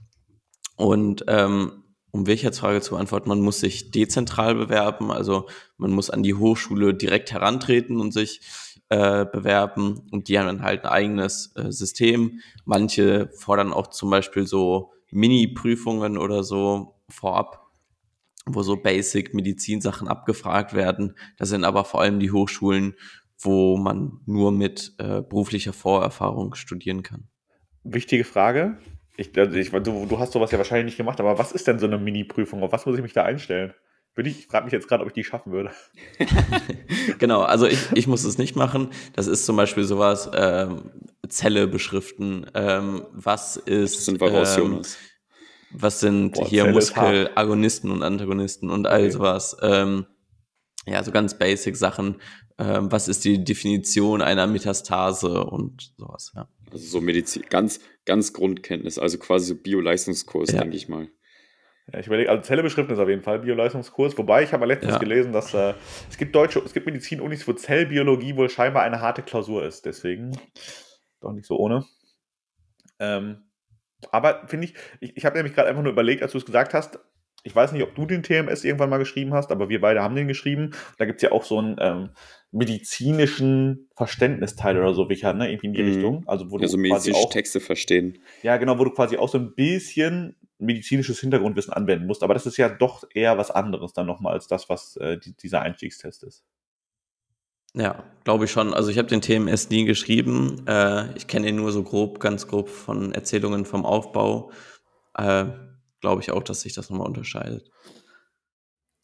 Und 0.77 1.25
ähm, 1.29 1.85
um 2.11 2.27
Wirtschaftsfrage 2.27 2.81
zu 2.81 2.93
beantworten, 2.93 3.29
man 3.29 3.41
muss 3.41 3.61
sich 3.61 3.91
dezentral 3.91 4.55
bewerben, 4.55 5.11
also 5.11 5.49
man 5.77 5.91
muss 5.91 6.09
an 6.09 6.23
die 6.23 6.35
Hochschule 6.35 6.95
direkt 6.95 7.33
herantreten 7.33 8.01
und 8.01 8.13
sich 8.13 8.41
äh, 8.89 9.27
bewerben 9.27 10.07
und 10.13 10.29
die 10.29 10.39
haben 10.39 10.47
dann 10.47 10.63
halt 10.63 10.85
ein 10.85 10.91
eigenes 10.91 11.53
äh, 11.57 11.71
System. 11.71 12.41
Manche 12.65 13.31
fordern 13.37 13.73
auch 13.73 13.89
zum 13.89 14.11
Beispiel 14.11 14.47
so 14.47 14.93
Mini-Prüfungen 15.11 16.17
oder 16.17 16.43
so 16.43 16.95
vorab, 17.09 17.66
wo 18.47 18.63
so 18.63 18.77
Basic-Medizinsachen 18.77 20.09
abgefragt 20.09 20.73
werden. 20.75 21.17
Das 21.37 21.49
sind 21.49 21.65
aber 21.65 21.85
vor 21.85 22.01
allem 22.01 22.21
die 22.21 22.31
Hochschulen, 22.31 22.95
wo 23.39 23.77
man 23.77 24.21
nur 24.27 24.53
mit 24.53 24.95
äh, 24.99 25.23
beruflicher 25.23 25.73
Vorerfahrung 25.73 26.55
studieren 26.55 27.03
kann. 27.03 27.29
Wichtige 27.85 28.25
Frage. 28.25 28.79
Ich, 29.17 29.37
also 29.37 29.57
ich, 29.57 29.71
du, 29.71 30.07
du 30.07 30.19
hast 30.19 30.33
sowas 30.33 30.51
ja 30.51 30.59
wahrscheinlich 30.59 30.87
nicht 30.87 30.97
gemacht, 30.97 31.21
aber 31.21 31.39
was 31.39 31.53
ist 31.53 31.67
denn 31.67 31.79
so 31.79 31.87
eine 31.87 31.99
Mini-Prüfung? 31.99 32.63
Auf 32.63 32.73
was 32.73 32.87
muss 32.87 32.97
ich 32.97 33.03
mich 33.03 33.13
da 33.13 33.25
einstellen? 33.25 33.75
Ich, 34.19 34.39
ich 34.39 34.47
frage 34.47 34.65
mich 34.65 34.73
jetzt 34.73 34.89
gerade, 34.89 35.03
ob 35.03 35.09
ich 35.09 35.15
die 35.15 35.25
schaffen 35.25 35.53
würde. 35.53 35.71
genau, 37.19 37.43
also 37.43 37.67
ich, 37.67 37.79
ich 37.93 38.07
muss 38.07 38.25
es 38.25 38.39
nicht 38.39 38.57
machen. 38.57 38.89
Das 39.13 39.27
ist 39.27 39.45
zum 39.45 39.57
Beispiel 39.57 39.85
sowas, 39.85 40.31
ähm, 40.35 40.91
Zelle 41.29 41.67
beschriften. 41.67 42.47
Ähm, 42.55 43.07
was 43.13 43.57
ist. 43.57 43.97
Das 43.97 44.05
sind 44.07 44.21
Variationen. 44.21 44.79
Ähm, 44.79 44.85
was 45.71 46.01
sind 46.01 46.33
Boah, 46.33 46.47
hier 46.47 46.71
Muskelagonisten 46.71 47.91
und 47.91 48.03
Antagonisten 48.03 48.71
und 48.71 48.87
all 48.87 49.01
okay. 49.01 49.11
sowas. 49.11 49.57
Ähm, 49.63 50.07
ja, 50.87 51.03
so 51.03 51.11
ganz 51.11 51.39
basic 51.39 51.77
Sachen. 51.77 52.21
Ähm, 52.59 52.91
was 52.91 53.09
ist 53.09 53.25
die 53.25 53.45
Definition 53.45 54.23
einer 54.23 54.47
Metastase 54.47 55.45
und 55.45 55.93
sowas, 55.99 56.33
ja. 56.35 56.49
Also 56.73 56.87
so 56.87 57.01
Medizin, 57.01 57.45
ganz, 57.49 57.81
ganz 58.05 58.33
Grundkenntnis, 58.33 58.99
also 58.99 59.19
quasi 59.19 59.47
so 59.47 59.55
Bio-Leistungskurs, 59.55 60.53
ja. 60.53 60.61
denke 60.61 60.77
ich 60.77 60.89
mal. 60.89 61.09
Ja, 61.93 62.01
ich 62.01 62.07
überlege, 62.09 62.31
also 62.31 62.43
Zelle 62.43 62.63
beschriften 62.63 62.93
ist 62.93 62.99
auf 62.99 63.09
jeden 63.09 63.23
Fall 63.23 63.41
Bioleistungskurs, 63.41 64.19
wobei 64.19 64.43
ich 64.43 64.53
habe 64.53 64.67
letztens 64.67 64.95
ja. 64.95 64.99
gelesen, 64.99 65.33
dass 65.33 65.55
äh, 65.55 65.75
es 66.11 66.17
gibt 66.17 66.35
deutsche, 66.35 66.59
es 66.61 66.73
gibt 66.73 66.87
Medizin-Unis, 66.87 67.47
wo 67.47 67.53
Zellbiologie 67.53 68.37
wohl 68.37 68.51
scheinbar 68.51 68.83
eine 68.83 69.01
harte 69.01 69.23
Klausur 69.23 69.65
ist, 69.65 69.87
deswegen 69.87 70.37
doch 71.21 71.33
nicht 71.33 71.47
so 71.47 71.57
ohne. 71.57 71.85
Ähm, 72.99 73.46
aber 74.13 74.47
finde 74.47 74.67
ich, 74.67 74.75
ich, 75.01 75.17
ich 75.17 75.25
habe 75.25 75.37
nämlich 75.37 75.55
gerade 75.55 75.69
einfach 75.69 75.83
nur 75.83 75.93
überlegt, 75.93 76.23
als 76.23 76.33
du 76.33 76.39
es 76.39 76.47
gesagt 76.47 76.75
hast, 76.75 76.99
ich 77.47 77.55
weiß 77.55 77.71
nicht, 77.71 77.85
ob 77.85 77.95
du 77.95 78.07
den 78.07 78.25
TMS 78.25 78.65
irgendwann 78.65 78.91
mal 78.91 78.99
geschrieben 78.99 79.33
hast, 79.33 79.53
aber 79.53 79.69
wir 79.69 79.81
beide 79.81 80.03
haben 80.03 80.17
den 80.17 80.27
geschrieben. 80.27 80.73
Da 80.99 81.05
gibt 81.05 81.19
es 81.19 81.23
ja 81.23 81.31
auch 81.31 81.45
so 81.45 81.59
einen 81.59 81.77
ähm, 81.79 82.11
medizinischen 82.51 83.89
Verständnisteil 83.95 84.77
oder 84.77 84.95
so, 84.95 85.03
Richard, 85.03 85.37
ne? 85.37 85.49
Irgendwie 85.49 85.69
in 85.69 85.73
die 85.73 85.83
mhm. 85.83 85.93
Richtung. 85.93 86.25
Also, 86.27 86.51
wo 86.51 86.59
du 86.59 86.65
also 86.65 86.77
medizinische 86.77 87.23
auch, 87.23 87.31
Texte 87.31 87.61
verstehen. 87.61 88.19
Ja, 88.43 88.57
genau, 88.57 88.81
wo 88.81 88.85
du 88.85 88.91
quasi 88.91 89.17
auch 89.17 89.29
so 89.29 89.39
ein 89.39 89.55
bisschen 89.55 90.35
medizinisches 90.59 91.21
Hintergrundwissen 91.21 91.73
anwenden 91.73 92.07
musst. 92.07 92.25
Aber 92.25 92.35
das 92.35 92.47
ist 92.47 92.57
ja 92.57 92.69
doch 92.69 93.05
eher 93.15 93.39
was 93.39 93.53
anderes 93.53 93.93
dann 93.93 94.07
nochmal 94.07 94.33
als 94.33 94.49
das, 94.49 94.69
was 94.69 94.97
äh, 94.97 95.17
die, 95.19 95.37
dieser 95.37 95.63
Einstiegstest 95.63 96.25
ist. 96.25 96.45
Ja, 97.77 98.03
glaube 98.25 98.47
ich 98.47 98.51
schon. 98.51 98.73
Also 98.73 98.91
ich 98.91 98.97
habe 98.97 99.09
den 99.09 99.21
TMS 99.21 99.69
nie 99.69 99.85
geschrieben. 99.85 100.67
Äh, 100.67 101.15
ich 101.15 101.27
kenne 101.27 101.49
ihn 101.49 101.57
nur 101.57 101.73
so 101.73 101.83
grob, 101.83 102.21
ganz 102.21 102.49
grob 102.49 102.71
von 102.71 103.13
Erzählungen 103.13 103.67
vom 103.67 103.85
Aufbau. 103.85 104.51
Äh, 105.15 105.45
glaube 106.01 106.23
ich 106.23 106.33
auch, 106.33 106.43
dass 106.43 106.63
sich 106.63 106.73
das 106.73 106.89
nochmal 106.89 107.07
unterscheidet. 107.07 107.71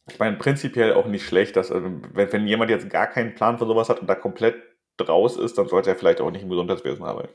Ich 0.08 0.18
meine, 0.18 0.36
prinzipiell 0.38 0.94
auch 0.94 1.06
nicht 1.06 1.26
schlecht, 1.26 1.56
dass, 1.56 1.70
also, 1.70 1.86
wenn, 2.14 2.32
wenn 2.32 2.46
jemand 2.46 2.70
jetzt 2.70 2.88
gar 2.88 3.06
keinen 3.06 3.34
Plan 3.34 3.58
von 3.58 3.68
sowas 3.68 3.90
hat 3.90 4.00
und 4.00 4.06
da 4.06 4.14
komplett 4.14 4.56
draus 4.96 5.36
ist, 5.36 5.58
dann 5.58 5.68
sollte 5.68 5.90
er 5.90 5.96
vielleicht 5.96 6.20
auch 6.20 6.30
nicht 6.30 6.42
im 6.42 6.48
Gesundheitswesen 6.48 7.04
arbeiten. 7.04 7.32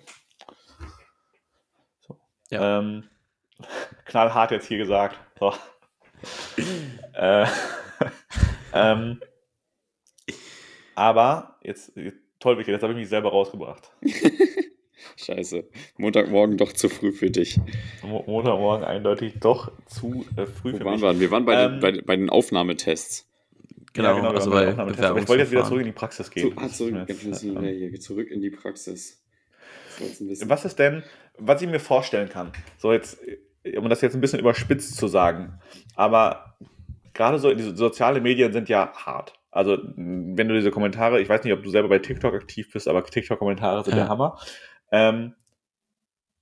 So. 1.99 2.19
Ja. 2.49 2.79
Ähm, 2.79 3.03
knallhart 4.05 4.51
jetzt 4.51 4.67
hier 4.67 4.79
gesagt. 4.79 5.19
So. 5.39 5.53
äh, 7.13 7.45
ähm, 8.73 9.21
aber 10.97 11.57
jetzt, 11.61 11.93
toll, 12.39 12.55
Michael, 12.55 12.73
jetzt 12.73 12.81
habe 12.81 12.93
ich 12.93 12.99
mich 12.99 13.07
selber 13.07 13.29
rausgebracht. 13.29 13.91
Scheiße. 15.15 15.63
Montagmorgen 15.97 16.57
doch 16.57 16.73
zu 16.73 16.89
früh 16.89 17.11
für 17.11 17.29
dich. 17.29 17.59
Montagmorgen 18.01 18.83
eindeutig 18.83 19.35
doch 19.39 19.71
zu 19.85 20.25
äh, 20.35 20.47
früh 20.47 20.73
Wo 20.73 20.77
für 20.77 20.85
waren 20.85 20.93
mich. 20.93 21.01
Wir? 21.03 21.19
wir 21.19 21.31
waren 21.31 21.45
bei, 21.45 21.53
ähm, 21.53 21.71
den, 21.73 21.79
bei, 21.79 22.01
bei, 22.01 22.15
den 22.15 22.31
Aufnahmetests. 22.31 23.29
Genau, 23.93 24.09
ja, 24.09 24.15
genau 24.15 24.31
also 24.31 24.49
bei 24.49 24.69
Aufnahmetests. 24.69 25.05
Aber 25.05 25.19
ich 25.19 25.27
wollte 25.27 25.43
jetzt 25.43 25.51
wieder 25.51 25.65
zurück 25.65 25.81
in 25.81 25.85
die 25.85 25.91
Praxis 25.91 26.31
gehen. 26.31 26.49
So, 26.49 26.61
ah, 26.61 26.67
zurück, 26.67 27.07
ja, 27.07 27.99
zurück 27.99 28.31
in 28.31 28.41
die 28.41 28.49
Praxis. 28.49 29.23
Was 30.45 30.65
ist 30.65 30.79
denn, 30.79 31.03
was 31.37 31.61
ich 31.61 31.69
mir 31.69 31.79
vorstellen 31.79 32.29
kann, 32.29 32.51
so 32.77 32.91
jetzt, 32.91 33.19
um 33.77 33.87
das 33.89 34.01
jetzt 34.01 34.15
ein 34.15 34.21
bisschen 34.21 34.39
überspitzt 34.39 34.95
zu 34.95 35.07
sagen, 35.07 35.59
aber 35.95 36.57
gerade 37.13 37.37
so 37.37 37.53
diese 37.53 37.75
soziale 37.75 38.19
Medien 38.19 38.51
sind 38.51 38.69
ja 38.69 38.93
hart. 38.93 39.33
Also, 39.51 39.77
wenn 39.95 40.47
du 40.47 40.53
diese 40.53 40.71
Kommentare, 40.71 41.21
ich 41.21 41.29
weiß 41.29 41.43
nicht, 41.43 41.53
ob 41.53 41.63
du 41.63 41.69
selber 41.69 41.89
bei 41.89 41.99
TikTok 41.99 42.33
aktiv 42.33 42.71
bist, 42.71 42.87
aber 42.87 43.03
TikTok-Kommentare 43.03 43.83
sind 43.83 43.95
ja. 43.95 44.03
der 44.03 44.09
Hammer. 44.09 44.39
Ähm, 44.91 45.35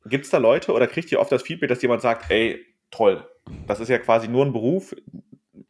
Gibt 0.06 0.26
es 0.26 0.32
da 0.32 0.38
Leute 0.38 0.74
oder 0.74 0.88
kriegt 0.88 1.12
ihr 1.12 1.20
oft 1.20 1.32
das 1.32 1.42
Feedback, 1.42 1.70
dass 1.70 1.82
jemand 1.82 2.02
sagt, 2.02 2.30
ey, 2.30 2.64
toll, 2.92 3.28
das 3.68 3.80
ist 3.80 3.90
ja 3.90 3.98
quasi 3.98 4.28
nur 4.28 4.46
ein 4.46 4.54
Beruf, 4.54 4.96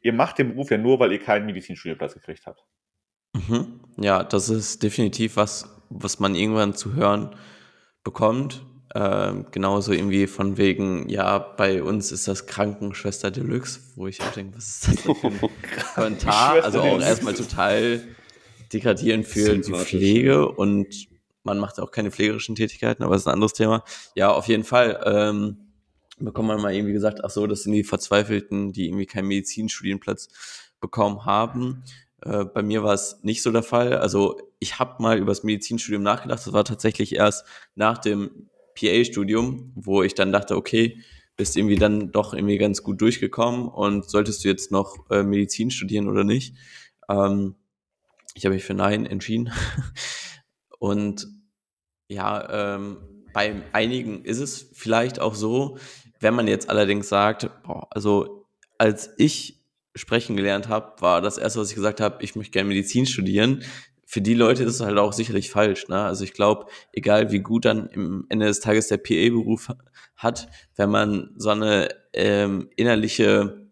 ihr 0.02 0.14
macht 0.14 0.38
den 0.40 0.50
Beruf 0.50 0.72
ja 0.72 0.78
nur, 0.78 1.00
weil 1.00 1.12
ihr 1.12 1.20
keinen 1.20 1.46
Medizinstudienplatz 1.46 2.14
gekriegt 2.14 2.46
habt? 2.46 2.64
Mhm. 3.34 3.82
Ja, 3.98 4.24
das 4.24 4.50
ist 4.50 4.84
definitiv 4.84 5.36
was, 5.36 5.82
was 5.90 6.20
man 6.20 6.36
irgendwann 6.36 6.74
zu 6.74 6.94
hören 6.94 7.36
bekommt. 8.04 8.66
Ähm, 8.98 9.48
genauso 9.52 9.92
irgendwie 9.92 10.26
von 10.26 10.56
wegen, 10.56 11.10
ja, 11.10 11.38
bei 11.38 11.84
uns 11.84 12.14
ist 12.14 12.30
das 12.30 12.46
Krankenschwester 12.48 13.30
Deluxe, 13.30 13.82
wo 13.96 14.08
ich 14.08 14.22
auch 14.22 14.32
denke, 14.32 14.56
was 14.56 14.68
ist 14.70 14.88
das 14.88 15.04
denn 15.04 15.16
für 15.16 15.28
ein 15.28 15.40
Kommentar? 15.96 16.64
Also 16.64 16.80
auch 16.80 17.02
erstmal 17.02 17.34
total 17.34 18.02
degradierend 18.72 19.28
für 19.28 19.58
die 19.58 19.74
Pflege 19.74 20.48
und 20.48 21.10
man 21.44 21.60
macht 21.60 21.78
auch 21.82 21.92
keine 21.92 22.10
pflegerischen 22.10 22.56
Tätigkeiten, 22.56 23.04
aber 23.04 23.16
das 23.16 23.24
ist 23.24 23.28
ein 23.28 23.34
anderes 23.34 23.52
Thema. 23.52 23.84
Ja, 24.16 24.32
auf 24.32 24.48
jeden 24.48 24.64
Fall. 24.64 25.04
Ähm, 25.06 25.58
bekommt 26.18 26.48
man 26.48 26.62
mal 26.62 26.74
irgendwie 26.74 26.94
gesagt, 26.94 27.22
ach 27.22 27.30
so, 27.30 27.48
das 27.48 27.64
sind 27.64 27.74
die 27.74 27.84
Verzweifelten, 27.84 28.72
die 28.72 28.88
irgendwie 28.88 29.08
keinen 29.08 29.28
Medizinstudienplatz 29.28 30.30
bekommen 30.80 31.26
haben. 31.26 31.84
Äh, 32.22 32.46
bei 32.46 32.64
mir 32.64 32.82
war 32.82 32.94
es 32.94 33.20
nicht 33.24 33.44
so 33.44 33.52
der 33.52 33.62
Fall. 33.62 33.98
Also 33.98 34.40
ich 34.60 34.80
habe 34.80 35.04
mal 35.04 35.18
über 35.18 35.32
das 35.32 35.44
Medizinstudium 35.44 36.02
nachgedacht. 36.02 36.40
Das 36.46 36.54
war 36.54 36.64
tatsächlich 36.64 37.14
erst 37.16 37.46
nach 37.76 37.98
dem 37.98 38.48
PA-Studium, 38.76 39.72
wo 39.76 40.04
ich 40.04 40.14
dann 40.14 40.32
dachte, 40.32 40.56
okay, 40.56 41.02
bist 41.38 41.58
irgendwie 41.58 41.76
dann 41.76 42.12
doch 42.12 42.34
irgendwie 42.34 42.58
ganz 42.58 42.84
gut 42.84 43.02
durchgekommen 43.02 43.68
und 43.68 44.10
solltest 44.10 44.44
du 44.44 44.48
jetzt 44.48 44.72
noch 44.72 45.10
äh, 45.10 45.24
Medizin 45.24 45.72
studieren 45.72 46.08
oder 46.08 46.24
nicht? 46.24 46.56
Ähm, 47.10 47.56
ich 48.36 48.46
habe 48.46 48.56
mich 48.56 48.64
für 48.64 48.74
Nein 48.74 49.06
entschieden. 49.06 49.52
und 50.80 51.28
ja, 52.08 52.76
ähm, 52.76 52.98
bei 53.34 53.64
einigen 53.74 54.24
ist 54.24 54.40
es 54.40 54.70
vielleicht 54.74 55.20
auch 55.20 55.36
so, 55.36 55.78
wenn 56.20 56.36
man 56.36 56.48
jetzt 56.48 56.70
allerdings 56.70 57.10
sagt, 57.10 57.50
boah, 57.64 57.88
also 57.92 58.48
als 58.78 59.10
ich 59.18 59.64
sprechen 59.96 60.36
gelernt 60.36 60.68
habe, 60.68 61.02
war 61.02 61.22
das 61.22 61.38
erste, 61.38 61.60
was 61.60 61.70
ich 61.70 61.76
gesagt 61.76 62.02
habe, 62.02 62.24
ich 62.24 62.36
möchte 62.36 62.52
gerne 62.52 62.70
Medizin 62.70 63.06
studieren. 63.06 63.64
Für 64.06 64.22
die 64.22 64.36
Leute 64.36 64.64
ist 64.64 64.76
es 64.76 64.82
halt 64.82 64.98
auch 64.98 65.14
sicherlich 65.14 65.50
falsch. 65.50 65.88
Ne? 65.88 66.00
Also 66.00 66.24
ich 66.24 66.34
glaube, 66.34 66.68
egal 66.94 67.32
wie 67.32 67.40
gut 67.40 67.66
dann 67.66 67.88
im 67.88 68.26
Ende 68.30 68.46
des 68.46 68.60
Tages 68.60 68.88
der 68.88 68.98
PA-Beruf 68.98 69.70
hat, 70.16 70.48
wenn 70.76 70.90
man 70.92 71.34
so 71.38 71.50
eine 71.50 71.90
ähm, 72.14 72.70
innerliche 72.76 73.68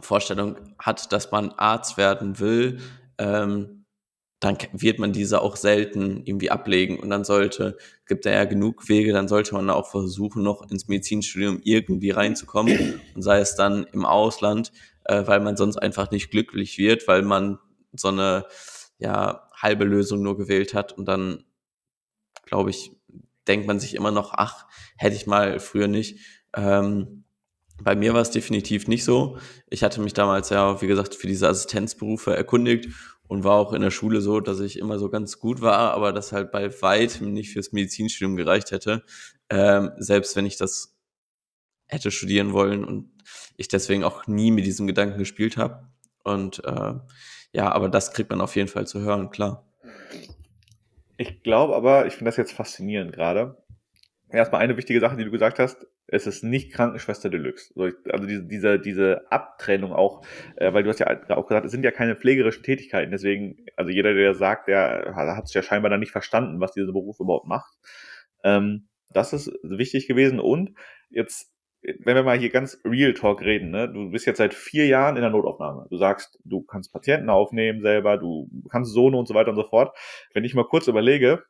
Vorstellung 0.00 0.56
hat, 0.78 1.12
dass 1.12 1.30
man 1.30 1.52
Arzt 1.52 1.96
werden 1.96 2.40
will, 2.40 2.78
ähm, 3.18 3.78
dann 4.40 4.56
wird 4.72 5.00
man 5.00 5.12
diese 5.12 5.40
auch 5.42 5.56
selten 5.56 6.22
irgendwie 6.24 6.50
ablegen 6.50 7.00
und 7.00 7.10
dann 7.10 7.24
sollte, 7.24 7.76
gibt 8.06 8.24
da 8.24 8.30
ja 8.30 8.44
genug 8.44 8.88
Wege, 8.88 9.12
dann 9.12 9.26
sollte 9.26 9.54
man 9.54 9.68
auch 9.70 9.90
versuchen, 9.90 10.42
noch 10.42 10.70
ins 10.70 10.86
Medizinstudium 10.86 11.60
irgendwie 11.64 12.10
reinzukommen 12.10 13.00
und 13.14 13.22
sei 13.22 13.40
es 13.40 13.56
dann 13.56 13.84
im 13.92 14.06
Ausland, 14.06 14.72
äh, 15.04 15.26
weil 15.26 15.40
man 15.40 15.56
sonst 15.56 15.76
einfach 15.76 16.12
nicht 16.12 16.30
glücklich 16.30 16.78
wird, 16.78 17.08
weil 17.08 17.22
man 17.22 17.58
so 17.92 18.08
eine 18.08 18.44
ja, 18.98 19.47
halbe 19.62 19.84
Lösung 19.84 20.22
nur 20.22 20.36
gewählt 20.36 20.74
hat 20.74 20.92
und 20.92 21.06
dann, 21.06 21.44
glaube 22.44 22.70
ich, 22.70 22.92
denkt 23.46 23.66
man 23.66 23.80
sich 23.80 23.94
immer 23.94 24.10
noch, 24.10 24.32
ach, 24.34 24.66
hätte 24.96 25.16
ich 25.16 25.26
mal 25.26 25.58
früher 25.60 25.88
nicht. 25.88 26.20
Ähm, 26.54 27.24
bei 27.80 27.94
mir 27.94 28.12
war 28.12 28.22
es 28.22 28.30
definitiv 28.30 28.88
nicht 28.88 29.04
so. 29.04 29.38
Ich 29.70 29.82
hatte 29.82 30.00
mich 30.00 30.12
damals 30.12 30.50
ja, 30.50 30.80
wie 30.82 30.86
gesagt, 30.86 31.14
für 31.14 31.28
diese 31.28 31.48
Assistenzberufe 31.48 32.34
erkundigt 32.34 32.88
und 33.28 33.44
war 33.44 33.54
auch 33.54 33.72
in 33.72 33.82
der 33.82 33.90
Schule 33.90 34.20
so, 34.20 34.40
dass 34.40 34.60
ich 34.60 34.78
immer 34.78 34.98
so 34.98 35.10
ganz 35.10 35.38
gut 35.38 35.60
war, 35.60 35.92
aber 35.92 36.12
das 36.12 36.32
halt 36.32 36.50
bei 36.50 36.70
weitem 36.82 37.32
nicht 37.32 37.52
fürs 37.52 37.72
Medizinstudium 37.72 38.36
gereicht 38.36 38.72
hätte, 38.72 39.04
ähm, 39.50 39.92
selbst 39.98 40.34
wenn 40.34 40.46
ich 40.46 40.56
das 40.56 40.96
hätte 41.86 42.10
studieren 42.10 42.52
wollen 42.52 42.84
und 42.84 43.10
ich 43.56 43.68
deswegen 43.68 44.04
auch 44.04 44.26
nie 44.26 44.50
mit 44.50 44.66
diesem 44.66 44.86
Gedanken 44.86 45.18
gespielt 45.18 45.56
habe. 45.56 45.88
Und 46.22 46.64
äh, 46.64 46.94
ja, 47.52 47.70
aber 47.72 47.88
das 47.88 48.12
kriegt 48.12 48.30
man 48.30 48.40
auf 48.40 48.56
jeden 48.56 48.68
Fall 48.68 48.86
zu 48.86 49.00
hören, 49.00 49.30
klar. 49.30 49.64
Ich 51.16 51.42
glaube 51.42 51.74
aber, 51.74 52.06
ich 52.06 52.14
finde 52.14 52.28
das 52.28 52.36
jetzt 52.36 52.52
faszinierend 52.52 53.12
gerade. 53.12 53.56
Erstmal 54.30 54.60
eine 54.60 54.76
wichtige 54.76 55.00
Sache, 55.00 55.16
die 55.16 55.24
du 55.24 55.30
gesagt 55.30 55.58
hast, 55.58 55.86
es 56.06 56.26
ist 56.26 56.42
nicht 56.42 56.72
Krankenschwester 56.72 57.28
Deluxe. 57.28 57.72
Also 58.10 58.26
diese, 58.26 58.44
diese, 58.44 58.78
diese 58.78 59.30
Abtrennung 59.30 59.92
auch, 59.92 60.24
äh, 60.56 60.72
weil 60.72 60.82
du 60.82 60.88
hast 60.88 61.00
ja 61.00 61.08
auch 61.30 61.46
gesagt, 61.46 61.66
es 61.66 61.72
sind 61.72 61.84
ja 61.84 61.90
keine 61.90 62.16
pflegerischen 62.16 62.62
Tätigkeiten. 62.62 63.10
Deswegen, 63.10 63.66
also 63.76 63.90
jeder, 63.90 64.14
der 64.14 64.34
sagt, 64.34 64.68
der 64.68 65.12
hat 65.14 65.44
es 65.44 65.54
ja 65.54 65.62
scheinbar 65.62 65.90
dann 65.90 66.00
nicht 66.00 66.12
verstanden, 66.12 66.60
was 66.60 66.72
dieser 66.72 66.92
Beruf 66.92 67.20
überhaupt 67.20 67.46
macht. 67.46 67.74
Ähm, 68.42 68.88
das 69.10 69.32
ist 69.32 69.52
wichtig 69.62 70.08
gewesen. 70.08 70.40
Und 70.40 70.74
jetzt 71.10 71.52
wenn 71.82 72.16
wir 72.16 72.22
mal 72.22 72.38
hier 72.38 72.50
ganz 72.50 72.80
Real 72.84 73.14
Talk 73.14 73.40
reden, 73.42 73.70
ne? 73.70 73.88
du 73.88 74.10
bist 74.10 74.26
jetzt 74.26 74.38
seit 74.38 74.54
vier 74.54 74.86
Jahren 74.86 75.16
in 75.16 75.22
der 75.22 75.30
Notaufnahme. 75.30 75.86
Du 75.90 75.96
sagst, 75.96 76.38
du 76.44 76.62
kannst 76.62 76.92
Patienten 76.92 77.30
aufnehmen 77.30 77.82
selber, 77.82 78.18
du 78.18 78.48
kannst 78.68 78.92
Sohne 78.92 79.16
und 79.16 79.28
so 79.28 79.34
weiter 79.34 79.50
und 79.50 79.56
so 79.56 79.64
fort. 79.64 79.96
Wenn 80.34 80.44
ich 80.44 80.54
mal 80.54 80.66
kurz 80.66 80.88
überlege, 80.88 81.44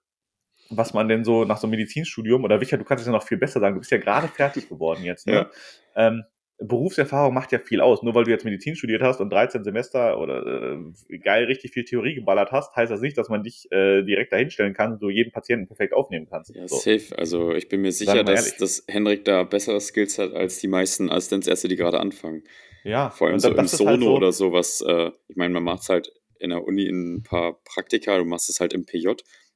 was 0.70 0.93
man 0.93 1.09
denn 1.09 1.24
so 1.24 1.45
nach 1.45 1.57
so 1.57 1.66
einem 1.66 1.72
Medizinstudium, 1.72 2.45
oder 2.45 2.61
Wicher, 2.61 2.76
du 2.76 2.85
kannst 2.85 3.03
es 3.03 3.07
ja 3.07 3.12
noch 3.12 3.22
viel 3.22 3.39
besser 3.39 3.61
sagen, 3.61 3.74
du 3.74 3.81
bist 3.81 3.91
ja 3.91 3.99
gerade 3.99 4.29
fertig 4.29 4.68
geworden 4.68 5.03
jetzt, 5.03 5.26
ne? 5.26 5.33
Ja. 5.33 5.51
Ähm, 5.97 6.24
Berufserfahrung 6.61 7.32
macht 7.32 7.52
ja 7.52 7.59
viel 7.61 7.80
aus. 7.80 8.02
Nur 8.02 8.14
weil 8.14 8.24
du 8.24 8.30
jetzt 8.30 8.44
Medizin 8.44 8.74
studiert 8.74 9.00
hast 9.00 9.20
und 9.20 9.30
13 9.30 9.62
Semester 9.62 10.20
oder 10.20 10.76
äh, 11.09 11.18
geil 11.18 11.44
richtig 11.44 11.72
viel 11.72 11.84
Theorie 11.84 12.14
geballert 12.14 12.50
hast, 12.50 12.74
heißt 12.74 12.90
das 12.90 13.00
nicht, 13.00 13.16
dass 13.16 13.28
man 13.28 13.44
dich 13.44 13.70
äh, 13.70 14.02
direkt 14.02 14.32
dahinstellen 14.32 14.74
kann 14.74 14.92
und 14.92 15.02
du 15.02 15.09
jeden 15.09 15.30
Patienten 15.30 15.68
perfekt 15.68 15.94
aufnehmen 15.94 16.26
kannst. 16.28 16.54
Ja, 16.54 16.66
so. 16.66 16.76
safe. 16.76 17.16
Also 17.16 17.52
ich 17.54 17.68
bin 17.68 17.82
mir 17.82 17.92
sicher, 17.92 18.24
dass, 18.24 18.56
dass 18.56 18.84
Henrik 18.88 19.24
da 19.24 19.44
bessere 19.44 19.80
Skills 19.80 20.18
hat 20.18 20.32
als 20.34 20.59
die 20.59 20.68
meisten 20.68 21.11
Assistenzärzte, 21.11 21.68
die 21.68 21.76
gerade 21.76 22.00
anfangen. 22.00 22.42
Ja. 22.82 23.11
Vor 23.11 23.28
allem 23.28 23.38
so 23.38 23.50
im 23.54 23.66
Sono 23.66 23.90
halt 23.90 24.00
so 24.00 24.16
oder 24.16 24.32
sowas. 24.32 24.84
Äh, 24.86 25.11
ich 25.28 25.36
meine, 25.36 25.54
man 25.54 25.62
macht 25.62 25.82
es 25.82 25.88
halt 25.88 26.12
in 26.40 26.50
der 26.50 26.64
Uni 26.64 26.86
in 26.86 27.16
ein 27.16 27.22
paar 27.22 27.61
Praktika, 27.64 28.18
du 28.18 28.24
machst 28.24 28.48
es 28.50 28.61
halt 28.61 28.72
im 28.72 28.84
PJ, 28.84 29.09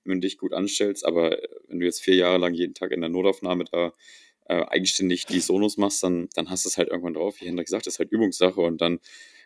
wenn 0.05 0.21
du 0.21 0.27
dich 0.27 0.39
gut 0.39 0.53
anstellst, 0.53 1.05
aber 1.07 1.39
wenn 1.69 1.81
du 1.81 1.87
jetzt 1.87 2.01
vier 2.01 2.17
Jahre 2.17 2.39
lang 2.39 2.55
jeden 2.55 2.75
Tag 2.75 2.91
in 2.93 3.01
der 3.01 3.11
Notaufnahme 3.11 3.65
da 3.71 3.93
äh, 4.47 4.65
eigenständig 4.67 5.27
die 5.27 5.41
Sonos 5.41 5.77
machst, 5.77 6.03
dann, 6.03 6.29
dann 6.35 6.51
hast 6.51 6.65
du 6.65 6.69
es 6.69 6.79
halt 6.79 6.89
irgendwann 6.89 7.15
drauf. 7.15 7.41
Wie 7.41 7.47
Hendrik 7.47 7.69
sagt, 7.69 7.87
das 7.87 7.95
ist 7.95 7.99
halt 7.99 8.11
Übungssache 8.11 8.61
und 8.61 8.81
dann 8.81 9.01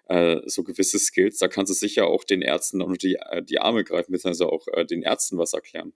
äh, 0.09 0.41
so 0.47 0.63
gewisse 0.63 0.99
Skills, 0.99 1.39
da 1.39 1.49
kannst 1.49 1.71
du 1.71 1.75
sicher 1.75 2.07
auch 2.07 2.25
den 2.25 2.43
Ärzten 2.43 2.83
unter 2.83 2.99
die, 2.99 3.17
äh, 3.17 3.43
die 3.43 3.59
Arme 3.59 3.85
greifen, 3.85 4.13
beziehungsweise 4.13 4.51
auch 4.51 4.67
äh, 4.73 4.85
den 4.85 5.03
Ärzten 5.03 5.39
was 5.39 5.53
erklären. 5.53 5.93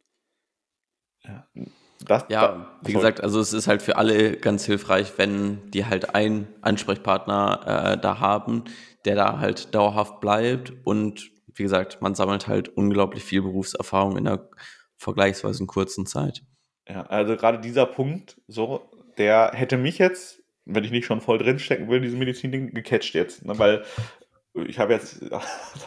Ja, 1.24 1.46
das, 2.07 2.24
ja, 2.28 2.78
wie 2.82 2.94
gesagt, 2.94 3.20
also 3.20 3.40
es 3.40 3.53
ist 3.53 3.68
halt 3.68 3.82
für 3.82 3.96
alle 3.96 4.36
ganz 4.36 4.64
hilfreich, 4.64 5.12
wenn 5.18 5.70
die 5.70 5.84
halt 5.84 6.14
einen 6.14 6.48
Ansprechpartner 6.62 7.94
äh, 7.96 8.01
da 8.01 8.20
haben, 8.20 8.64
der 9.05 9.16
da 9.16 9.38
halt 9.38 9.74
dauerhaft 9.74 10.20
bleibt 10.20 10.72
und 10.84 11.30
wie 11.55 11.62
gesagt, 11.62 12.01
man 12.01 12.14
sammelt 12.14 12.48
halt 12.48 12.68
unglaublich 12.68 13.22
viel 13.22 13.42
Berufserfahrung 13.42 14.16
in 14.16 14.26
einer 14.26 14.48
vergleichsweise 14.96 15.66
kurzen 15.66 16.07
Zeit. 16.07 16.42
Ja, 16.91 17.03
also 17.03 17.36
gerade 17.36 17.59
dieser 17.59 17.86
Punkt, 17.86 18.41
so, 18.49 18.91
der 19.16 19.53
hätte 19.55 19.76
mich 19.76 19.99
jetzt, 19.99 20.43
wenn 20.64 20.82
ich 20.82 20.91
nicht 20.91 21.07
schon 21.07 21.20
voll 21.20 21.38
drinstecken 21.38 21.88
will, 21.88 22.01
diese 22.01 22.16
Medizin-Ding 22.16 22.74
gecatcht 22.74 23.14
jetzt. 23.14 23.45
Ne? 23.45 23.57
Weil 23.59 23.84
ich 24.55 24.80
habe 24.80 24.93
jetzt, 24.93 25.20
sagen 25.20 25.43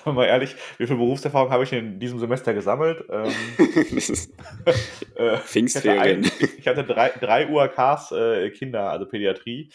wir 0.06 0.14
mal 0.14 0.26
ehrlich, 0.26 0.56
wie 0.78 0.88
viel 0.88 0.96
Berufserfahrung 0.96 1.52
habe 1.52 1.66
ich 1.66 1.74
in 1.74 2.00
diesem 2.00 2.20
Semester 2.20 2.54
gesammelt? 2.54 3.04
Ähm, 3.10 3.34
äh, 5.16 5.38
Pfingstferien. 5.38 6.24
Ich 6.24 6.32
hatte, 6.32 6.44
ein, 6.44 6.50
ich 6.58 6.68
hatte 6.68 6.84
drei, 6.86 7.10
drei 7.10 7.50
UAKs 7.50 8.12
äh, 8.14 8.50
Kinder, 8.52 8.90
also 8.90 9.06
Pädiatrie. 9.06 9.70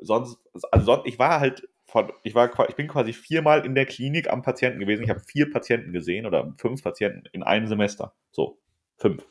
Sonst, 0.00 0.38
also 0.70 0.84
sonst, 0.84 1.06
ich 1.06 1.18
war 1.18 1.40
halt 1.40 1.66
von, 1.86 2.12
ich 2.24 2.34
war, 2.34 2.50
ich 2.68 2.74
bin 2.74 2.88
quasi 2.88 3.14
viermal 3.14 3.64
in 3.64 3.74
der 3.74 3.86
Klinik 3.86 4.30
am 4.30 4.42
Patienten 4.42 4.80
gewesen. 4.80 5.04
Ich 5.04 5.10
habe 5.10 5.20
vier 5.20 5.50
Patienten 5.50 5.92
gesehen 5.92 6.26
oder 6.26 6.52
fünf 6.58 6.82
Patienten 6.82 7.22
in 7.32 7.42
einem 7.42 7.68
Semester. 7.68 8.12
So, 8.32 8.58
fünf. 8.98 9.24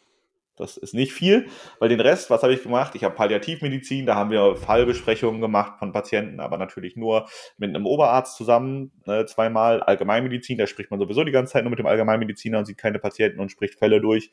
Das 0.55 0.77
ist 0.77 0.93
nicht 0.93 1.13
viel, 1.13 1.47
weil 1.79 1.89
den 1.89 1.99
Rest, 1.99 2.29
was 2.29 2.43
habe 2.43 2.53
ich 2.53 2.61
gemacht? 2.61 2.93
Ich 2.95 3.03
habe 3.03 3.15
Palliativmedizin, 3.15 4.05
da 4.05 4.15
haben 4.15 4.29
wir 4.29 4.55
Fallbesprechungen 4.55 5.41
gemacht 5.41 5.79
von 5.79 5.91
Patienten, 5.91 6.39
aber 6.39 6.57
natürlich 6.57 6.95
nur 6.95 7.27
mit 7.57 7.69
einem 7.69 7.85
Oberarzt 7.85 8.37
zusammen, 8.37 8.91
ne, 9.05 9.25
zweimal 9.25 9.81
Allgemeinmedizin, 9.81 10.57
da 10.57 10.67
spricht 10.67 10.91
man 10.91 10.99
sowieso 10.99 11.23
die 11.23 11.31
ganze 11.31 11.53
Zeit 11.53 11.63
nur 11.63 11.71
mit 11.71 11.79
dem 11.79 11.87
Allgemeinmediziner 11.87 12.59
und 12.59 12.65
sieht 12.65 12.77
keine 12.77 12.99
Patienten 12.99 13.39
und 13.39 13.51
spricht 13.51 13.79
Fälle 13.79 13.99
durch. 13.99 14.29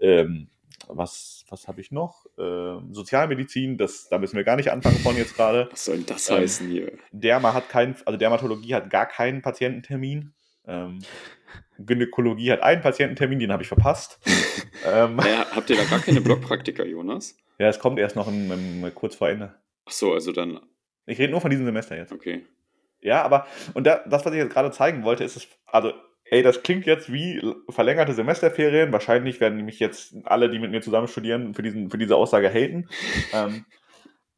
Ähm, 0.00 0.48
was 0.86 1.44
was 1.54 1.68
habe 1.68 1.80
ich 1.80 1.90
noch? 1.90 2.26
Ähm, 2.38 2.92
Sozialmedizin, 2.92 3.78
das, 3.78 4.08
da 4.08 4.18
müssen 4.18 4.36
wir 4.36 4.44
gar 4.44 4.56
nicht 4.56 4.70
anfangen 4.70 4.98
von 4.98 5.16
jetzt 5.16 5.36
gerade. 5.36 5.68
Was 5.70 5.84
soll 5.84 6.02
das 6.02 6.28
ähm, 6.28 6.38
heißen 6.38 6.68
hier? 6.68 6.92
Derma 7.12 7.54
hat 7.54 7.68
keinen, 7.68 7.96
also 8.04 8.18
Dermatologie 8.18 8.74
hat 8.74 8.90
gar 8.90 9.06
keinen 9.06 9.42
Patiententermin. 9.42 10.32
Ähm, 10.66 11.00
Gynäkologie 11.78 12.52
hat 12.52 12.62
einen 12.62 12.82
Patiententermin, 12.82 13.38
den 13.38 13.52
habe 13.52 13.62
ich 13.62 13.68
verpasst. 13.68 14.18
ähm, 14.86 15.16
naja, 15.16 15.46
habt 15.54 15.70
ihr 15.70 15.76
da 15.76 15.84
gar 15.84 16.00
keine 16.00 16.20
Blockpraktiker, 16.20 16.84
Jonas? 16.84 17.36
Ja, 17.58 17.68
es 17.68 17.78
kommt 17.78 17.98
erst 17.98 18.16
noch 18.16 18.28
in, 18.28 18.50
in, 18.50 18.94
kurz 18.94 19.16
vor 19.16 19.28
Ende. 19.28 19.54
Ach 19.86 19.92
so, 19.92 20.12
also 20.12 20.32
dann. 20.32 20.60
Ich 21.06 21.18
rede 21.18 21.30
nur 21.30 21.40
von 21.40 21.50
diesem 21.50 21.66
Semester 21.66 21.96
jetzt. 21.96 22.12
Okay. 22.12 22.44
Ja, 23.00 23.22
aber, 23.22 23.46
und 23.74 23.86
da, 23.86 24.02
das, 24.06 24.24
was 24.24 24.32
ich 24.32 24.38
jetzt 24.38 24.52
gerade 24.52 24.70
zeigen 24.70 25.04
wollte, 25.04 25.24
ist 25.24 25.36
es, 25.36 25.46
also, 25.66 25.92
ey, 26.24 26.42
das 26.42 26.62
klingt 26.62 26.86
jetzt 26.86 27.12
wie 27.12 27.42
verlängerte 27.68 28.14
Semesterferien. 28.14 28.92
Wahrscheinlich 28.92 29.40
werden 29.40 29.64
mich 29.64 29.78
jetzt 29.78 30.14
alle, 30.24 30.48
die 30.48 30.58
mit 30.58 30.70
mir 30.70 30.80
zusammen 30.80 31.08
studieren, 31.08 31.54
für, 31.54 31.62
diesen, 31.62 31.90
für 31.90 31.98
diese 31.98 32.16
Aussage 32.16 32.48
haten. 32.48 32.88
ähm, 33.32 33.66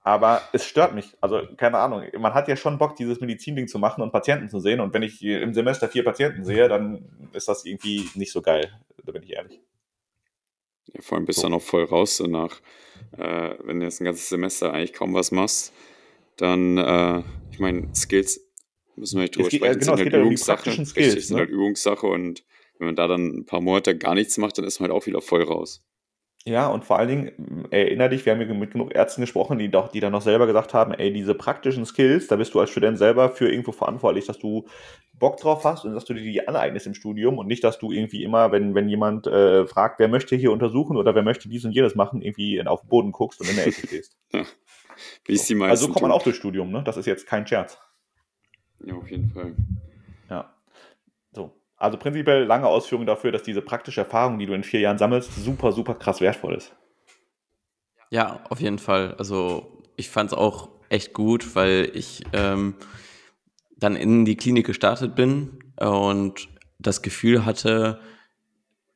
aber 0.07 0.42
es 0.52 0.64
stört 0.64 0.94
mich. 0.94 1.16
Also, 1.20 1.42
keine 1.57 1.78
Ahnung. 1.78 2.04
Man 2.16 2.32
hat 2.32 2.46
ja 2.46 2.54
schon 2.54 2.78
Bock, 2.78 2.94
dieses 2.94 3.18
Medizinding 3.18 3.66
zu 3.66 3.80
machen 3.80 4.02
und 4.02 4.12
Patienten 4.12 4.48
zu 4.48 4.61
sehen. 4.61 4.78
Und 4.78 4.94
wenn 4.94 5.02
ich 5.02 5.20
im 5.20 5.52
Semester 5.52 5.88
vier 5.88 6.04
Patienten 6.04 6.44
sehe, 6.44 6.68
dann 6.68 7.28
ist 7.32 7.48
das 7.48 7.64
irgendwie 7.64 8.09
nicht 8.14 8.30
so 8.30 8.40
geil. 8.40 8.70
Da 9.04 9.11
bin 9.11 9.24
ich 9.24 9.32
ehrlich. 9.32 9.61
Ja, 10.94 11.00
vor 11.02 11.18
allem 11.18 11.26
bist 11.26 11.40
du 11.40 11.42
so. 11.42 11.48
noch 11.48 11.61
voll 11.61 11.82
raus 11.82 12.18
danach. 12.18 12.61
Äh, 13.18 13.57
wenn 13.64 13.80
du 13.80 13.86
jetzt 13.86 14.00
ein 14.00 14.04
ganzes 14.04 14.28
Semester 14.28 14.72
eigentlich 14.72 14.92
kaum 14.92 15.12
was 15.12 15.32
machst, 15.32 15.72
dann, 16.36 16.78
äh, 16.78 17.24
ich 17.50 17.59
meine, 17.59 17.92
Skills 17.92 18.48
müssen 18.94 19.16
wir 19.16 19.22
nicht 19.22 19.34
drüber 19.34 19.48
geht, 19.48 19.61
sprechen. 19.61 19.80
Genau, 19.80 19.96
sind 19.96 20.12
halt 20.12 20.22
Übungssache. 20.22 20.70
Skills, 20.70 20.94
Richtig, 20.94 21.14
ne? 21.16 21.20
sind 21.22 21.38
halt 21.38 21.50
Übungssache 21.50 22.07
und 22.07 22.44
wenn 22.78 22.86
man 22.86 22.94
da 22.94 23.09
dann 23.09 23.38
ein 23.38 23.44
paar 23.44 23.61
Monate 23.61 23.98
gar 23.98 24.14
nichts 24.14 24.38
macht, 24.38 24.57
dann 24.59 24.66
ist 24.66 24.78
man 24.78 24.88
halt 24.88 24.96
auch 24.96 25.07
wieder 25.07 25.20
voll 25.20 25.42
raus. 25.42 25.82
Ja, 26.49 26.68
und 26.68 26.84
vor 26.84 26.97
allen 26.97 27.09
Dingen, 27.09 27.66
erinner 27.72 28.09
dich, 28.09 28.24
wir 28.24 28.32
haben 28.32 28.40
ja 28.40 28.55
mit 28.55 28.70
genug 28.70 28.94
Ärzten 28.94 29.20
gesprochen, 29.20 29.59
die, 29.59 29.68
doch, 29.68 29.88
die 29.88 29.99
dann 29.99 30.12
noch 30.12 30.22
selber 30.22 30.47
gesagt 30.47 30.74
haben, 30.74 30.94
ey, 30.94 31.12
diese 31.12 31.34
praktischen 31.34 31.84
Skills, 31.84 32.28
da 32.28 32.36
bist 32.36 32.55
du 32.55 32.61
als 32.61 32.70
Student 32.70 32.99
selber 32.99 33.30
für 33.30 33.51
irgendwo 33.51 33.72
verantwortlich, 33.72 34.26
dass 34.26 34.38
du 34.38 34.64
Bock 35.12 35.38
drauf 35.38 35.64
hast 35.64 35.84
und 35.84 35.94
dass 35.94 36.05
du 36.05 36.14
dir 36.14 36.22
die 36.22 36.47
aneignest 36.47 36.86
im 36.86 36.94
Studium 36.94 37.38
und 37.38 37.49
nicht, 37.49 37.64
dass 37.64 37.80
du 37.80 37.90
irgendwie 37.90 38.22
immer, 38.22 38.53
wenn, 38.53 38.76
wenn 38.76 38.88
jemand 38.88 39.26
äh, 39.26 39.66
fragt, 39.66 39.99
wer 39.99 40.07
möchte 40.07 40.36
hier 40.36 40.53
untersuchen 40.53 40.97
oder 40.97 41.16
wer 41.16 41.24
möchte 41.24 41.49
dies 41.49 41.64
und 41.64 41.72
jenes 41.72 41.97
machen, 41.97 42.22
irgendwie 42.22 42.64
auf 42.64 42.82
den 42.82 42.88
Boden 42.90 43.11
guckst 43.11 43.40
und 43.40 43.51
in 43.51 43.57
der 43.57 43.66
Ecke 43.66 43.80
stehst. 43.86 44.16
Wie 45.24 45.34
es 45.34 45.47
die 45.47 45.57
meisten 45.57 45.70
Also 45.70 45.86
so 45.86 45.92
kommt 45.92 46.03
man 46.03 46.12
auch 46.12 46.22
durchs 46.22 46.38
Studium, 46.38 46.70
ne? 46.70 46.84
Das 46.84 46.97
ist 46.97 47.07
jetzt 47.07 47.26
kein 47.26 47.44
Scherz. 47.44 47.76
Ja, 48.84 48.94
auf 48.94 49.11
jeden 49.11 49.30
Fall. 49.30 49.57
Also 51.77 51.99
prinzipiell 51.99 52.45
lange 52.45 52.66
Ausführung 52.66 53.05
dafür, 53.05 53.33
dass 53.33 53.43
diese 53.43 53.61
praktische 53.61 54.01
Erfahrung, 54.01 54.39
die 54.39 54.47
du 54.47 54.55
in 54.55 54.64
vier 54.64 54.81
Jahren 54.81 54.99
sammelst, 54.99 55.35
super, 55.35 55.72
super 55.72 55.95
krass 55.95 56.20
wertvoll 56.20 56.55
ist. 56.55 56.74
Ja, 58.11 58.45
auf 58.49 58.61
jeden 58.61 58.79
Fall. 58.79 59.14
Also 59.18 59.83
ich 59.97 60.09
fand 60.09 60.33
es 60.33 60.39
auch 60.39 60.70
echt 60.89 61.12
gut, 61.12 61.55
weil 61.55 61.91
ich 61.93 62.22
ähm, 62.33 62.74
dann 63.77 63.97
in 63.97 64.24
die 64.24 64.37
Klinik 64.37 64.66
gestartet 64.66 65.14
bin 65.14 65.59
und 65.79 66.49
das 66.79 67.03
Gefühl 67.03 67.45
hatte, 67.45 68.01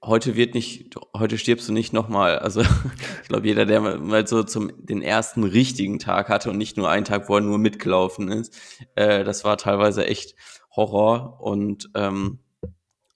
heute 0.02 0.36
wird 0.36 0.54
nicht, 0.54 0.94
heute 1.14 1.36
stirbst 1.38 1.68
du 1.68 1.72
nicht 1.72 1.92
nochmal. 1.92 2.38
Also 2.38 2.62
ich 3.22 3.28
glaube, 3.28 3.46
jeder, 3.46 3.66
der 3.66 3.80
mal 3.80 4.26
so 4.26 4.42
zum 4.42 4.72
den 4.86 5.02
ersten 5.02 5.44
richtigen 5.44 5.98
Tag 5.98 6.28
hatte 6.28 6.50
und 6.50 6.58
nicht 6.58 6.76
nur 6.76 6.88
einen 6.88 7.04
Tag, 7.04 7.28
wo 7.28 7.34
er 7.34 7.40
nur 7.42 7.58
mitgelaufen 7.58 8.30
ist, 8.30 8.56
äh, 8.94 9.24
das 9.24 9.44
war 9.44 9.58
teilweise 9.58 10.06
echt 10.06 10.34
Horror 10.74 11.40
und 11.40 11.90
ähm, 11.94 12.38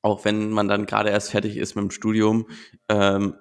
auch 0.04 0.26
wenn 0.26 0.50
man 0.50 0.68
dann 0.68 0.84
gerade 0.84 1.08
erst 1.08 1.30
fertig 1.30 1.56
ist 1.56 1.76
mit 1.76 1.82
dem 1.82 1.90
Studium, 1.90 2.46
ähm, 2.90 3.36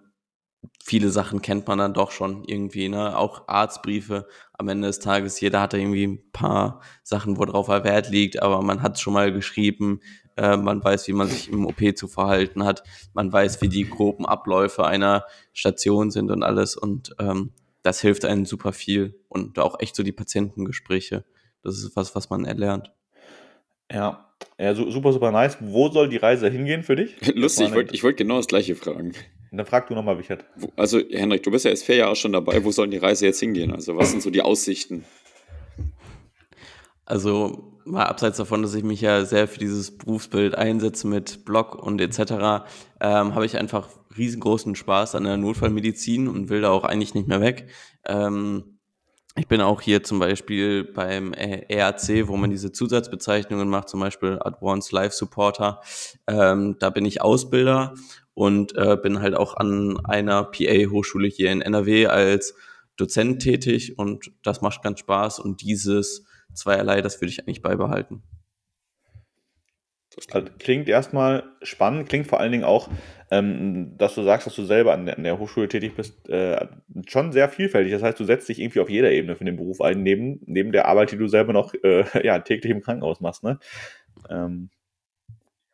viele 0.81 1.09
Sachen 1.09 1.41
kennt 1.41 1.67
man 1.67 1.77
dann 1.77 1.93
doch 1.93 2.11
schon 2.11 2.45
irgendwie, 2.45 2.87
ne? 2.87 3.17
Auch 3.17 3.49
Arztbriefe 3.49 4.29
am 4.53 4.69
Ende 4.69 4.87
des 4.87 4.99
Tages. 4.99 5.41
Jeder 5.41 5.59
hat 5.59 5.73
da 5.73 5.77
irgendwie 5.77 6.07
ein 6.07 6.31
paar 6.31 6.79
Sachen, 7.03 7.37
worauf 7.37 7.67
er 7.67 7.83
Wert 7.83 8.09
liegt, 8.09 8.41
aber 8.41 8.61
man 8.61 8.81
hat 8.81 8.97
schon 8.97 9.11
mal 9.11 9.33
geschrieben. 9.33 9.99
Äh, 10.37 10.55
man 10.55 10.81
weiß, 10.81 11.09
wie 11.09 11.13
man 11.13 11.27
sich 11.27 11.51
im 11.51 11.65
OP 11.65 11.97
zu 11.97 12.07
verhalten 12.07 12.63
hat. 12.63 12.83
Man 13.13 13.31
weiß, 13.33 13.61
wie 13.61 13.67
die 13.67 13.89
groben 13.89 14.25
Abläufe 14.25 14.85
einer 14.85 15.25
Station 15.51 16.11
sind 16.11 16.31
und 16.31 16.43
alles. 16.43 16.77
Und 16.77 17.13
ähm, 17.19 17.51
das 17.81 17.99
hilft 17.99 18.23
einem 18.23 18.45
super 18.45 18.71
viel. 18.71 19.19
Und 19.27 19.59
auch 19.59 19.81
echt 19.81 19.97
so 19.97 20.03
die 20.03 20.13
Patientengespräche. 20.13 21.25
Das 21.61 21.77
ist 21.77 21.93
was, 21.97 22.15
was 22.15 22.29
man 22.29 22.45
erlernt. 22.45 22.93
Ja, 23.91 24.32
Ja, 24.57 24.75
super, 24.75 25.11
super 25.11 25.31
nice. 25.31 25.57
Wo 25.59 25.89
soll 25.89 26.09
die 26.09 26.17
Reise 26.17 26.49
hingehen 26.49 26.83
für 26.83 26.95
dich? 26.95 27.15
Lustig, 27.35 27.67
ich 27.67 27.73
wollte 27.75 28.03
wollt 28.03 28.17
genau 28.17 28.37
das 28.37 28.47
gleiche 28.47 28.75
fragen. 28.75 29.13
Dann 29.51 29.65
frag 29.65 29.87
du 29.87 29.93
nochmal, 29.93 30.17
Wichert. 30.17 30.45
Also, 30.75 30.99
Henrik, 31.11 31.43
du 31.43 31.51
bist 31.51 31.65
ja 31.65 31.71
jetzt 31.71 31.83
vier 31.83 31.97
Jahre 31.97 32.15
schon 32.15 32.31
dabei. 32.31 32.63
Wo 32.63 32.71
soll 32.71 32.87
die 32.87 32.97
Reise 32.97 33.25
jetzt 33.25 33.39
hingehen? 33.39 33.71
Also, 33.71 33.95
was 33.95 34.11
sind 34.11 34.23
so 34.23 34.31
die 34.31 34.41
Aussichten? 34.41 35.05
Also, 37.05 37.73
mal 37.85 38.05
abseits 38.05 38.37
davon, 38.37 38.63
dass 38.63 38.73
ich 38.73 38.83
mich 38.83 39.01
ja 39.01 39.25
sehr 39.25 39.47
für 39.47 39.59
dieses 39.59 39.95
Berufsbild 39.95 40.55
einsetze 40.55 41.07
mit 41.07 41.45
Blog 41.45 41.75
und 41.75 42.01
etc., 42.01 42.65
ähm, 42.99 43.35
habe 43.35 43.45
ich 43.45 43.57
einfach 43.57 43.89
riesengroßen 44.17 44.75
Spaß 44.75 45.15
an 45.15 45.25
der 45.25 45.37
Notfallmedizin 45.37 46.27
und 46.27 46.49
will 46.49 46.61
da 46.61 46.71
auch 46.71 46.83
eigentlich 46.83 47.13
nicht 47.13 47.27
mehr 47.27 47.41
weg. 47.41 47.67
Ähm, 48.05 48.72
ich 49.35 49.47
bin 49.47 49.61
auch 49.61 49.81
hier 49.81 50.03
zum 50.03 50.19
Beispiel 50.19 50.83
beim 50.83 51.33
ERC, 51.33 52.27
wo 52.27 52.37
man 52.37 52.51
diese 52.51 52.71
Zusatzbezeichnungen 52.71 53.67
macht, 53.67 53.89
zum 53.89 53.99
Beispiel 53.99 54.37
Advanced 54.39 54.91
Life 54.91 55.15
Supporter. 55.15 55.81
Ähm, 56.27 56.75
da 56.79 56.91
bin 56.91 57.05
ich 57.05 57.21
Ausbilder 57.21 57.95
und 58.35 58.75
äh, 58.75 58.95
bin 59.01 59.21
halt 59.21 59.35
auch 59.35 59.55
an 59.57 59.99
einer 60.05 60.43
PA-Hochschule 60.43 61.27
hier 61.27 61.51
in 61.51 61.61
NRW 61.61 62.07
als 62.07 62.53
Dozent 62.95 63.41
tätig 63.41 63.97
und 63.97 64.31
das 64.43 64.61
macht 64.61 64.83
ganz 64.83 64.99
Spaß 64.99 65.39
und 65.39 65.61
dieses 65.61 66.25
zweierlei, 66.53 67.01
das 67.01 67.19
würde 67.19 67.31
ich 67.31 67.39
eigentlich 67.39 67.63
beibehalten. 67.63 68.21
Also 70.31 70.47
klingt 70.59 70.87
erstmal 70.87 71.43
spannend, 71.61 72.07
klingt 72.07 72.27
vor 72.27 72.39
allen 72.39 72.51
Dingen 72.51 72.63
auch, 72.63 72.89
ähm, 73.31 73.97
dass 73.97 74.13
du 74.13 74.23
sagst, 74.23 74.45
dass 74.45 74.55
du 74.55 74.63
selber 74.63 74.93
an 74.93 75.05
der, 75.05 75.17
an 75.17 75.23
der 75.23 75.39
Hochschule 75.39 75.67
tätig 75.67 75.95
bist, 75.95 76.29
äh, 76.29 76.67
schon 77.07 77.31
sehr 77.31 77.49
vielfältig. 77.49 77.91
Das 77.91 78.03
heißt, 78.03 78.19
du 78.19 78.23
setzt 78.23 78.47
dich 78.47 78.59
irgendwie 78.59 78.79
auf 78.79 78.89
jeder 78.89 79.11
Ebene 79.11 79.35
für 79.35 79.45
den 79.45 79.55
Beruf 79.55 79.81
ein, 79.81 80.03
neben, 80.03 80.39
neben 80.45 80.71
der 80.71 80.87
Arbeit, 80.87 81.11
die 81.11 81.17
du 81.17 81.27
selber 81.27 81.53
noch 81.53 81.73
äh, 81.83 82.03
ja, 82.23 82.39
täglich 82.39 82.71
im 82.71 82.81
Krankenhaus 82.81 83.21
machst. 83.21 83.43
Ne? 83.43 83.59
Ähm. 84.29 84.69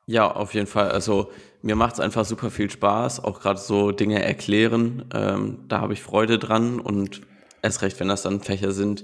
Ja, 0.06 0.32
auf 0.32 0.54
jeden 0.54 0.68
Fall. 0.68 0.90
Also 0.90 1.32
mir 1.62 1.76
macht 1.76 1.96
es 1.96 2.00
einfach 2.00 2.26
super 2.26 2.50
viel 2.50 2.70
Spaß, 2.70 3.24
auch 3.24 3.42
gerade 3.42 3.60
so 3.60 3.92
Dinge 3.92 4.24
erklären. 4.24 5.06
Ähm, 5.14 5.66
da 5.68 5.82
habe 5.82 5.94
ich 5.94 6.02
Freude 6.02 6.40
dran 6.40 6.80
und 6.80 7.22
erst 7.62 7.82
recht, 7.82 8.00
wenn 8.00 8.08
das 8.08 8.22
dann 8.22 8.42
Fächer 8.42 8.72
sind 8.72 9.04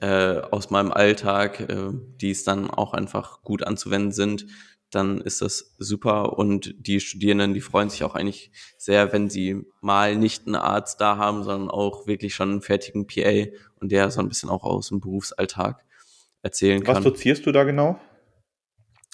äh, 0.00 0.40
aus 0.50 0.70
meinem 0.70 0.92
Alltag, 0.92 1.60
äh, 1.60 1.90
die 2.20 2.30
es 2.30 2.44
dann 2.44 2.70
auch 2.70 2.94
einfach 2.94 3.42
gut 3.42 3.66
anzuwenden 3.66 4.12
sind, 4.12 4.46
dann 4.90 5.20
ist 5.20 5.42
das 5.42 5.74
super 5.78 6.38
und 6.38 6.74
die 6.78 7.00
Studierenden, 7.00 7.54
die 7.54 7.60
freuen 7.60 7.90
sich 7.90 8.04
auch 8.04 8.14
eigentlich 8.14 8.50
sehr, 8.78 9.12
wenn 9.12 9.28
sie 9.28 9.62
mal 9.80 10.16
nicht 10.16 10.46
einen 10.46 10.56
Arzt 10.56 11.00
da 11.00 11.16
haben, 11.16 11.42
sondern 11.42 11.70
auch 11.70 12.06
wirklich 12.06 12.34
schon 12.34 12.50
einen 12.50 12.62
fertigen 12.62 13.06
PA 13.06 13.50
und 13.80 13.92
der 13.92 14.10
so 14.10 14.20
ein 14.20 14.28
bisschen 14.28 14.48
auch 14.48 14.64
aus 14.64 14.88
dem 14.88 15.00
Berufsalltag 15.00 15.84
erzählen 16.42 16.82
kann. 16.82 16.96
Was 16.96 17.04
dozierst 17.04 17.46
du 17.46 17.52
da 17.52 17.64
genau? 17.64 17.98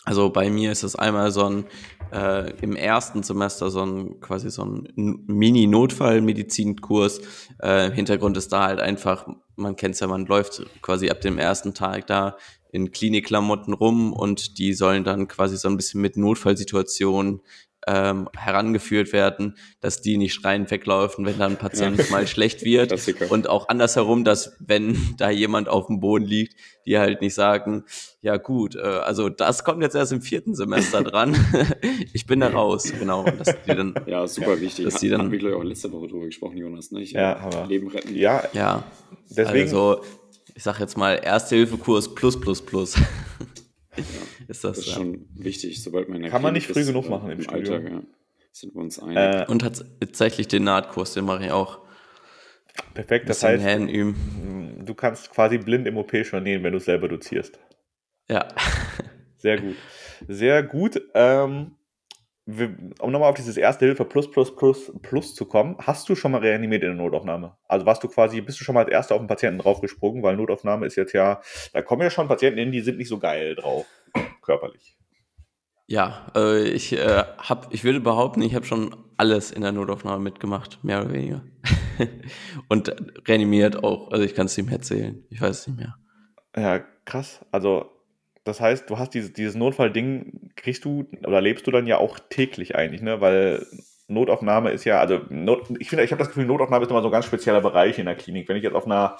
Also 0.05 0.31
bei 0.31 0.51
mir 0.51 0.73
ist 0.73 0.83
es 0.83 0.97
einmal 0.97 1.31
so 1.31 1.45
ein 1.45 1.65
äh, 2.13 2.51
im 2.61 2.75
ersten 2.75 3.23
Semester 3.23 3.71
so 3.71 3.85
ein 3.85 4.19
quasi 4.21 4.51
so 4.51 4.65
ein 4.65 4.89
Mini-Notfallmedizinkurs. 4.97 7.21
Äh, 7.61 7.93
Hintergrund 7.93 8.37
ist 8.37 8.53
da 8.53 8.67
halt 8.67 8.81
einfach, 8.81 9.29
man 9.55 9.77
kennt 9.77 9.95
es 9.95 10.01
ja, 10.01 10.09
man 10.09 10.27
läuft 10.27 10.67
quasi 10.83 11.09
ab 11.09 11.21
dem 11.21 11.39
ersten 11.39 11.73
Tag 11.73 12.09
da 12.09 12.37
in 12.73 12.91
Klinikklamotten 12.91 13.75
rum 13.75 14.13
und 14.13 14.59
die 14.59 14.73
sollen 14.73 15.05
dann 15.05 15.29
quasi 15.29 15.57
so 15.57 15.69
ein 15.69 15.77
bisschen 15.77 16.01
mit 16.01 16.17
Notfallsituationen 16.17 17.41
ähm, 17.87 18.29
herangeführt 18.37 19.13
werden, 19.13 19.57
dass 19.81 20.01
die 20.01 20.17
nicht 20.17 20.35
schreiend 20.35 20.71
weglaufen, 20.71 21.27
wenn 21.27 21.39
dann 21.39 21.53
ein 21.53 21.59
Patient 21.59 21.99
ja. 21.99 22.05
mal 22.11 22.27
schlecht 22.27 22.65
wird. 22.65 22.89
Klassiker. 22.89 23.31
Und 23.31 23.49
auch 23.49 23.69
andersherum, 23.69 24.25
dass 24.25 24.57
wenn 24.61 24.97
da 25.19 25.31
jemand 25.31 25.69
auf 25.69 25.87
dem 25.87 26.01
Boden 26.01 26.25
liegt, 26.25 26.55
die 26.87 26.99
halt 26.99 27.21
nicht 27.21 27.35
sagen, 27.35 27.85
ja 28.21 28.37
gut, 28.37 28.77
äh, 28.77 28.81
also 28.81 29.29
das 29.29 29.65
kommt 29.65 29.83
jetzt 29.83 29.97
erst 29.97 30.13
im 30.13 30.23
vierten 30.23 30.55
Semester 30.55 31.03
dran. 31.03 31.37
ich 32.13 32.27
bin 32.27 32.41
da 32.41 32.49
raus, 32.49 32.93
genau. 32.99 33.25
Dass 33.25 33.55
die 33.67 33.75
dann, 33.75 33.95
ja, 34.07 34.27
super 34.27 34.61
wichtig. 34.61 34.85
Dass 34.85 35.01
die 35.01 35.09
dann, 35.09 35.23
haben 35.23 35.33
wir, 35.33 35.39
glaube 35.39 35.57
ich, 35.57 35.61
auch 35.61 35.65
letzte 35.65 35.93
Woche 35.93 36.09
drüber 36.09 36.27
gesprochen, 36.27 36.57
Jonas. 36.57 36.93
Ne? 36.93 37.03
Ich, 37.03 37.13
ja, 37.13 37.37
aber 37.37 37.67
Leben 37.67 37.89
retten. 37.89 38.15
Ja, 38.15 38.45
ja. 38.53 38.85
Deswegen. 39.29 39.65
Also, 39.65 40.03
ich 40.55 40.63
sag 40.63 40.81
jetzt 40.81 40.97
mal, 40.97 41.21
Erste-Hilfe-Kurs 41.23 42.15
plus 42.15 42.41
plus 42.41 42.65
plus. 42.65 42.97
Ja, 42.97 43.05
ist 44.49 44.65
das, 44.65 44.77
das 44.77 44.79
ist 44.79 44.87
ja. 44.89 44.95
schon 44.95 45.27
wichtig, 45.35 45.83
sobald 45.83 46.09
man 46.09 46.23
Kann 46.23 46.43
man 46.43 46.55
nicht 46.55 46.67
früh 46.67 46.85
genug 46.85 47.09
machen 47.09 47.31
im, 47.31 47.41
im 47.41 47.51
Alltag, 47.51 47.91
ja. 47.91 48.03
Sind 48.53 48.75
wir 48.75 48.83
uns 48.83 48.99
einig. 48.99 49.17
Äh, 49.17 49.47
und 49.49 49.61
tatsächlich 49.61 50.47
den 50.47 50.65
Nahtkurs, 50.65 51.15
den 51.15 51.25
mache 51.25 51.47
ich 51.47 51.53
auch. 51.53 51.81
Perfekt, 52.95 53.29
das 53.29 53.43
heißt, 53.43 53.65
üben. 53.89 54.85
du 54.85 54.95
kannst 54.95 55.31
quasi 55.31 55.59
blind 55.59 55.87
im 55.87 55.97
OP 55.97 56.15
schon 56.25 56.43
nähen, 56.43 56.63
wenn 56.63 56.73
du 56.73 56.79
es 56.79 56.85
selber 56.85 57.09
dozierst. 57.09 57.59
Ja. 58.29 58.49
Sehr 59.37 59.61
gut. 59.61 59.77
Sehr 60.29 60.63
gut. 60.63 61.01
Ähm, 61.15 61.73
um 63.01 63.11
nochmal 63.11 63.31
auf 63.31 63.37
dieses 63.37 63.57
Erste 63.57 63.87
Hilfe 63.87 64.05
Plus 64.05 64.31
Plus 64.31 64.55
Plus 64.55 64.93
Plus 65.03 65.35
zu 65.35 65.47
kommen, 65.47 65.77
hast 65.79 66.09
du 66.09 66.15
schon 66.15 66.33
mal 66.33 66.41
reanimiert 66.41 66.83
in 66.83 66.97
der 66.97 67.05
Notaufnahme? 67.05 67.57
Also 67.69 67.87
warst 67.87 68.03
du 68.03 68.09
quasi, 68.09 68.41
bist 68.41 68.61
du 68.61 68.65
schon 68.65 68.75
mal 68.75 68.85
als 68.85 68.93
Erster 68.93 69.15
auf 69.15 69.21
den 69.21 69.29
Patienten 69.29 69.59
draufgesprungen, 69.59 70.23
weil 70.23 70.37
Notaufnahme 70.37 70.87
ist 70.87 70.97
jetzt 70.97 71.13
ja, 71.13 71.41
da 71.73 71.83
kommen 71.83 72.03
ja 72.03 72.11
schon 72.11 72.29
Patienten 72.29 72.59
hin, 72.59 72.73
die 72.73 72.81
sind 72.81 72.99
nicht 72.99 73.09
so 73.09 73.19
geil 73.19 73.55
drauf, 73.55 73.87
körperlich. 74.43 74.97
Ja, 75.87 76.27
äh, 76.35 76.69
ich 76.69 76.93
äh, 76.95 77.25
habe, 77.39 77.69
ich 77.71 77.85
würde 77.85 78.01
behaupten, 78.01 78.41
ich 78.43 78.55
habe 78.55 78.65
schon 78.65 78.97
alles 79.17 79.51
in 79.51 79.63
der 79.63 79.73
Notaufnahme 79.73 80.23
mitgemacht, 80.23 80.83
mehr 80.83 81.03
oder 81.03 81.13
weniger. 81.13 81.43
Und 82.69 82.95
reanimiert 83.29 83.85
auch, 83.85 84.11
also 84.11 84.25
ich 84.25 84.35
kann 84.35 84.47
es 84.47 84.57
ihm 84.57 84.69
erzählen, 84.69 85.25
ich 85.29 85.41
weiß 85.41 85.61
es 85.61 85.67
nicht 85.67 85.79
mehr. 85.79 85.97
Ja, 86.57 86.81
krass. 87.05 87.45
Also 87.51 87.91
das 88.45 88.61
heißt, 88.61 88.91
du 88.91 88.99
hast 88.99 89.15
dieses, 89.15 89.33
dieses 89.33 89.55
Notfallding, 89.55 90.51
kriegst 90.57 90.85
du 90.85 91.09
oder 91.25 91.41
lebst 91.41 91.67
du 91.67 91.71
dann 91.71 91.87
ja 91.87 91.99
auch 91.99 92.19
täglich 92.19 92.75
eigentlich, 92.75 93.03
ne? 93.03 93.21
Weil 93.21 93.67
Notaufnahme 94.09 94.71
ist 94.71 94.85
ja, 94.85 95.01
also 95.01 95.21
Not, 95.29 95.71
ich 95.79 95.89
finde, 95.89 96.05
ich 96.05 96.11
habe 96.13 96.19
das 96.19 96.29
Gefühl, 96.29 96.47
Notaufnahme 96.47 96.85
ist 96.85 96.91
immer 96.91 97.03
so 97.03 97.09
ein 97.09 97.13
ganz 97.13 97.27
spezieller 97.27 97.61
Bereich 97.61 97.99
in 97.99 98.07
der 98.07 98.17
Klinik. 98.17 98.49
Wenn 98.49 98.57
ich 98.57 98.65
jetzt 98.65 98.75
auf 98.75 98.87
einer, 98.87 99.17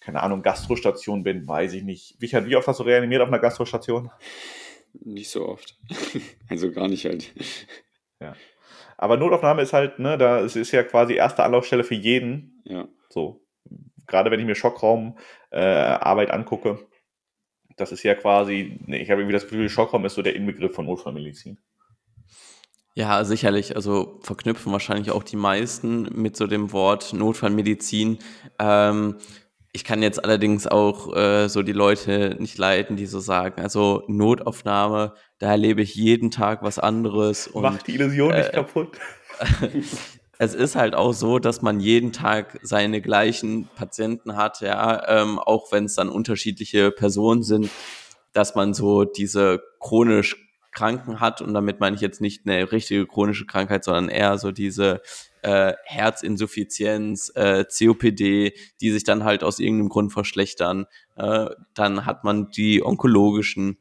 keine 0.00 0.22
Ahnung, 0.22 0.42
Gastrostation 0.42 1.22
bin, 1.22 1.46
weiß 1.46 1.72
ich 1.74 1.84
nicht. 1.84 2.16
Wie, 2.18 2.30
wie 2.32 2.56
oft 2.56 2.66
hast 2.66 2.80
du 2.80 2.84
reanimiert 2.84 3.22
auf 3.22 3.28
einer 3.28 3.38
Gastrostation? 3.38 4.10
Nicht 4.92 5.30
so 5.30 5.46
oft. 5.46 5.78
also 6.48 6.70
gar 6.72 6.88
nicht 6.88 7.04
halt. 7.04 7.32
Ja. 8.20 8.34
Aber 8.96 9.16
Notaufnahme 9.16 9.62
ist 9.62 9.72
halt, 9.72 9.98
ne, 9.98 10.16
da 10.18 10.40
es 10.40 10.56
ist 10.56 10.72
ja 10.72 10.82
quasi 10.82 11.14
erste 11.14 11.44
Anlaufstelle 11.44 11.84
für 11.84 11.94
jeden. 11.94 12.62
Ja. 12.64 12.88
So. 13.10 13.42
Gerade 14.06 14.30
wenn 14.30 14.40
ich 14.40 14.46
mir 14.46 14.54
Schockraumarbeit 14.54 16.28
äh, 16.28 16.32
angucke, 16.32 16.86
das 17.76 17.92
ist 17.92 18.02
ja 18.02 18.14
quasi, 18.14 18.80
ich 18.86 19.10
habe 19.10 19.20
irgendwie 19.20 19.34
das 19.34 19.44
Gefühl, 19.44 19.68
Schockraum 19.68 20.04
ist 20.04 20.14
so 20.14 20.22
der 20.22 20.34
Inbegriff 20.34 20.74
von 20.74 20.86
Notfallmedizin. 20.86 21.58
Ja, 22.94 23.22
sicherlich. 23.24 23.76
Also 23.76 24.18
verknüpfen 24.22 24.72
wahrscheinlich 24.72 25.10
auch 25.10 25.22
die 25.22 25.36
meisten 25.36 26.08
mit 26.14 26.34
so 26.34 26.46
dem 26.46 26.72
Wort 26.72 27.12
Notfallmedizin. 27.12 28.18
Ähm, 28.58 29.16
ich 29.72 29.84
kann 29.84 30.02
jetzt 30.02 30.24
allerdings 30.24 30.66
auch 30.66 31.14
äh, 31.14 31.48
so 31.48 31.62
die 31.62 31.72
Leute 31.72 32.36
nicht 32.38 32.56
leiten, 32.56 32.96
die 32.96 33.04
so 33.04 33.20
sagen, 33.20 33.60
also 33.60 34.02
Notaufnahme, 34.06 35.12
da 35.38 35.50
erlebe 35.50 35.82
ich 35.82 35.94
jeden 35.94 36.30
Tag 36.30 36.62
was 36.62 36.78
anderes. 36.78 37.46
Und, 37.46 37.62
Macht 37.62 37.86
die 37.86 37.96
Illusion 37.96 38.32
äh, 38.32 38.38
nicht 38.38 38.52
kaputt. 38.54 38.98
es 40.38 40.54
ist 40.54 40.76
halt 40.76 40.94
auch 40.94 41.12
so, 41.12 41.38
dass 41.38 41.62
man 41.62 41.80
jeden 41.80 42.12
Tag 42.12 42.58
seine 42.62 43.00
gleichen 43.00 43.68
Patienten 43.74 44.36
hat, 44.36 44.60
ja, 44.60 45.08
ähm, 45.08 45.38
auch 45.38 45.72
wenn 45.72 45.84
es 45.84 45.94
dann 45.94 46.08
unterschiedliche 46.08 46.90
Personen 46.90 47.42
sind, 47.42 47.70
dass 48.32 48.54
man 48.54 48.74
so 48.74 49.04
diese 49.04 49.62
chronisch 49.80 50.36
Kranken 50.72 51.20
hat 51.20 51.40
und 51.40 51.54
damit 51.54 51.80
meine 51.80 51.96
ich 51.96 52.02
jetzt 52.02 52.20
nicht 52.20 52.46
eine 52.46 52.70
richtige 52.70 53.06
chronische 53.06 53.46
Krankheit, 53.46 53.82
sondern 53.82 54.10
eher 54.10 54.36
so 54.36 54.52
diese 54.52 55.00
äh, 55.40 55.72
Herzinsuffizienz, 55.84 57.32
äh, 57.34 57.64
COPD, 57.64 58.52
die 58.82 58.90
sich 58.90 59.02
dann 59.02 59.24
halt 59.24 59.42
aus 59.42 59.58
irgendeinem 59.58 59.88
Grund 59.88 60.12
verschlechtern. 60.12 60.84
Äh, 61.16 61.46
dann 61.72 62.04
hat 62.04 62.24
man 62.24 62.50
die 62.50 62.84
onkologischen 62.84 63.78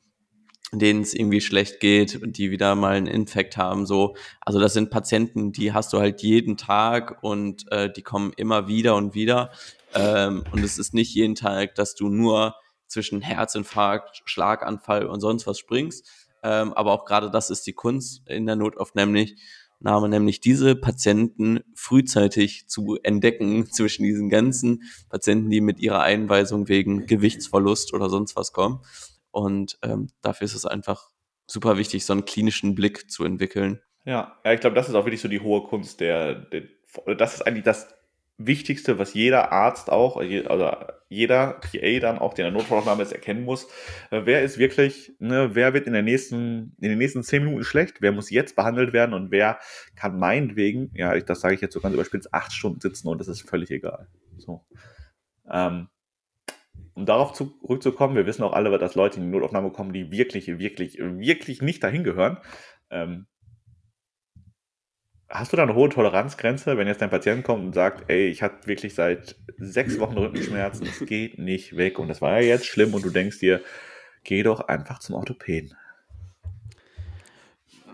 denen 0.72 1.02
es 1.02 1.14
irgendwie 1.14 1.42
schlecht 1.42 1.80
geht 1.80 2.22
und 2.22 2.38
die 2.38 2.52
wieder 2.52 2.76
mal 2.76 2.96
einen 2.96 3.08
Infekt 3.08 3.58
haben. 3.58 3.86
So, 3.86 4.16
also 4.42 4.60
das 4.60 4.74
sind 4.74 4.90
Patienten, 4.90 5.52
die 5.52 5.74
hast 5.74 5.94
du 5.94 6.00
halt 6.00 6.22
jeden 6.22 6.58
Tag 6.58 7.24
und 7.24 7.72
äh, 7.72 7.92
die 7.92 8.02
kommen 8.02 8.34
immer 8.36 8.68
wieder 8.68 8.96
und 8.96 9.14
wieder. 9.14 9.52
Ähm, 9.94 10.44
und 10.52 10.64
es 10.64 10.78
ist 10.78 10.94
nicht 10.94 11.14
jeden 11.14 11.36
Tag, 11.36 11.76
dass 11.76 11.96
du 11.96 12.10
nur 12.10 12.56
zwischen 12.88 13.22
Herzinfarkt, 13.22 14.22
Schlaganfall 14.26 15.06
und 15.06 15.22
sonst 15.22 15.48
was 15.48 15.60
springst. 15.60 16.08
Ähm, 16.44 16.74
aber 16.74 16.92
auch 16.92 17.06
gerade 17.06 17.32
das 17.32 17.50
ist 17.50 17.66
die 17.68 17.74
Kunst 17.74 18.28
in 18.28 18.46
der 18.46 18.56
Notaufnahme, 18.56 19.26
nämlich 20.10 20.40
diese 20.42 20.76
Patienten 20.76 21.62
frühzeitig 21.76 22.68
zu 22.68 22.98
entdecken 23.04 23.66
zwischen 23.72 24.04
diesen 24.04 24.30
ganzen 24.30 24.84
Patienten, 25.10 25.50
die 25.50 25.62
mit 25.62 25.80
ihrer 25.80 26.02
Einweisung 26.02 26.68
wegen 26.68 27.06
Gewichtsverlust 27.08 27.94
oder 27.94 28.10
sonst 28.10 28.36
was 28.36 28.52
kommen 28.52 28.82
und 29.36 29.78
ähm, 29.84 30.08
dafür 30.22 30.46
ist 30.46 30.56
es 30.56 30.66
einfach 30.66 31.10
super 31.46 31.78
wichtig, 31.78 32.06
so 32.06 32.14
einen 32.14 32.24
klinischen 32.26 32.74
Blick 32.74 33.12
zu 33.12 33.26
entwickeln. 33.26 33.82
Ja, 34.06 34.40
ja 34.46 34.54
ich 34.54 34.62
glaube, 34.62 34.76
das 34.76 34.88
ist 34.88 34.96
auch 34.96 35.06
wirklich 35.06 35.22
so 35.22 35.28
die 35.28 35.42
hohe 35.42 35.64
Kunst 35.64 36.00
der, 36.00 36.36
der 36.36 36.64
das 37.18 37.36
ist 37.36 37.42
eigentlich 37.42 37.66
das 37.66 37.94
Wichtigste, 38.38 38.98
was 38.98 39.14
jeder 39.14 39.52
Arzt 39.52 39.90
auch, 39.90 40.16
also 40.16 40.72
jeder 41.10 41.60
PA 41.60 42.00
dann 42.00 42.18
auch, 42.18 42.34
der 42.34 42.48
in 42.48 42.54
der 42.54 42.62
Notfallaufnahme 42.62 43.04
ist, 43.04 43.12
erkennen 43.12 43.44
muss. 43.44 43.66
Äh, 44.12 44.22
wer 44.24 44.42
ist 44.44 44.58
wirklich, 44.58 45.14
ne, 45.20 45.52
wer 45.54 45.74
wird 45.74 45.88
in, 45.88 45.94
der 45.94 46.02
nächsten, 46.02 46.76
in 46.80 46.90
den 46.90 46.98
nächsten 46.98 47.24
zehn 47.24 47.44
Minuten 47.44 47.66
schlecht? 47.66 47.98
Wer 48.00 48.14
muss 48.14 48.30
jetzt 48.30 48.56
behandelt 48.56 48.94
werden 48.94 49.14
und 49.14 49.32
wer 49.32 49.60
kann 49.98 50.18
meinetwegen, 50.18 50.92
ja, 50.94 51.18
das 51.20 51.42
sage 51.42 51.56
ich 51.56 51.62
jetzt 51.62 51.74
so 51.74 51.82
ganz 51.82 51.94
überspitzt, 51.94 52.34
acht 52.34 52.54
Stunden 52.54 52.80
sitzen 52.80 53.10
und 53.10 53.20
das 53.20 53.28
ist 53.28 53.42
völlig 53.42 53.70
egal. 53.72 54.08
So. 54.38 54.66
Ähm, 55.52 55.90
um 56.96 57.06
darauf 57.06 57.34
zurückzukommen, 57.34 58.16
wir 58.16 58.26
wissen 58.26 58.44
auch 58.44 58.54
alle, 58.54 58.78
dass 58.80 58.96
Leute 58.96 59.18
in 59.18 59.26
die 59.26 59.32
Notaufnahme 59.32 59.72
kommen, 59.72 59.94
die 59.94 60.12
wirklich, 60.12 60.48
wirklich, 60.48 60.98
wirklich 60.98 61.62
nicht 61.62 61.84
dahin 61.84 62.04
gehören. 62.04 62.38
Ähm, 62.90 63.28
Hast 65.28 65.52
du 65.52 65.58
da 65.58 65.64
eine 65.64 65.74
hohe 65.74 65.90
Toleranzgrenze, 65.90 66.78
wenn 66.78 66.88
jetzt 66.88 67.02
dein 67.02 67.10
Patient 67.10 67.44
kommt 67.44 67.66
und 67.66 67.74
sagt, 67.74 68.10
ey, 68.10 68.28
ich 68.28 68.44
hatte 68.44 68.68
wirklich 68.68 68.94
seit 68.94 69.36
sechs 69.58 70.00
Wochen 70.00 70.18
Rückenschmerzen, 70.18 70.86
es 70.88 71.04
geht 71.06 71.40
nicht 71.40 71.76
weg 71.76 71.98
und 71.98 72.08
das 72.10 72.22
war 72.22 72.40
ja 72.40 72.48
jetzt 72.48 72.68
schlimm 72.68 72.94
und 72.94 73.04
du 73.04 73.10
denkst 73.10 73.40
dir, 73.40 73.62
geh 74.24 74.44
doch 74.44 74.68
einfach 74.68 75.00
zum 75.00 75.16
Orthopäden. 75.16 75.76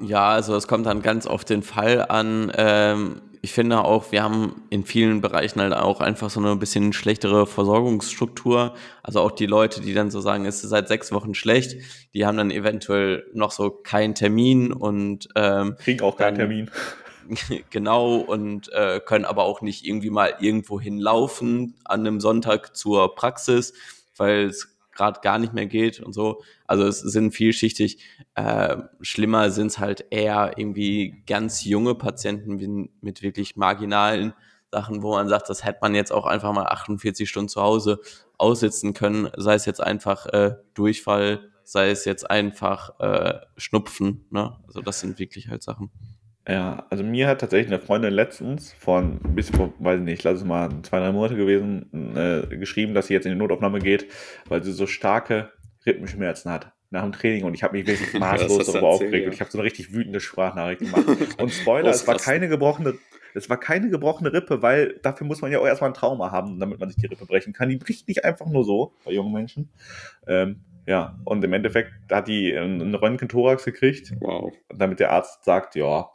Ja, 0.01 0.29
also 0.29 0.55
es 0.55 0.67
kommt 0.67 0.85
dann 0.85 1.01
ganz 1.01 1.25
auf 1.25 1.45
den 1.45 1.63
Fall 1.63 2.05
an. 2.09 2.51
Ähm, 2.55 3.21
ich 3.43 3.53
finde 3.53 3.83
auch, 3.83 4.11
wir 4.11 4.21
haben 4.21 4.61
in 4.69 4.85
vielen 4.85 5.21
Bereichen 5.21 5.61
halt 5.61 5.73
auch 5.73 5.99
einfach 5.99 6.29
so 6.29 6.39
eine 6.39 6.55
bisschen 6.55 6.93
schlechtere 6.93 7.47
Versorgungsstruktur. 7.47 8.75
Also 9.01 9.19
auch 9.21 9.31
die 9.31 9.47
Leute, 9.47 9.81
die 9.81 9.95
dann 9.95 10.11
so 10.11 10.21
sagen, 10.21 10.45
es 10.45 10.63
ist 10.63 10.69
seit 10.69 10.87
sechs 10.87 11.11
Wochen 11.11 11.33
schlecht, 11.33 11.75
die 12.13 12.25
haben 12.25 12.37
dann 12.37 12.51
eventuell 12.51 13.25
noch 13.33 13.51
so 13.51 13.71
keinen 13.71 14.13
Termin 14.13 14.71
und 14.71 15.27
ähm, 15.35 15.75
kriegen 15.79 16.01
auch 16.01 16.17
keinen 16.17 16.35
Termin. 16.35 16.71
genau 17.71 18.17
und 18.17 18.71
äh, 18.73 18.99
können 19.03 19.25
aber 19.25 19.43
auch 19.43 19.61
nicht 19.61 19.85
irgendwie 19.85 20.11
mal 20.11 20.35
irgendwo 20.39 20.79
hinlaufen 20.79 21.73
an 21.83 22.01
einem 22.01 22.19
Sonntag 22.19 22.75
zur 22.75 23.15
Praxis, 23.15 23.73
weil 24.17 24.45
es 24.45 24.75
gerade 25.01 25.19
gar 25.21 25.39
nicht 25.39 25.53
mehr 25.53 25.65
geht 25.65 25.99
und 25.99 26.13
so. 26.13 26.43
Also 26.67 26.85
es 26.85 26.99
sind 26.99 27.31
vielschichtig. 27.31 27.97
Äh, 28.35 28.77
schlimmer 29.01 29.49
sind 29.49 29.67
es 29.67 29.79
halt 29.79 30.05
eher 30.11 30.53
irgendwie 30.57 31.23
ganz 31.25 31.65
junge 31.65 31.95
Patienten 31.95 32.89
mit 33.01 33.23
wirklich 33.23 33.55
marginalen 33.55 34.33
Sachen, 34.71 35.01
wo 35.01 35.11
man 35.15 35.27
sagt, 35.27 35.49
das 35.49 35.65
hätte 35.65 35.79
man 35.81 35.95
jetzt 35.95 36.11
auch 36.11 36.27
einfach 36.27 36.53
mal 36.53 36.67
48 36.67 37.27
Stunden 37.27 37.49
zu 37.49 37.61
Hause 37.61 37.99
aussitzen 38.37 38.93
können, 38.93 39.29
sei 39.35 39.55
es 39.55 39.65
jetzt 39.65 39.81
einfach 39.81 40.27
äh, 40.27 40.55
Durchfall, 40.75 41.49
sei 41.63 41.89
es 41.89 42.05
jetzt 42.05 42.29
einfach 42.29 42.99
äh, 42.99 43.39
Schnupfen. 43.57 44.25
Ne? 44.29 44.55
Also 44.67 44.81
das 44.81 44.99
sind 44.99 45.17
wirklich 45.17 45.49
halt 45.49 45.63
Sachen. 45.63 45.89
Ja, 46.51 46.85
also 46.89 47.01
mir 47.01 47.29
hat 47.29 47.39
tatsächlich 47.39 47.71
eine 47.71 47.81
Freundin 47.81 48.13
letztens 48.13 48.73
von 48.73 49.19
bis 49.19 49.49
vor, 49.49 49.73
weiß 49.79 49.99
ich 49.99 50.05
nicht, 50.05 50.21
lass 50.23 50.39
es 50.39 50.43
mal 50.43 50.69
zwei, 50.83 50.99
drei 50.99 51.13
Monate 51.13 51.37
gewesen, 51.37 52.13
äh, 52.13 52.57
geschrieben, 52.57 52.93
dass 52.93 53.07
sie 53.07 53.13
jetzt 53.13 53.25
in 53.25 53.31
die 53.31 53.37
Notaufnahme 53.37 53.79
geht, 53.79 54.07
weil 54.49 54.61
sie 54.61 54.73
so 54.73 54.85
starke 54.85 55.53
Rippenschmerzen 55.85 56.51
hat 56.51 56.73
nach 56.89 57.03
dem 57.03 57.13
Training 57.13 57.45
und 57.45 57.53
ich 57.53 57.63
habe 57.63 57.77
mich 57.77 57.87
wirklich 57.87 58.13
maßlos 58.19 58.69
darüber 58.69 58.89
aufgeregt 58.89 59.21
ja. 59.21 59.27
und 59.27 59.33
ich 59.33 59.39
habe 59.39 59.49
so 59.49 59.59
eine 59.59 59.65
richtig 59.65 59.93
wütende 59.93 60.19
Sprachnachricht 60.19 60.81
gemacht. 60.81 61.05
Und 61.37 61.51
Spoiler, 61.51 61.89
es 61.89 62.05
war 62.05 62.17
keine 62.17 62.49
gebrochene, 62.49 62.95
es 63.33 63.49
war 63.49 63.57
keine 63.57 63.89
gebrochene 63.89 64.33
Rippe, 64.33 64.61
weil 64.61 64.99
dafür 65.01 65.25
muss 65.25 65.41
man 65.41 65.53
ja 65.53 65.59
auch 65.59 65.65
erstmal 65.65 65.91
ein 65.91 65.93
Trauma 65.93 66.31
haben, 66.31 66.59
damit 66.59 66.81
man 66.81 66.89
sich 66.89 66.97
die 66.97 67.07
Rippe 67.07 67.25
brechen 67.25 67.53
kann. 67.53 67.69
Die 67.69 67.77
bricht 67.77 68.09
nicht 68.09 68.25
einfach 68.25 68.47
nur 68.47 68.65
so 68.65 68.93
bei 69.05 69.13
jungen 69.13 69.31
Menschen. 69.31 69.69
Ähm, 70.27 70.65
ja, 70.85 71.17
und 71.23 71.41
im 71.45 71.53
Endeffekt 71.53 71.93
hat 72.11 72.27
die 72.27 72.57
einen 72.57 72.93
Röntgen-Thorax 72.93 73.63
gekriegt, 73.63 74.13
wow. 74.19 74.51
damit 74.67 74.99
der 74.99 75.11
Arzt 75.11 75.45
sagt, 75.45 75.75
ja, 75.75 76.09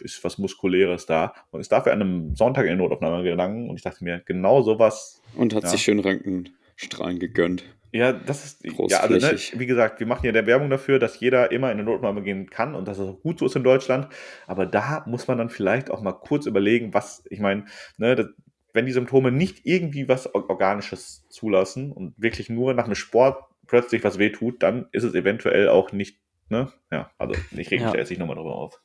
ist 0.00 0.22
was 0.24 0.38
Muskuläres 0.38 1.06
da 1.06 1.34
und 1.50 1.60
ist 1.60 1.72
dafür 1.72 1.92
an 1.92 2.02
einem 2.02 2.36
Sonntag 2.36 2.64
in 2.66 2.72
die 2.72 2.76
Notaufnahme 2.76 3.22
gegangen 3.22 3.68
und 3.68 3.76
ich 3.76 3.82
dachte 3.82 4.04
mir, 4.04 4.22
genau 4.24 4.62
sowas. 4.62 5.22
Und 5.36 5.54
hat 5.54 5.64
ja. 5.64 5.68
sich 5.70 5.82
schön 5.82 5.98
Röntgenstrahlen 5.98 7.18
gegönnt. 7.18 7.64
Ja, 7.90 8.12
das 8.12 8.44
ist, 8.44 8.64
ja, 8.64 9.00
also, 9.00 9.14
ne, 9.14 9.38
wie 9.54 9.66
gesagt, 9.66 9.98
wir 9.98 10.06
machen 10.06 10.26
ja 10.26 10.32
der 10.32 10.46
Werbung 10.46 10.68
dafür, 10.68 10.98
dass 10.98 11.18
jeder 11.20 11.50
immer 11.52 11.68
in 11.72 11.78
eine 11.78 11.84
Notaufnahme 11.84 12.22
gehen 12.22 12.50
kann 12.50 12.74
und 12.74 12.86
dass 12.86 12.98
es 12.98 13.08
auch 13.08 13.20
gut 13.20 13.38
so 13.38 13.46
ist 13.46 13.56
in 13.56 13.64
Deutschland. 13.64 14.08
Aber 14.46 14.66
da 14.66 15.04
muss 15.06 15.26
man 15.26 15.38
dann 15.38 15.48
vielleicht 15.48 15.90
auch 15.90 16.02
mal 16.02 16.12
kurz 16.12 16.44
überlegen, 16.44 16.92
was, 16.92 17.24
ich 17.30 17.40
meine, 17.40 17.64
ne, 17.96 18.14
das, 18.14 18.26
wenn 18.74 18.84
die 18.84 18.92
Symptome 18.92 19.32
nicht 19.32 19.64
irgendwie 19.64 20.06
was 20.06 20.34
Organisches 20.34 21.26
zulassen 21.30 21.90
und 21.90 22.12
wirklich 22.18 22.50
nur 22.50 22.74
nach 22.74 22.84
einem 22.84 22.94
Sport 22.94 23.42
plötzlich 23.66 24.04
was 24.04 24.18
wehtut, 24.18 24.62
dann 24.62 24.86
ist 24.92 25.04
es 25.04 25.14
eventuell 25.14 25.68
auch 25.68 25.92
nicht, 25.92 26.18
ne, 26.50 26.70
ja, 26.90 27.10
also 27.16 27.34
ich 27.52 27.70
reg 27.70 27.80
mich 27.80 27.92
ja. 27.92 27.96
jetzt 27.96 28.10
nicht 28.10 28.18
nochmal 28.18 28.36
drüber 28.36 28.54
auf. 28.54 28.80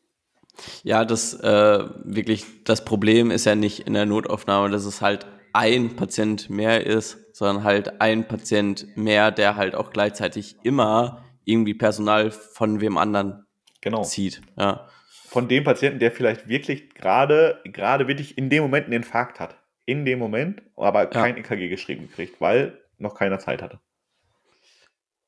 Ja, 0.83 1.05
das 1.05 1.33
äh, 1.33 1.83
wirklich, 2.03 2.45
das 2.63 2.85
Problem 2.85 3.31
ist 3.31 3.45
ja 3.45 3.55
nicht 3.55 3.87
in 3.87 3.93
der 3.93 4.05
Notaufnahme, 4.05 4.69
dass 4.69 4.85
es 4.85 5.01
halt 5.01 5.25
ein 5.53 5.95
Patient 5.95 6.49
mehr 6.49 6.85
ist, 6.85 7.17
sondern 7.35 7.63
halt 7.63 8.01
ein 8.01 8.27
Patient 8.27 8.87
mehr, 8.95 9.31
der 9.31 9.55
halt 9.55 9.75
auch 9.75 9.91
gleichzeitig 9.91 10.55
immer 10.63 11.23
irgendwie 11.45 11.73
Personal 11.73 12.31
von 12.31 12.81
wem 12.81 12.97
anderen 12.97 13.45
genau. 13.81 14.03
zieht. 14.03 14.41
Ja. 14.57 14.87
Von 15.09 15.47
dem 15.47 15.63
Patienten, 15.63 15.99
der 15.99 16.11
vielleicht 16.11 16.47
wirklich 16.47 16.93
gerade, 16.93 17.59
gerade 17.65 18.07
wirklich 18.07 18.37
in 18.37 18.49
dem 18.49 18.63
Moment 18.63 18.85
einen 18.85 18.93
Infarkt 18.93 19.39
hat. 19.39 19.57
In 19.85 20.05
dem 20.05 20.19
Moment, 20.19 20.61
aber 20.77 21.07
kein 21.07 21.35
ja. 21.35 21.41
EKG 21.41 21.67
geschrieben 21.67 22.07
gekriegt, 22.07 22.39
weil 22.39 22.79
noch 22.97 23.15
keiner 23.15 23.39
Zeit 23.39 23.61
hatte. 23.61 23.79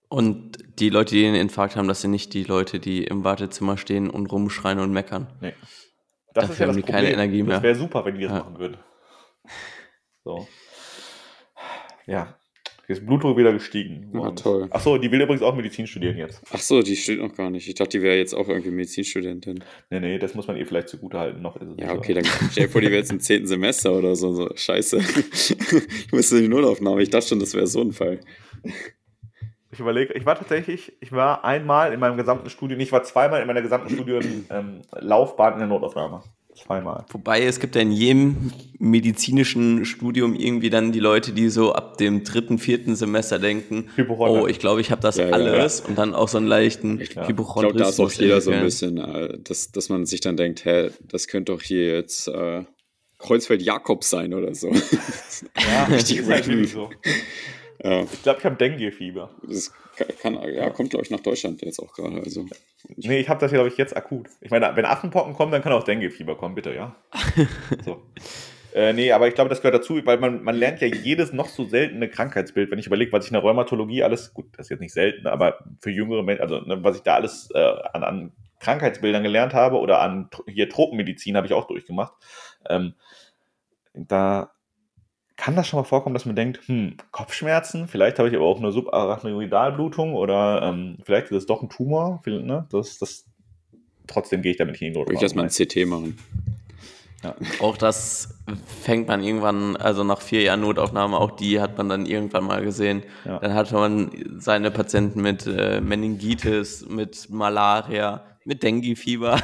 Und 0.09 0.57
die 0.79 0.89
Leute, 0.89 1.15
die 1.15 1.21
den 1.21 1.35
Infarkt 1.35 1.75
haben, 1.75 1.87
das 1.87 2.01
sind 2.01 2.11
nicht 2.11 2.33
die 2.33 2.43
Leute, 2.43 2.79
die 2.79 3.03
im 3.03 3.23
Wartezimmer 3.23 3.77
stehen 3.77 4.09
und 4.09 4.27
rumschreien 4.27 4.79
und 4.79 4.91
meckern. 4.91 5.27
Nee. 5.41 5.53
Das 6.33 6.47
Dafür 6.47 6.53
ist 6.53 6.59
ja 6.59 6.65
das 6.65 6.75
haben 6.75 6.75
die 6.75 6.81
Problem. 6.81 6.95
keine 6.95 7.13
Energie 7.13 7.43
mehr. 7.43 7.55
Das 7.55 7.63
wäre 7.63 7.75
super, 7.75 8.05
wenn 8.05 8.15
die 8.15 8.23
das 8.23 8.31
ja. 8.31 8.39
machen 8.39 8.59
würden. 8.59 8.77
So. 10.23 10.47
Ja. 12.07 12.37
Jetzt 12.87 12.99
ist 12.99 13.05
Blutdruck 13.07 13.35
wieder 13.35 13.51
gestiegen. 13.51 14.11
Ja, 14.13 14.29
toll. 14.31 14.67
Achso, 14.69 14.99
die 14.99 15.11
will 15.11 15.19
übrigens 15.19 15.41
auch 15.41 15.55
Medizin 15.55 15.87
studieren 15.87 16.17
jetzt. 16.17 16.41
Achso, 16.53 16.83
die 16.83 16.95
studiert 16.95 17.27
noch 17.27 17.35
gar 17.35 17.49
nicht. 17.49 17.67
Ich 17.67 17.73
dachte, 17.73 17.97
die 17.97 18.03
wäre 18.03 18.15
jetzt 18.15 18.35
auch 18.35 18.47
irgendwie 18.47 18.69
Medizinstudentin. 18.69 19.63
Nee, 19.89 19.99
nee, 19.99 20.19
das 20.19 20.35
muss 20.35 20.45
man 20.45 20.55
ihr 20.55 20.67
vielleicht 20.67 20.89
zugute 20.89 21.17
halten. 21.17 21.41
Noch 21.41 21.59
ja, 21.77 21.93
okay, 21.95 22.13
dann 22.13 22.25
stell 22.51 22.67
dir 22.67 22.69
vor, 22.69 22.81
die 22.81 22.87
wäre 22.87 22.97
jetzt 22.97 23.11
im 23.11 23.19
zehnten 23.19 23.47
Semester 23.47 23.91
oder 23.93 24.15
so. 24.15 24.33
so. 24.33 24.51
Scheiße. 24.55 24.97
ich 25.31 26.11
musste 26.11 26.35
in 26.35 26.43
die 26.43 26.47
Nullaufnahme. 26.47 27.01
Ich 27.01 27.09
dachte 27.09 27.29
schon, 27.29 27.39
das 27.39 27.55
wäre 27.55 27.65
so 27.65 27.81
ein 27.81 27.91
Fall. 27.91 28.19
Ich 29.75 29.81
überlege, 29.81 30.13
ich 30.13 30.25
war 30.25 30.35
tatsächlich, 30.35 30.93
ich 31.01 31.11
war 31.11 31.43
einmal 31.43 31.91
in 31.91 31.99
meinem 31.99 32.15
gesamten 32.15 32.49
Studium, 32.49 32.79
ich 32.79 32.93
war 32.93 33.03
zweimal 33.03 33.41
in 33.41 33.47
meiner 33.47 33.61
gesamten 33.61 33.89
Studienlaufbahn 33.89 35.47
ähm, 35.49 35.53
in 35.53 35.59
der 35.59 35.67
Notaufnahme. 35.67 36.23
Zweimal. 36.55 37.03
Wobei 37.09 37.43
es 37.43 37.59
gibt 37.59 37.75
ja 37.75 37.81
in 37.81 37.91
jedem 37.91 38.53
medizinischen 38.79 39.83
Studium 39.83 40.33
irgendwie 40.33 40.69
dann 40.69 40.93
die 40.93 41.01
Leute, 41.01 41.33
die 41.33 41.49
so 41.49 41.73
ab 41.73 41.97
dem 41.97 42.23
dritten, 42.23 42.57
vierten 42.57 42.95
Semester 42.95 43.37
denken, 43.37 43.89
oh, 44.07 44.47
ich 44.47 44.59
glaube, 44.59 44.79
ich 44.79 44.91
habe 44.91 45.01
das 45.01 45.17
ja, 45.17 45.25
alles 45.25 45.79
ja. 45.79 45.89
und 45.89 45.97
dann 45.97 46.13
auch 46.13 46.29
so 46.29 46.37
einen 46.37 46.47
leichten 46.47 47.01
ich, 47.01 47.13
ja. 47.13 47.27
Hypochondrismus. 47.27 47.73
Ich 47.73 47.75
glaube, 47.75 47.79
da 47.79 47.89
ist 47.89 47.99
auch 47.99 48.21
jeder 48.21 48.39
so 48.39 48.51
ein 48.51 48.63
bisschen, 48.63 48.97
äh, 48.97 49.37
dass, 49.39 49.73
dass 49.73 49.89
man 49.89 50.05
sich 50.05 50.21
dann 50.21 50.37
denkt, 50.37 50.63
hä, 50.63 50.91
das 51.01 51.27
könnte 51.27 51.51
doch 51.51 51.61
hier 51.61 51.95
jetzt 51.95 52.29
äh, 52.29 52.63
Kreuzfeld 53.17 53.61
Jakobs 53.61 54.09
sein 54.09 54.33
oder 54.33 54.55
so. 54.55 54.71
Ja, 54.71 55.83
richtig 55.89 56.25
halt 56.25 56.69
so. 56.69 56.89
Ja. 57.85 58.01
Ich 58.01 58.23
glaube, 58.23 58.39
ich 58.39 58.45
habe 58.45 58.55
Dengue-Fieber. 58.55 59.29
Das 59.43 59.71
kann, 60.19 60.41
ja, 60.41 60.71
kommt, 60.71 60.89
glaube 60.89 61.05
ich, 61.05 61.11
nach 61.11 61.19
Deutschland 61.19 61.61
jetzt 61.61 61.79
auch 61.79 61.93
gerade. 61.93 62.19
Also, 62.19 62.47
nee, 62.95 63.19
ich 63.19 63.29
habe 63.29 63.39
das, 63.39 63.51
glaube 63.51 63.67
ich, 63.67 63.77
jetzt 63.77 63.95
akut. 63.95 64.27
Ich 64.41 64.49
meine, 64.49 64.75
wenn 64.75 64.85
Affenpocken 64.85 65.35
kommen, 65.35 65.51
dann 65.51 65.61
kann 65.61 65.71
auch 65.71 65.83
Dengue-Fieber 65.83 66.35
kommen, 66.35 66.55
bitte, 66.55 66.73
ja. 66.73 66.95
so. 67.85 68.01
Äh, 68.73 68.93
nee, 68.93 69.11
aber 69.11 69.27
ich 69.27 69.35
glaube, 69.35 69.51
das 69.51 69.61
gehört 69.61 69.75
dazu, 69.75 70.03
weil 70.03 70.17
man, 70.17 70.43
man 70.43 70.55
lernt 70.55 70.81
ja 70.81 70.87
jedes 70.87 71.31
noch 71.31 71.47
so 71.47 71.63
seltene 71.63 72.09
Krankheitsbild. 72.09 72.71
Wenn 72.71 72.79
ich 72.79 72.87
überlege, 72.87 73.11
was 73.11 73.25
ich 73.25 73.29
in 73.31 73.35
der 73.35 73.43
Rheumatologie 73.43 74.01
alles, 74.01 74.33
gut, 74.33 74.47
das 74.53 74.65
ist 74.65 74.71
jetzt 74.71 74.81
nicht 74.81 74.93
selten, 74.93 75.27
aber 75.27 75.59
für 75.79 75.91
jüngere 75.91 76.23
Menschen, 76.23 76.41
also 76.41 76.61
ne, 76.61 76.83
was 76.83 76.97
ich 76.97 77.03
da 77.03 77.13
alles 77.13 77.51
äh, 77.53 77.59
an, 77.93 78.03
an 78.03 78.31
Krankheitsbildern 78.59 79.21
gelernt 79.21 79.53
habe 79.53 79.77
oder 79.77 80.01
an 80.01 80.31
hier 80.47 80.69
Tropenmedizin 80.69 81.37
habe 81.37 81.45
ich 81.45 81.53
auch 81.53 81.67
durchgemacht. 81.67 82.13
Ähm, 82.67 82.95
da 83.93 84.54
kann 85.37 85.55
das 85.55 85.67
schon 85.67 85.79
mal 85.79 85.83
vorkommen, 85.83 86.13
dass 86.13 86.25
man 86.25 86.35
denkt, 86.35 86.61
hm, 86.67 86.95
Kopfschmerzen, 87.11 87.87
vielleicht 87.87 88.19
habe 88.19 88.29
ich 88.29 88.35
aber 88.35 88.45
auch 88.45 88.59
eine 88.59 88.71
Subarachnoidalblutung 88.71 90.13
oder 90.13 90.61
ähm, 90.63 90.97
vielleicht 91.03 91.27
ist 91.27 91.37
es 91.37 91.45
doch 91.45 91.61
ein 91.61 91.69
Tumor. 91.69 92.21
Ne? 92.25 92.65
Das, 92.71 92.97
das, 92.97 93.25
trotzdem 94.07 94.41
gehe 94.41 94.51
ich 94.51 94.57
damit 94.57 94.77
hin. 94.77 94.95
Würde 94.95 95.13
ich 95.13 95.21
erstmal 95.21 95.45
ein 95.45 95.51
CT 95.51 95.85
machen. 95.87 96.17
Ja. 97.23 97.35
Auch 97.59 97.75
das 97.75 98.35
fängt 98.81 99.07
man 99.07 99.23
irgendwann, 99.23 99.75
also 99.77 100.03
nach 100.03 100.21
vier 100.21 100.43
Jahren 100.43 100.61
Notaufnahme, 100.61 101.17
auch 101.17 101.31
die 101.31 101.59
hat 101.59 101.77
man 101.77 101.89
dann 101.89 102.05
irgendwann 102.05 102.43
mal 102.43 102.63
gesehen. 102.63 103.03
Ja. 103.25 103.39
Dann 103.39 103.53
hat 103.53 103.71
man 103.71 104.11
seine 104.37 104.69
Patienten 104.71 105.21
mit 105.21 105.47
äh, 105.47 105.81
Meningitis, 105.81 106.85
mit 106.87 107.29
Malaria, 107.29 108.23
mit 108.45 108.63
Dengue-Fieber. 108.63 109.41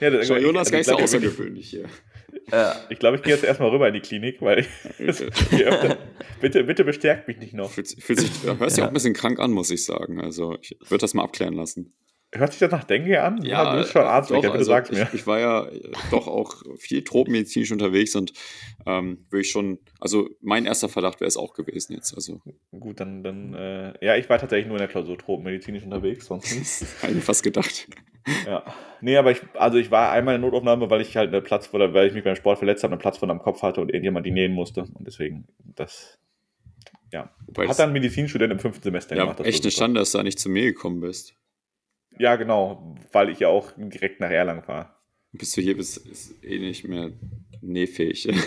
ja, 0.00 0.24
Schau, 0.24 0.36
Jonas 0.36 0.70
gar 0.70 0.78
nicht 0.78 0.88
so 0.88 0.96
außergewöhnlich 0.96 1.70
hier. 1.70 1.84
Ja. 2.52 2.76
Ich 2.90 2.98
glaube, 2.98 3.16
ich 3.16 3.22
gehe 3.22 3.32
jetzt 3.32 3.44
erstmal 3.44 3.70
rüber 3.70 3.88
in 3.88 3.94
die 3.94 4.00
Klinik, 4.00 4.42
weil 4.42 4.60
ich, 4.60 4.68
bitte, 6.40 6.64
bitte 6.64 6.84
bestärkt 6.84 7.28
mich 7.28 7.38
nicht 7.38 7.54
noch. 7.54 7.70
Fühlt, 7.70 7.88
fühlt 8.02 8.20
sich, 8.20 8.30
hörst 8.42 8.76
ja. 8.76 8.84
auch 8.84 8.88
ein 8.88 8.94
bisschen 8.94 9.14
krank 9.14 9.38
an, 9.38 9.52
muss 9.52 9.70
ich 9.70 9.84
sagen. 9.84 10.20
Also 10.20 10.56
ich 10.60 10.76
würde 10.80 10.98
das 10.98 11.14
mal 11.14 11.22
abklären 11.22 11.54
lassen. 11.54 11.94
Hört 12.34 12.52
sich 12.52 12.60
das 12.60 12.70
nach 12.70 12.84
Dengue 12.84 13.22
an? 13.22 13.42
Ja, 13.42 13.72
du 13.72 13.78
bist 13.78 13.92
schon 13.92 14.02
Arzt, 14.02 14.30
doch, 14.30 14.36
bitte 14.36 14.52
also 14.52 14.64
sag's 14.64 14.90
ich, 14.90 14.98
mir. 14.98 15.08
ich 15.14 15.26
war 15.26 15.38
ja 15.38 15.66
äh, 15.66 15.92
doch 16.10 16.28
auch 16.28 16.62
viel 16.78 17.02
tropenmedizinisch 17.02 17.72
unterwegs 17.72 18.14
und 18.16 18.34
ähm, 18.84 19.24
würde 19.30 19.40
ich 19.40 19.50
schon, 19.50 19.78
also 19.98 20.28
mein 20.42 20.66
erster 20.66 20.90
Verdacht 20.90 21.20
wäre 21.20 21.28
es 21.28 21.38
auch 21.38 21.54
gewesen 21.54 21.94
jetzt. 21.94 22.14
Also 22.14 22.42
Gut, 22.78 23.00
dann, 23.00 23.22
dann 23.22 23.54
äh, 23.54 24.04
ja, 24.04 24.16
ich 24.16 24.28
war 24.28 24.38
tatsächlich 24.38 24.66
nur 24.66 24.76
in 24.76 24.80
der 24.80 24.88
Klausur 24.88 25.16
tropenmedizinisch 25.16 25.84
unterwegs, 25.84 26.26
sonst 26.26 26.54
nicht. 26.54 27.02
habe 27.02 27.12
ich 27.14 27.24
fast 27.24 27.42
gedacht. 27.42 27.88
Ja. 28.46 28.62
Nee, 29.00 29.16
aber 29.16 29.30
ich, 29.30 29.40
also 29.54 29.78
ich 29.78 29.90
war 29.90 30.10
einmal 30.12 30.34
in 30.34 30.42
der 30.42 30.50
Notaufnahme, 30.50 30.90
weil 30.90 31.00
ich 31.00 31.16
halt 31.16 31.28
eine 31.28 31.40
Platz, 31.40 31.70
oder 31.72 31.94
weil 31.94 32.08
ich 32.08 32.14
mich 32.14 32.24
beim 32.24 32.36
Sport 32.36 32.58
verletzt 32.58 32.82
habe, 32.82 32.92
eine 32.92 33.00
Platzwunde 33.00 33.32
am 33.32 33.40
Kopf 33.40 33.62
hatte 33.62 33.80
und 33.80 33.88
irgendjemand 33.88 34.26
die 34.26 34.32
nähen 34.32 34.52
musste. 34.52 34.82
Und 34.82 35.06
deswegen, 35.06 35.46
das, 35.64 36.18
ja. 37.10 37.34
Wobei 37.46 37.68
Hat 37.68 37.78
dann 37.78 37.90
ein 37.90 37.92
Medizinstudent 37.94 38.52
im 38.52 38.58
fünften 38.58 38.82
Semester 38.82 39.16
ja, 39.16 39.22
gemacht. 39.22 39.40
echt 39.40 39.64
eine. 39.64 39.70
Schande, 39.70 40.00
dass 40.00 40.12
du 40.12 40.18
da 40.18 40.24
nicht 40.24 40.38
zu 40.38 40.50
mir 40.50 40.64
gekommen 40.64 41.00
bist. 41.00 41.36
Ja, 42.18 42.36
genau, 42.36 42.96
weil 43.12 43.28
ich 43.30 43.40
ja 43.40 43.48
auch 43.48 43.72
direkt 43.76 44.20
nach 44.20 44.30
Erlangen 44.30 44.62
war. 44.66 45.00
Bis 45.32 45.52
du 45.52 45.60
hier 45.60 45.76
bist, 45.76 45.98
ist 45.98 46.42
eh 46.44 46.58
nicht 46.58 46.86
mehr 46.88 47.12
nähfähig. 47.62 48.28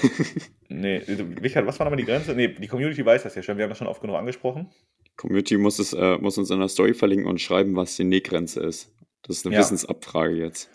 Nee, 0.73 1.01
Richard, 1.43 1.67
was 1.67 1.77
war 1.79 1.85
nochmal 1.85 1.97
die 1.97 2.05
Grenze? 2.05 2.33
Nee, 2.33 2.47
die 2.47 2.67
Community 2.67 3.05
weiß 3.05 3.23
das 3.23 3.35
ja 3.35 3.43
schon, 3.43 3.57
wir 3.57 3.63
haben 3.65 3.69
das 3.71 3.77
schon 3.77 3.87
oft 3.87 3.99
genug 3.99 4.15
angesprochen. 4.15 4.69
Community 5.17 5.57
muss, 5.57 5.79
es, 5.79 5.91
äh, 5.91 6.17
muss 6.17 6.37
uns 6.37 6.49
in 6.49 6.59
der 6.59 6.69
Story 6.69 6.93
verlinken 6.93 7.27
und 7.27 7.41
schreiben, 7.41 7.75
was 7.75 7.97
die 7.97 8.05
Nähgrenze 8.05 8.61
ist. 8.61 8.89
Das 9.23 9.35
ist 9.35 9.45
eine 9.45 9.55
Ja. 9.55 9.59
Wissensabfrage 9.59 10.35
jetzt. 10.35 10.69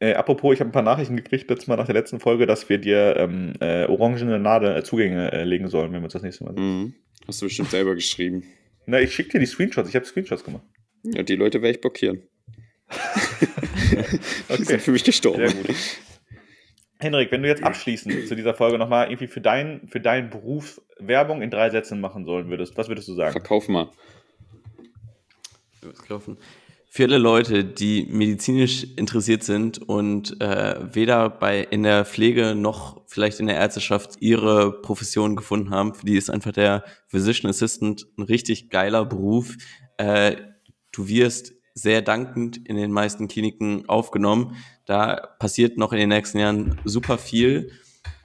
Äh, 0.00 0.14
apropos, 0.14 0.54
ich 0.54 0.60
habe 0.60 0.70
ein 0.70 0.72
paar 0.72 0.82
Nachrichten 0.82 1.14
gekriegt 1.16 1.50
letztes 1.50 1.66
Mal 1.68 1.76
nach 1.76 1.84
der 1.84 1.94
letzten 1.94 2.20
Folge, 2.20 2.46
dass 2.46 2.70
wir 2.70 2.78
dir 2.78 3.16
ähm, 3.18 3.52
äh, 3.60 3.84
orangene 3.84 4.38
Nadel 4.38 4.74
äh, 4.78 4.82
Zugänge 4.82 5.30
äh, 5.30 5.44
legen 5.44 5.68
sollen, 5.68 5.92
wenn 5.92 6.00
wir 6.00 6.04
uns 6.04 6.14
das 6.14 6.22
nächste 6.22 6.44
Mal 6.44 6.54
sehen. 6.54 6.64
Mhm. 6.84 6.94
Hast 7.26 7.42
du 7.42 7.46
bestimmt 7.46 7.68
selber 7.70 7.94
geschrieben. 7.94 8.44
Na, 8.86 8.98
ich 8.98 9.12
schicke 9.14 9.32
dir 9.32 9.40
die 9.40 9.46
Screenshots, 9.46 9.90
ich 9.90 9.94
habe 9.94 10.06
Screenshots 10.06 10.42
gemacht. 10.42 10.64
Ja, 11.14 11.22
die 11.22 11.36
Leute 11.36 11.62
werde 11.62 11.76
ich 11.76 11.80
blockieren. 11.80 12.22
Die 13.90 14.52
Okay. 14.52 14.64
sind 14.64 14.82
für 14.82 14.92
mich 14.92 15.04
gestorben. 15.04 15.52
Henrik, 16.98 17.30
wenn 17.30 17.42
du 17.42 17.48
jetzt 17.48 17.62
abschließend 17.62 18.26
zu 18.26 18.34
dieser 18.34 18.54
Folge 18.54 18.78
nochmal 18.78 19.06
irgendwie 19.06 19.28
für, 19.28 19.40
dein, 19.40 19.86
für 19.88 20.00
deinen 20.00 20.30
Beruf 20.30 20.80
Werbung 20.98 21.42
in 21.42 21.50
drei 21.50 21.70
Sätzen 21.70 22.00
machen 22.00 22.24
sollen 22.24 22.48
würdest, 22.50 22.76
was 22.76 22.88
würdest 22.88 23.06
du 23.08 23.14
sagen? 23.14 23.32
Verkauf 23.32 23.68
mal. 23.68 23.88
Für 26.90 27.04
alle 27.04 27.18
Leute, 27.18 27.64
die 27.64 28.06
medizinisch 28.10 28.84
interessiert 28.96 29.44
sind 29.44 29.78
und 29.78 30.40
äh, 30.40 30.94
weder 30.94 31.28
bei 31.30 31.60
in 31.60 31.82
der 31.82 32.04
Pflege 32.04 32.54
noch 32.54 33.02
vielleicht 33.06 33.38
in 33.40 33.46
der 33.46 33.56
Ärzteschaft 33.56 34.16
ihre 34.20 34.80
Profession 34.80 35.36
gefunden 35.36 35.70
haben, 35.70 35.94
für 35.94 36.06
die 36.06 36.16
ist 36.16 36.30
einfach 36.30 36.52
der 36.52 36.84
Physician 37.06 37.48
Assistant 37.50 38.06
ein 38.16 38.22
richtig 38.22 38.70
geiler 38.70 39.04
Beruf. 39.04 39.56
Äh, 39.98 40.36
du 40.98 41.06
wirst 41.06 41.54
sehr 41.74 42.02
dankend 42.02 42.56
in 42.68 42.76
den 42.76 42.90
meisten 42.90 43.28
Kliniken 43.28 43.88
aufgenommen. 43.88 44.56
Da 44.84 45.28
passiert 45.38 45.78
noch 45.78 45.92
in 45.92 45.98
den 45.98 46.08
nächsten 46.08 46.38
Jahren 46.38 46.78
super 46.84 47.18
viel. 47.18 47.70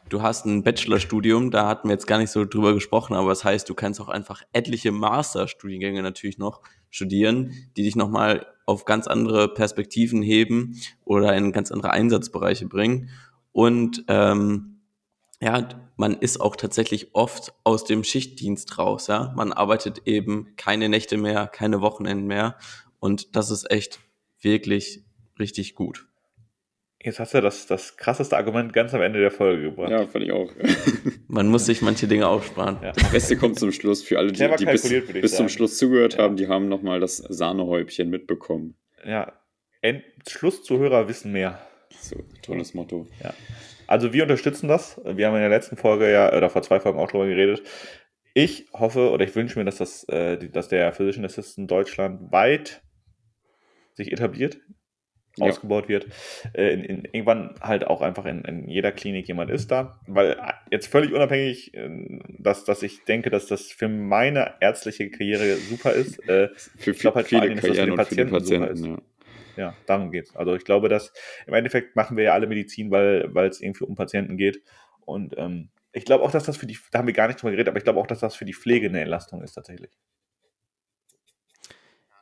Du 0.09 0.23
hast 0.23 0.45
ein 0.45 0.63
Bachelorstudium, 0.63 1.51
da 1.51 1.67
hatten 1.67 1.87
wir 1.87 1.93
jetzt 1.93 2.07
gar 2.07 2.17
nicht 2.17 2.31
so 2.31 2.45
drüber 2.45 2.73
gesprochen, 2.73 3.13
aber 3.15 3.29
das 3.29 3.43
heißt, 3.43 3.69
du 3.69 3.73
kannst 3.73 4.01
auch 4.01 4.09
einfach 4.09 4.41
etliche 4.53 4.91
Masterstudiengänge 4.91 6.01
natürlich 6.01 6.37
noch 6.37 6.61
studieren, 6.89 7.53
die 7.77 7.83
dich 7.83 7.95
nochmal 7.95 8.45
auf 8.65 8.85
ganz 8.85 9.07
andere 9.07 9.53
Perspektiven 9.53 10.21
heben 10.21 10.79
oder 11.05 11.35
in 11.35 11.51
ganz 11.51 11.71
andere 11.71 11.91
Einsatzbereiche 11.91 12.67
bringen. 12.67 13.09
Und 13.51 14.03
ähm, 14.07 14.72
ja, 15.43 15.67
man 15.97 16.17
ist 16.17 16.39
auch 16.39 16.55
tatsächlich 16.55 17.13
oft 17.13 17.53
aus 17.63 17.83
dem 17.83 18.03
Schichtdienst 18.03 18.77
raus. 18.77 19.07
Ja? 19.07 19.33
Man 19.35 19.51
arbeitet 19.53 20.01
eben 20.05 20.55
keine 20.55 20.89
Nächte 20.89 21.17
mehr, 21.17 21.47
keine 21.47 21.81
Wochenenden 21.81 22.27
mehr. 22.27 22.57
Und 22.99 23.35
das 23.35 23.51
ist 23.51 23.69
echt 23.69 23.99
wirklich 24.41 25.03
richtig 25.37 25.75
gut. 25.75 26.07
Jetzt 27.01 27.19
hast 27.19 27.33
du 27.33 27.41
das, 27.41 27.67
das 27.67 27.97
krasseste 27.97 28.37
Argument 28.37 28.71
ganz 28.71 28.93
am 28.93 29.01
Ende 29.01 29.19
der 29.19 29.31
Folge 29.31 29.63
gebracht. 29.63 29.91
Ja, 29.91 30.07
fand 30.07 30.23
ich 30.23 30.31
auch. 30.31 30.49
Man 31.27 31.49
muss 31.49 31.65
sich 31.65 31.81
manche 31.81 32.07
Dinge 32.07 32.27
aufsparen. 32.27 32.77
Ja. 32.81 32.93
Das 32.93 33.11
Beste 33.11 33.35
kommt 33.35 33.59
zum 33.59 33.73
Schluss. 33.73 34.01
Für 34.03 34.19
alle, 34.19 34.31
die, 34.31 34.37
die 34.39 34.65
bis, 34.65 34.83
bis 34.83 35.11
zum 35.11 35.29
sagen. 35.29 35.49
Schluss 35.49 35.77
zugehört 35.77 36.13
Ja. 36.13 36.23
haben, 36.23 36.37
die 36.37 36.47
haben 36.47 36.69
nochmal 36.69 37.01
das 37.01 37.17
Sahnehäubchen 37.17 38.09
mitbekommen. 38.09 38.75
Ja. 39.05 39.33
End 39.81 40.03
Schlusszuhörer 40.29 41.09
wissen 41.09 41.33
mehr. 41.33 41.59
So, 41.99 42.15
tolles 42.41 42.73
Motto. 42.73 43.07
Also 43.87 44.13
wir 44.13 44.23
unterstützen 44.23 44.67
das. 44.67 44.99
Wir 45.05 45.27
haben 45.27 45.35
in 45.35 45.41
der 45.41 45.49
letzten 45.49 45.77
Folge 45.77 46.11
ja, 46.11 46.35
oder 46.35 46.49
vor 46.49 46.61
zwei 46.61 46.79
Folgen 46.79 46.99
auch 46.99 47.09
drüber 47.11 47.27
geredet. 47.27 47.63
Ich 48.33 48.65
hoffe 48.73 49.11
oder 49.11 49.25
ich 49.25 49.35
wünsche 49.35 49.59
mir, 49.59 49.65
dass, 49.65 49.77
das, 49.77 50.03
äh, 50.09 50.37
dass 50.49 50.67
der 50.67 50.91
Physician 50.93 51.25
Assistant 51.25 51.69
Deutschland 51.69 52.31
weit 52.31 52.81
sich 53.93 54.11
etabliert, 54.11 54.57
Ja. 55.37 55.47
ausgebaut 55.47 55.87
wird. 55.87 56.07
Äh, 56.53 56.73
in, 56.73 56.83
in, 56.83 57.05
irgendwann 57.05 57.55
halt 57.61 57.85
auch 57.85 58.01
einfach 58.01 58.25
in, 58.25 58.43
in 58.43 58.67
jeder 58.69 58.91
Klinik 58.91 59.27
jemand 59.27 59.51
ist 59.51 59.69
da. 59.69 59.99
Weil 60.07 60.31
äh, 60.31 60.35
jetzt 60.71 60.87
völlig 60.87 61.11
unabhängig, 61.13 61.73
äh, 61.75 61.89
dass, 62.39 62.65
dass 62.65 62.81
ich 62.81 63.03
denke, 63.05 63.29
dass 63.29 63.45
das 63.47 63.71
für 63.71 63.87
meine 63.87 64.53
ärztliche 64.61 65.09
Karriere 65.11 65.55
super 65.55 65.91
ist. 65.93 66.17
Äh, 66.27 66.49
Für 66.55 66.91
Ich 66.91 66.99
glaub 66.99 67.15
halt 67.15 67.27
vor 67.27 67.41
Dingen, 67.41 67.55
dass 67.55 67.65
das 67.65 67.77
für 67.77 67.83
für 67.83 67.89
die 67.91 67.95
Patienten 67.95 68.43
super 68.43 68.65
Patienten. 68.65 68.91
Ja. 68.91 68.97
Ja, 69.55 69.75
darum 69.85 70.11
geht's. 70.11 70.35
Also 70.35 70.55
ich 70.55 70.65
glaube, 70.65 70.89
dass 70.89 71.13
im 71.47 71.53
Endeffekt 71.53 71.95
machen 71.95 72.17
wir 72.17 72.25
ja 72.25 72.33
alle 72.33 72.47
Medizin, 72.47 72.91
weil 72.91 73.47
es 73.47 73.61
irgendwie 73.61 73.85
um 73.85 73.95
Patienten 73.95 74.37
geht. 74.37 74.61
Und 75.05 75.35
ähm, 75.37 75.69
ich 75.91 76.05
glaube 76.05 76.23
auch, 76.23 76.31
dass 76.31 76.43
das 76.43 76.57
für 76.57 76.65
die, 76.65 76.77
da 76.91 76.99
haben 76.99 77.07
wir 77.07 77.13
gar 77.13 77.27
nicht 77.27 77.41
drüber 77.41 77.51
geredet, 77.51 77.69
aber 77.69 77.77
ich 77.77 77.83
glaube 77.83 77.99
auch, 77.99 78.07
dass 78.07 78.19
das 78.19 78.35
für 78.35 78.45
die 78.45 78.53
Pflege 78.53 78.87
eine 78.87 79.01
Entlastung 79.01 79.41
ist 79.41 79.53
tatsächlich. 79.53 79.91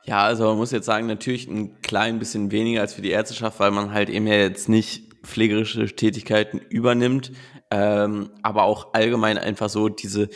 Ja, 0.04 0.24
also 0.24 0.46
man 0.46 0.58
muss 0.58 0.72
jetzt 0.72 0.88
sagen, 0.88 1.08
natürlich 1.08 1.48
ein 1.48 1.82
klein 1.82 2.20
bisschen 2.20 2.52
weniger 2.52 2.82
als 2.82 2.94
für 2.94 3.02
die 3.02 3.12
Ärzteschaft, 3.12 3.60
weil 3.60 3.72
man 3.72 3.94
halt 3.94 4.10
eben 4.10 4.28
ja 4.28 4.36
jetzt 4.36 4.68
nicht 4.68 5.12
pflegerische 5.24 5.86
Tätigkeiten 5.86 6.58
übernimmt, 6.58 7.32
ähm, 7.70 8.32
aber 8.42 8.64
auch 8.64 8.94
allgemein 8.94 9.38
einfach 9.38 9.70
so 9.70 9.90
diese, 9.90 10.30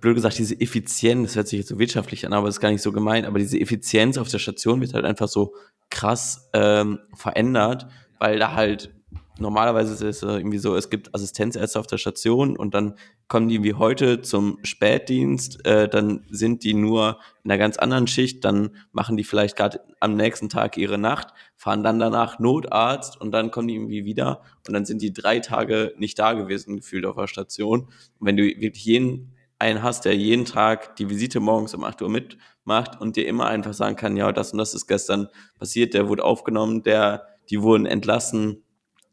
blöd 0.00 0.14
gesagt, 0.14 0.38
diese 0.38 0.60
Effizienz, 0.60 1.28
das 1.28 1.36
hört 1.36 1.48
sich 1.48 1.58
jetzt 1.58 1.68
so 1.68 1.78
wirtschaftlich 1.78 2.26
an, 2.26 2.32
aber 2.32 2.48
ist 2.48 2.60
gar 2.60 2.70
nicht 2.70 2.82
so 2.82 2.92
gemeint, 2.92 3.26
aber 3.26 3.38
diese 3.38 3.58
Effizienz 3.58 4.18
auf 4.18 4.28
der 4.28 4.38
Station 4.38 4.80
wird 4.80 4.94
halt 4.94 5.04
einfach 5.04 5.28
so 5.28 5.54
krass 5.90 6.48
ähm, 6.52 7.00
verändert, 7.14 7.86
weil 8.18 8.38
da 8.38 8.52
halt 8.54 8.92
normalerweise 9.38 9.92
ist 9.92 10.02
es 10.02 10.22
irgendwie 10.22 10.58
so, 10.58 10.76
es 10.76 10.90
gibt 10.90 11.14
Assistenzärzte 11.14 11.78
auf 11.78 11.86
der 11.86 11.98
Station 11.98 12.56
und 12.56 12.74
dann 12.74 12.94
kommen 13.28 13.48
die 13.48 13.62
wie 13.62 13.74
heute 13.74 14.22
zum 14.22 14.58
Spätdienst, 14.62 15.64
äh, 15.66 15.88
dann 15.88 16.24
sind 16.30 16.64
die 16.64 16.74
nur 16.74 17.18
in 17.44 17.50
einer 17.50 17.58
ganz 17.58 17.76
anderen 17.76 18.06
Schicht, 18.06 18.44
dann 18.44 18.70
machen 18.92 19.16
die 19.16 19.24
vielleicht 19.24 19.56
gerade 19.56 19.80
am 20.00 20.16
nächsten 20.16 20.48
Tag 20.48 20.76
ihre 20.76 20.98
Nacht, 20.98 21.28
fahren 21.56 21.82
dann 21.82 21.98
danach 21.98 22.38
Notarzt 22.38 23.20
und 23.20 23.32
dann 23.32 23.50
kommen 23.50 23.68
die 23.68 23.74
irgendwie 23.74 24.04
wieder 24.04 24.42
und 24.66 24.74
dann 24.74 24.84
sind 24.84 25.02
die 25.02 25.12
drei 25.12 25.40
Tage 25.40 25.94
nicht 25.98 26.18
da 26.18 26.32
gewesen, 26.32 26.76
gefühlt 26.76 27.06
auf 27.06 27.16
der 27.16 27.26
Station. 27.26 27.80
Und 28.18 28.26
wenn 28.26 28.36
du 28.36 28.44
wirklich 28.44 28.84
jeden 28.84 29.34
einen 29.58 29.82
hast, 29.82 30.04
der 30.04 30.16
jeden 30.16 30.44
Tag 30.44 30.96
die 30.96 31.10
Visite 31.10 31.40
morgens 31.40 31.74
um 31.74 31.84
8 31.84 32.02
Uhr 32.02 32.08
mitmacht 32.08 33.00
und 33.00 33.16
dir 33.16 33.26
immer 33.26 33.46
einfach 33.46 33.74
sagen 33.74 33.96
kann, 33.96 34.16
ja, 34.16 34.32
das 34.32 34.52
und 34.52 34.58
das 34.58 34.74
ist 34.74 34.86
gestern 34.86 35.28
passiert, 35.58 35.94
der 35.94 36.08
wurde 36.08 36.24
aufgenommen, 36.24 36.82
der, 36.82 37.26
die 37.50 37.62
wurden 37.62 37.86
entlassen, 37.86 38.64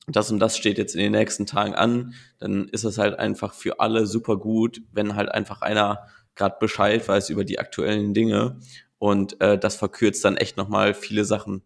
das 0.07 0.31
und 0.31 0.39
das 0.39 0.57
steht 0.57 0.77
jetzt 0.77 0.93
in 0.95 1.01
den 1.01 1.13
nächsten 1.13 1.45
Tagen 1.45 1.73
an, 1.73 2.13
dann 2.37 2.67
ist 2.69 2.83
es 2.83 2.97
halt 2.97 3.17
einfach 3.17 3.53
für 3.53 3.79
alle 3.79 4.05
super 4.05 4.37
gut, 4.37 4.81
wenn 4.91 5.15
halt 5.15 5.29
einfach 5.29 5.61
einer 5.61 6.07
gerade 6.35 6.57
Bescheid 6.59 7.07
weiß 7.07 7.29
über 7.29 7.43
die 7.43 7.59
aktuellen 7.59 8.13
Dinge 8.13 8.59
und 8.99 9.41
äh, 9.41 9.57
das 9.57 9.75
verkürzt 9.75 10.23
dann 10.25 10.37
echt 10.37 10.57
nochmal 10.57 10.93
viele 10.93 11.25
Sachen. 11.25 11.63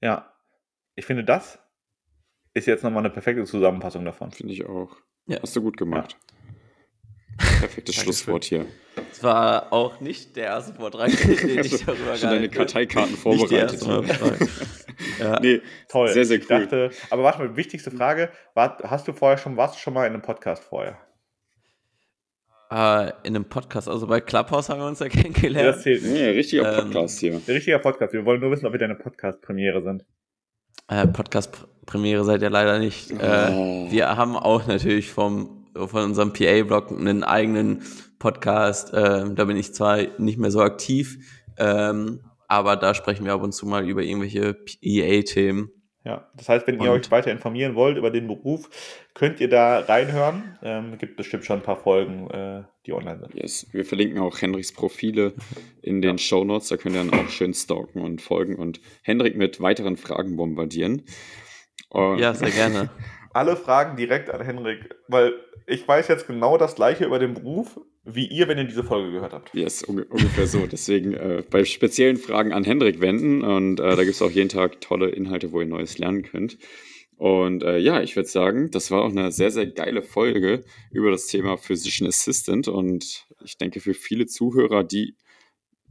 Ja, 0.00 0.32
ich 0.96 1.06
finde, 1.06 1.24
das 1.24 1.58
ist 2.54 2.66
jetzt 2.66 2.82
nochmal 2.82 3.04
eine 3.04 3.10
perfekte 3.10 3.44
Zusammenfassung 3.44 4.04
davon. 4.04 4.32
Finde 4.32 4.52
ich 4.52 4.66
auch. 4.66 4.96
Ja. 5.26 5.38
Hast 5.42 5.54
du 5.54 5.62
gut 5.62 5.76
gemacht. 5.76 6.16
Perfektes. 7.38 7.94
Schlusswort 7.94 8.44
hier. 8.44 8.66
Das 8.96 9.22
war 9.22 9.72
auch 9.72 10.00
nicht 10.00 10.36
der 10.36 10.44
erste 10.46 10.74
Vortrag, 10.74 11.10
den 11.10 11.60
ich 11.60 11.84
darüber 11.86 12.16
Schon 12.16 12.30
deine 12.30 12.48
gehalten 12.48 12.48
habe. 12.48 12.48
Karteikarten 12.48 13.16
vorbereitet. 13.16 13.80
Frage. 13.80 14.48
ja. 15.20 15.40
nee, 15.40 15.60
Toll. 15.88 16.08
Sehr, 16.08 16.24
sehr 16.24 16.38
ich 16.38 16.50
cool. 16.50 16.60
dachte, 16.60 16.90
aber 17.10 17.22
warte 17.22 17.38
mal, 17.38 17.56
wichtigste 17.56 17.90
Frage, 17.90 18.30
war, 18.54 18.78
hast 18.84 19.06
du 19.06 19.12
vorher 19.12 19.38
schon, 19.38 19.56
warst 19.56 19.76
du 19.76 19.78
schon 19.80 19.94
mal 19.94 20.06
in 20.06 20.14
einem 20.14 20.22
Podcast 20.22 20.64
vorher? 20.64 20.98
Äh, 22.70 23.08
in 23.22 23.34
einem 23.34 23.44
Podcast, 23.46 23.88
also 23.88 24.06
bei 24.06 24.20
Clubhouse 24.20 24.68
haben 24.68 24.80
wir 24.80 24.86
uns 24.86 24.98
ja 24.98 25.06
Ja, 25.06 25.12
kennengelernt. 25.22 25.68
das 25.76 25.82
zählt 25.82 26.02
nicht. 26.02 26.12
nee, 26.12 26.28
richtiger 26.30 26.78
Ähm, 26.78 26.90
Podcast 26.90 27.18
hier. 27.20 27.32
Ein 27.34 27.42
richtiger 27.46 27.78
Podcast. 27.78 28.12
Wir 28.12 28.24
wollen 28.26 28.40
nur 28.40 28.50
wissen, 28.50 28.66
ob 28.66 28.72
wir 28.72 28.78
deine 28.78 28.94
Podcast-Premiere 28.96 29.82
sind. 29.82 30.04
Äh, 30.88 31.06
Podcast-Premiere 31.06 32.24
seid 32.24 32.42
ihr 32.42 32.50
leider 32.50 32.78
nicht. 32.78 33.10
Äh, 33.12 33.50
Oh. 33.52 33.86
wir 33.90 34.16
haben 34.16 34.36
auch 34.36 34.66
natürlich 34.66 35.10
vom, 35.10 35.57
von 35.74 36.04
unserem 36.04 36.32
PA-Blog 36.32 36.90
einen 36.92 37.24
eigenen 37.24 37.82
Podcast. 38.18 38.92
Ähm, 38.94 39.34
da 39.34 39.44
bin 39.44 39.56
ich 39.56 39.74
zwar 39.74 39.98
nicht 40.18 40.38
mehr 40.38 40.50
so 40.50 40.60
aktiv, 40.60 41.18
ähm, 41.58 42.20
aber 42.46 42.76
da 42.76 42.94
sprechen 42.94 43.24
wir 43.24 43.34
ab 43.34 43.42
und 43.42 43.52
zu 43.52 43.66
mal 43.66 43.88
über 43.88 44.02
irgendwelche 44.02 44.54
PA-Themen. 44.54 45.70
Ja, 46.04 46.26
das 46.34 46.48
heißt, 46.48 46.66
wenn 46.66 46.80
ihr 46.80 46.90
euch 46.90 47.10
weiter 47.10 47.30
informieren 47.30 47.74
wollt 47.74 47.98
über 47.98 48.10
den 48.10 48.28
Beruf, 48.28 48.70
könnt 49.12 49.40
ihr 49.40 49.48
da 49.50 49.80
reinhören. 49.80 50.56
Ähm, 50.62 50.96
gibt 50.96 51.16
bestimmt 51.18 51.44
schon 51.44 51.58
ein 51.58 51.62
paar 51.62 51.76
Folgen, 51.76 52.30
äh, 52.30 52.62
die 52.86 52.94
online 52.94 53.18
sind. 53.20 53.34
Yes. 53.34 53.66
Wir 53.72 53.84
verlinken 53.84 54.18
auch 54.18 54.40
Hendriks 54.40 54.72
Profile 54.72 55.34
in 55.82 56.00
den 56.00 56.12
ja. 56.12 56.18
Show 56.18 56.44
Notes. 56.44 56.68
Da 56.68 56.78
könnt 56.78 56.94
ihr 56.94 57.04
dann 57.04 57.12
auch 57.12 57.28
schön 57.28 57.52
stalken 57.52 58.00
und 58.00 58.22
folgen 58.22 58.56
und 58.56 58.80
Hendrik 59.02 59.36
mit 59.36 59.60
weiteren 59.60 59.98
Fragen 59.98 60.36
bombardieren. 60.36 61.02
Und 61.90 62.20
ja, 62.20 62.32
sehr 62.32 62.52
gerne. 62.52 62.90
Alle 63.38 63.54
Fragen 63.54 63.96
direkt 63.96 64.30
an 64.30 64.40
Hendrik, 64.40 64.96
weil 65.06 65.32
ich 65.68 65.86
weiß 65.86 66.08
jetzt 66.08 66.26
genau 66.26 66.58
das 66.58 66.74
gleiche 66.74 67.04
über 67.04 67.20
den 67.20 67.34
Beruf, 67.34 67.78
wie 68.04 68.26
ihr, 68.26 68.48
wenn 68.48 68.58
ihr 68.58 68.64
diese 68.64 68.82
Folge 68.82 69.12
gehört 69.12 69.32
habt. 69.32 69.54
Yes, 69.54 69.84
un 69.84 70.02
ungefähr 70.02 70.48
so. 70.48 70.66
Deswegen 70.66 71.14
äh, 71.14 71.44
bei 71.48 71.64
speziellen 71.64 72.16
Fragen 72.16 72.52
an 72.52 72.64
Hendrik 72.64 73.00
wenden 73.00 73.44
und 73.44 73.78
äh, 73.78 73.94
da 73.94 74.02
gibt 74.02 74.16
es 74.16 74.22
auch 74.22 74.32
jeden 74.32 74.48
Tag 74.48 74.80
tolle 74.80 75.10
Inhalte, 75.10 75.52
wo 75.52 75.60
ihr 75.60 75.68
Neues 75.68 75.98
lernen 75.98 76.24
könnt. 76.24 76.58
Und 77.16 77.62
äh, 77.62 77.78
ja, 77.78 78.02
ich 78.02 78.16
würde 78.16 78.28
sagen, 78.28 78.72
das 78.72 78.90
war 78.90 79.02
auch 79.02 79.10
eine 79.10 79.30
sehr, 79.30 79.52
sehr 79.52 79.66
geile 79.68 80.02
Folge 80.02 80.64
über 80.90 81.12
das 81.12 81.28
Thema 81.28 81.56
Physician 81.58 82.08
Assistant 82.08 82.66
und 82.66 83.28
ich 83.44 83.56
denke 83.56 83.78
für 83.78 83.94
viele 83.94 84.26
Zuhörer, 84.26 84.82
die 84.82 85.14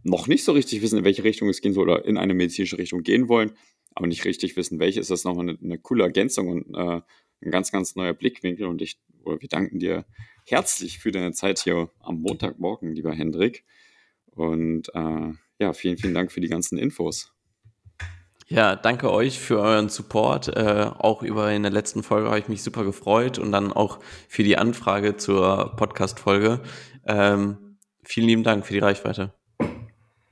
noch 0.03 0.27
nicht 0.27 0.43
so 0.43 0.51
richtig 0.51 0.81
wissen, 0.81 0.99
in 0.99 1.05
welche 1.05 1.23
Richtung 1.23 1.47
es 1.47 1.61
gehen 1.61 1.71
soll 1.71 1.89
oder 1.89 2.03
in 2.03 2.17
eine 2.17 2.33
medizinische 2.33 2.77
Richtung 2.77 3.03
gehen 3.03 3.29
wollen, 3.29 3.53
aber 3.95 4.07
nicht 4.07 4.25
richtig 4.25 4.57
wissen, 4.57 4.79
welche, 4.79 4.99
ist 4.99 5.11
das 5.11 5.23
nochmal 5.23 5.47
eine, 5.47 5.57
eine 5.63 5.79
coole 5.79 6.03
Ergänzung 6.03 6.49
und 6.49 6.75
äh, 6.75 6.99
ein 7.41 7.51
ganz, 7.51 7.71
ganz 7.71 7.95
neuer 7.95 8.13
Blickwinkel 8.13 8.67
und 8.67 8.81
ich, 8.81 8.99
wir 9.25 9.49
danken 9.49 9.79
dir 9.79 10.05
herzlich 10.45 10.99
für 10.99 11.11
deine 11.11 11.33
Zeit 11.33 11.59
hier 11.59 11.89
am 11.99 12.21
Montagmorgen, 12.21 12.93
lieber 12.93 13.13
Hendrik. 13.13 13.65
Und 14.31 14.89
äh, 14.93 15.33
ja, 15.59 15.73
vielen, 15.73 15.97
vielen 15.97 16.13
Dank 16.13 16.31
für 16.31 16.41
die 16.41 16.47
ganzen 16.47 16.77
Infos. 16.77 17.33
Ja, 18.49 18.77
danke 18.77 19.11
euch 19.11 19.39
für 19.39 19.59
euren 19.59 19.89
Support. 19.89 20.47
Äh, 20.55 20.89
auch 20.97 21.21
über 21.21 21.51
in 21.51 21.63
der 21.63 21.71
letzten 21.71 22.01
Folge 22.01 22.29
habe 22.29 22.39
ich 22.39 22.47
mich 22.47 22.63
super 22.63 22.85
gefreut 22.85 23.39
und 23.39 23.51
dann 23.51 23.73
auch 23.73 23.99
für 24.29 24.43
die 24.43 24.57
Anfrage 24.57 25.17
zur 25.17 25.75
Podcast-Folge. 25.75 26.61
Ähm, 27.05 27.77
vielen 28.03 28.27
lieben 28.27 28.43
Dank 28.43 28.65
für 28.65 28.73
die 28.73 28.79
Reichweite. 28.79 29.33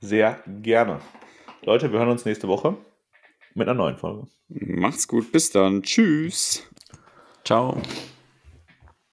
Sehr 0.00 0.42
gerne. 0.62 1.00
Leute, 1.62 1.92
wir 1.92 1.98
hören 1.98 2.08
uns 2.08 2.24
nächste 2.24 2.48
Woche 2.48 2.76
mit 3.54 3.68
einer 3.68 3.76
neuen 3.76 3.98
Folge. 3.98 4.28
Macht's 4.48 5.08
gut, 5.08 5.30
bis 5.30 5.50
dann. 5.50 5.82
Tschüss. 5.82 6.66
Ciao. 7.46 7.80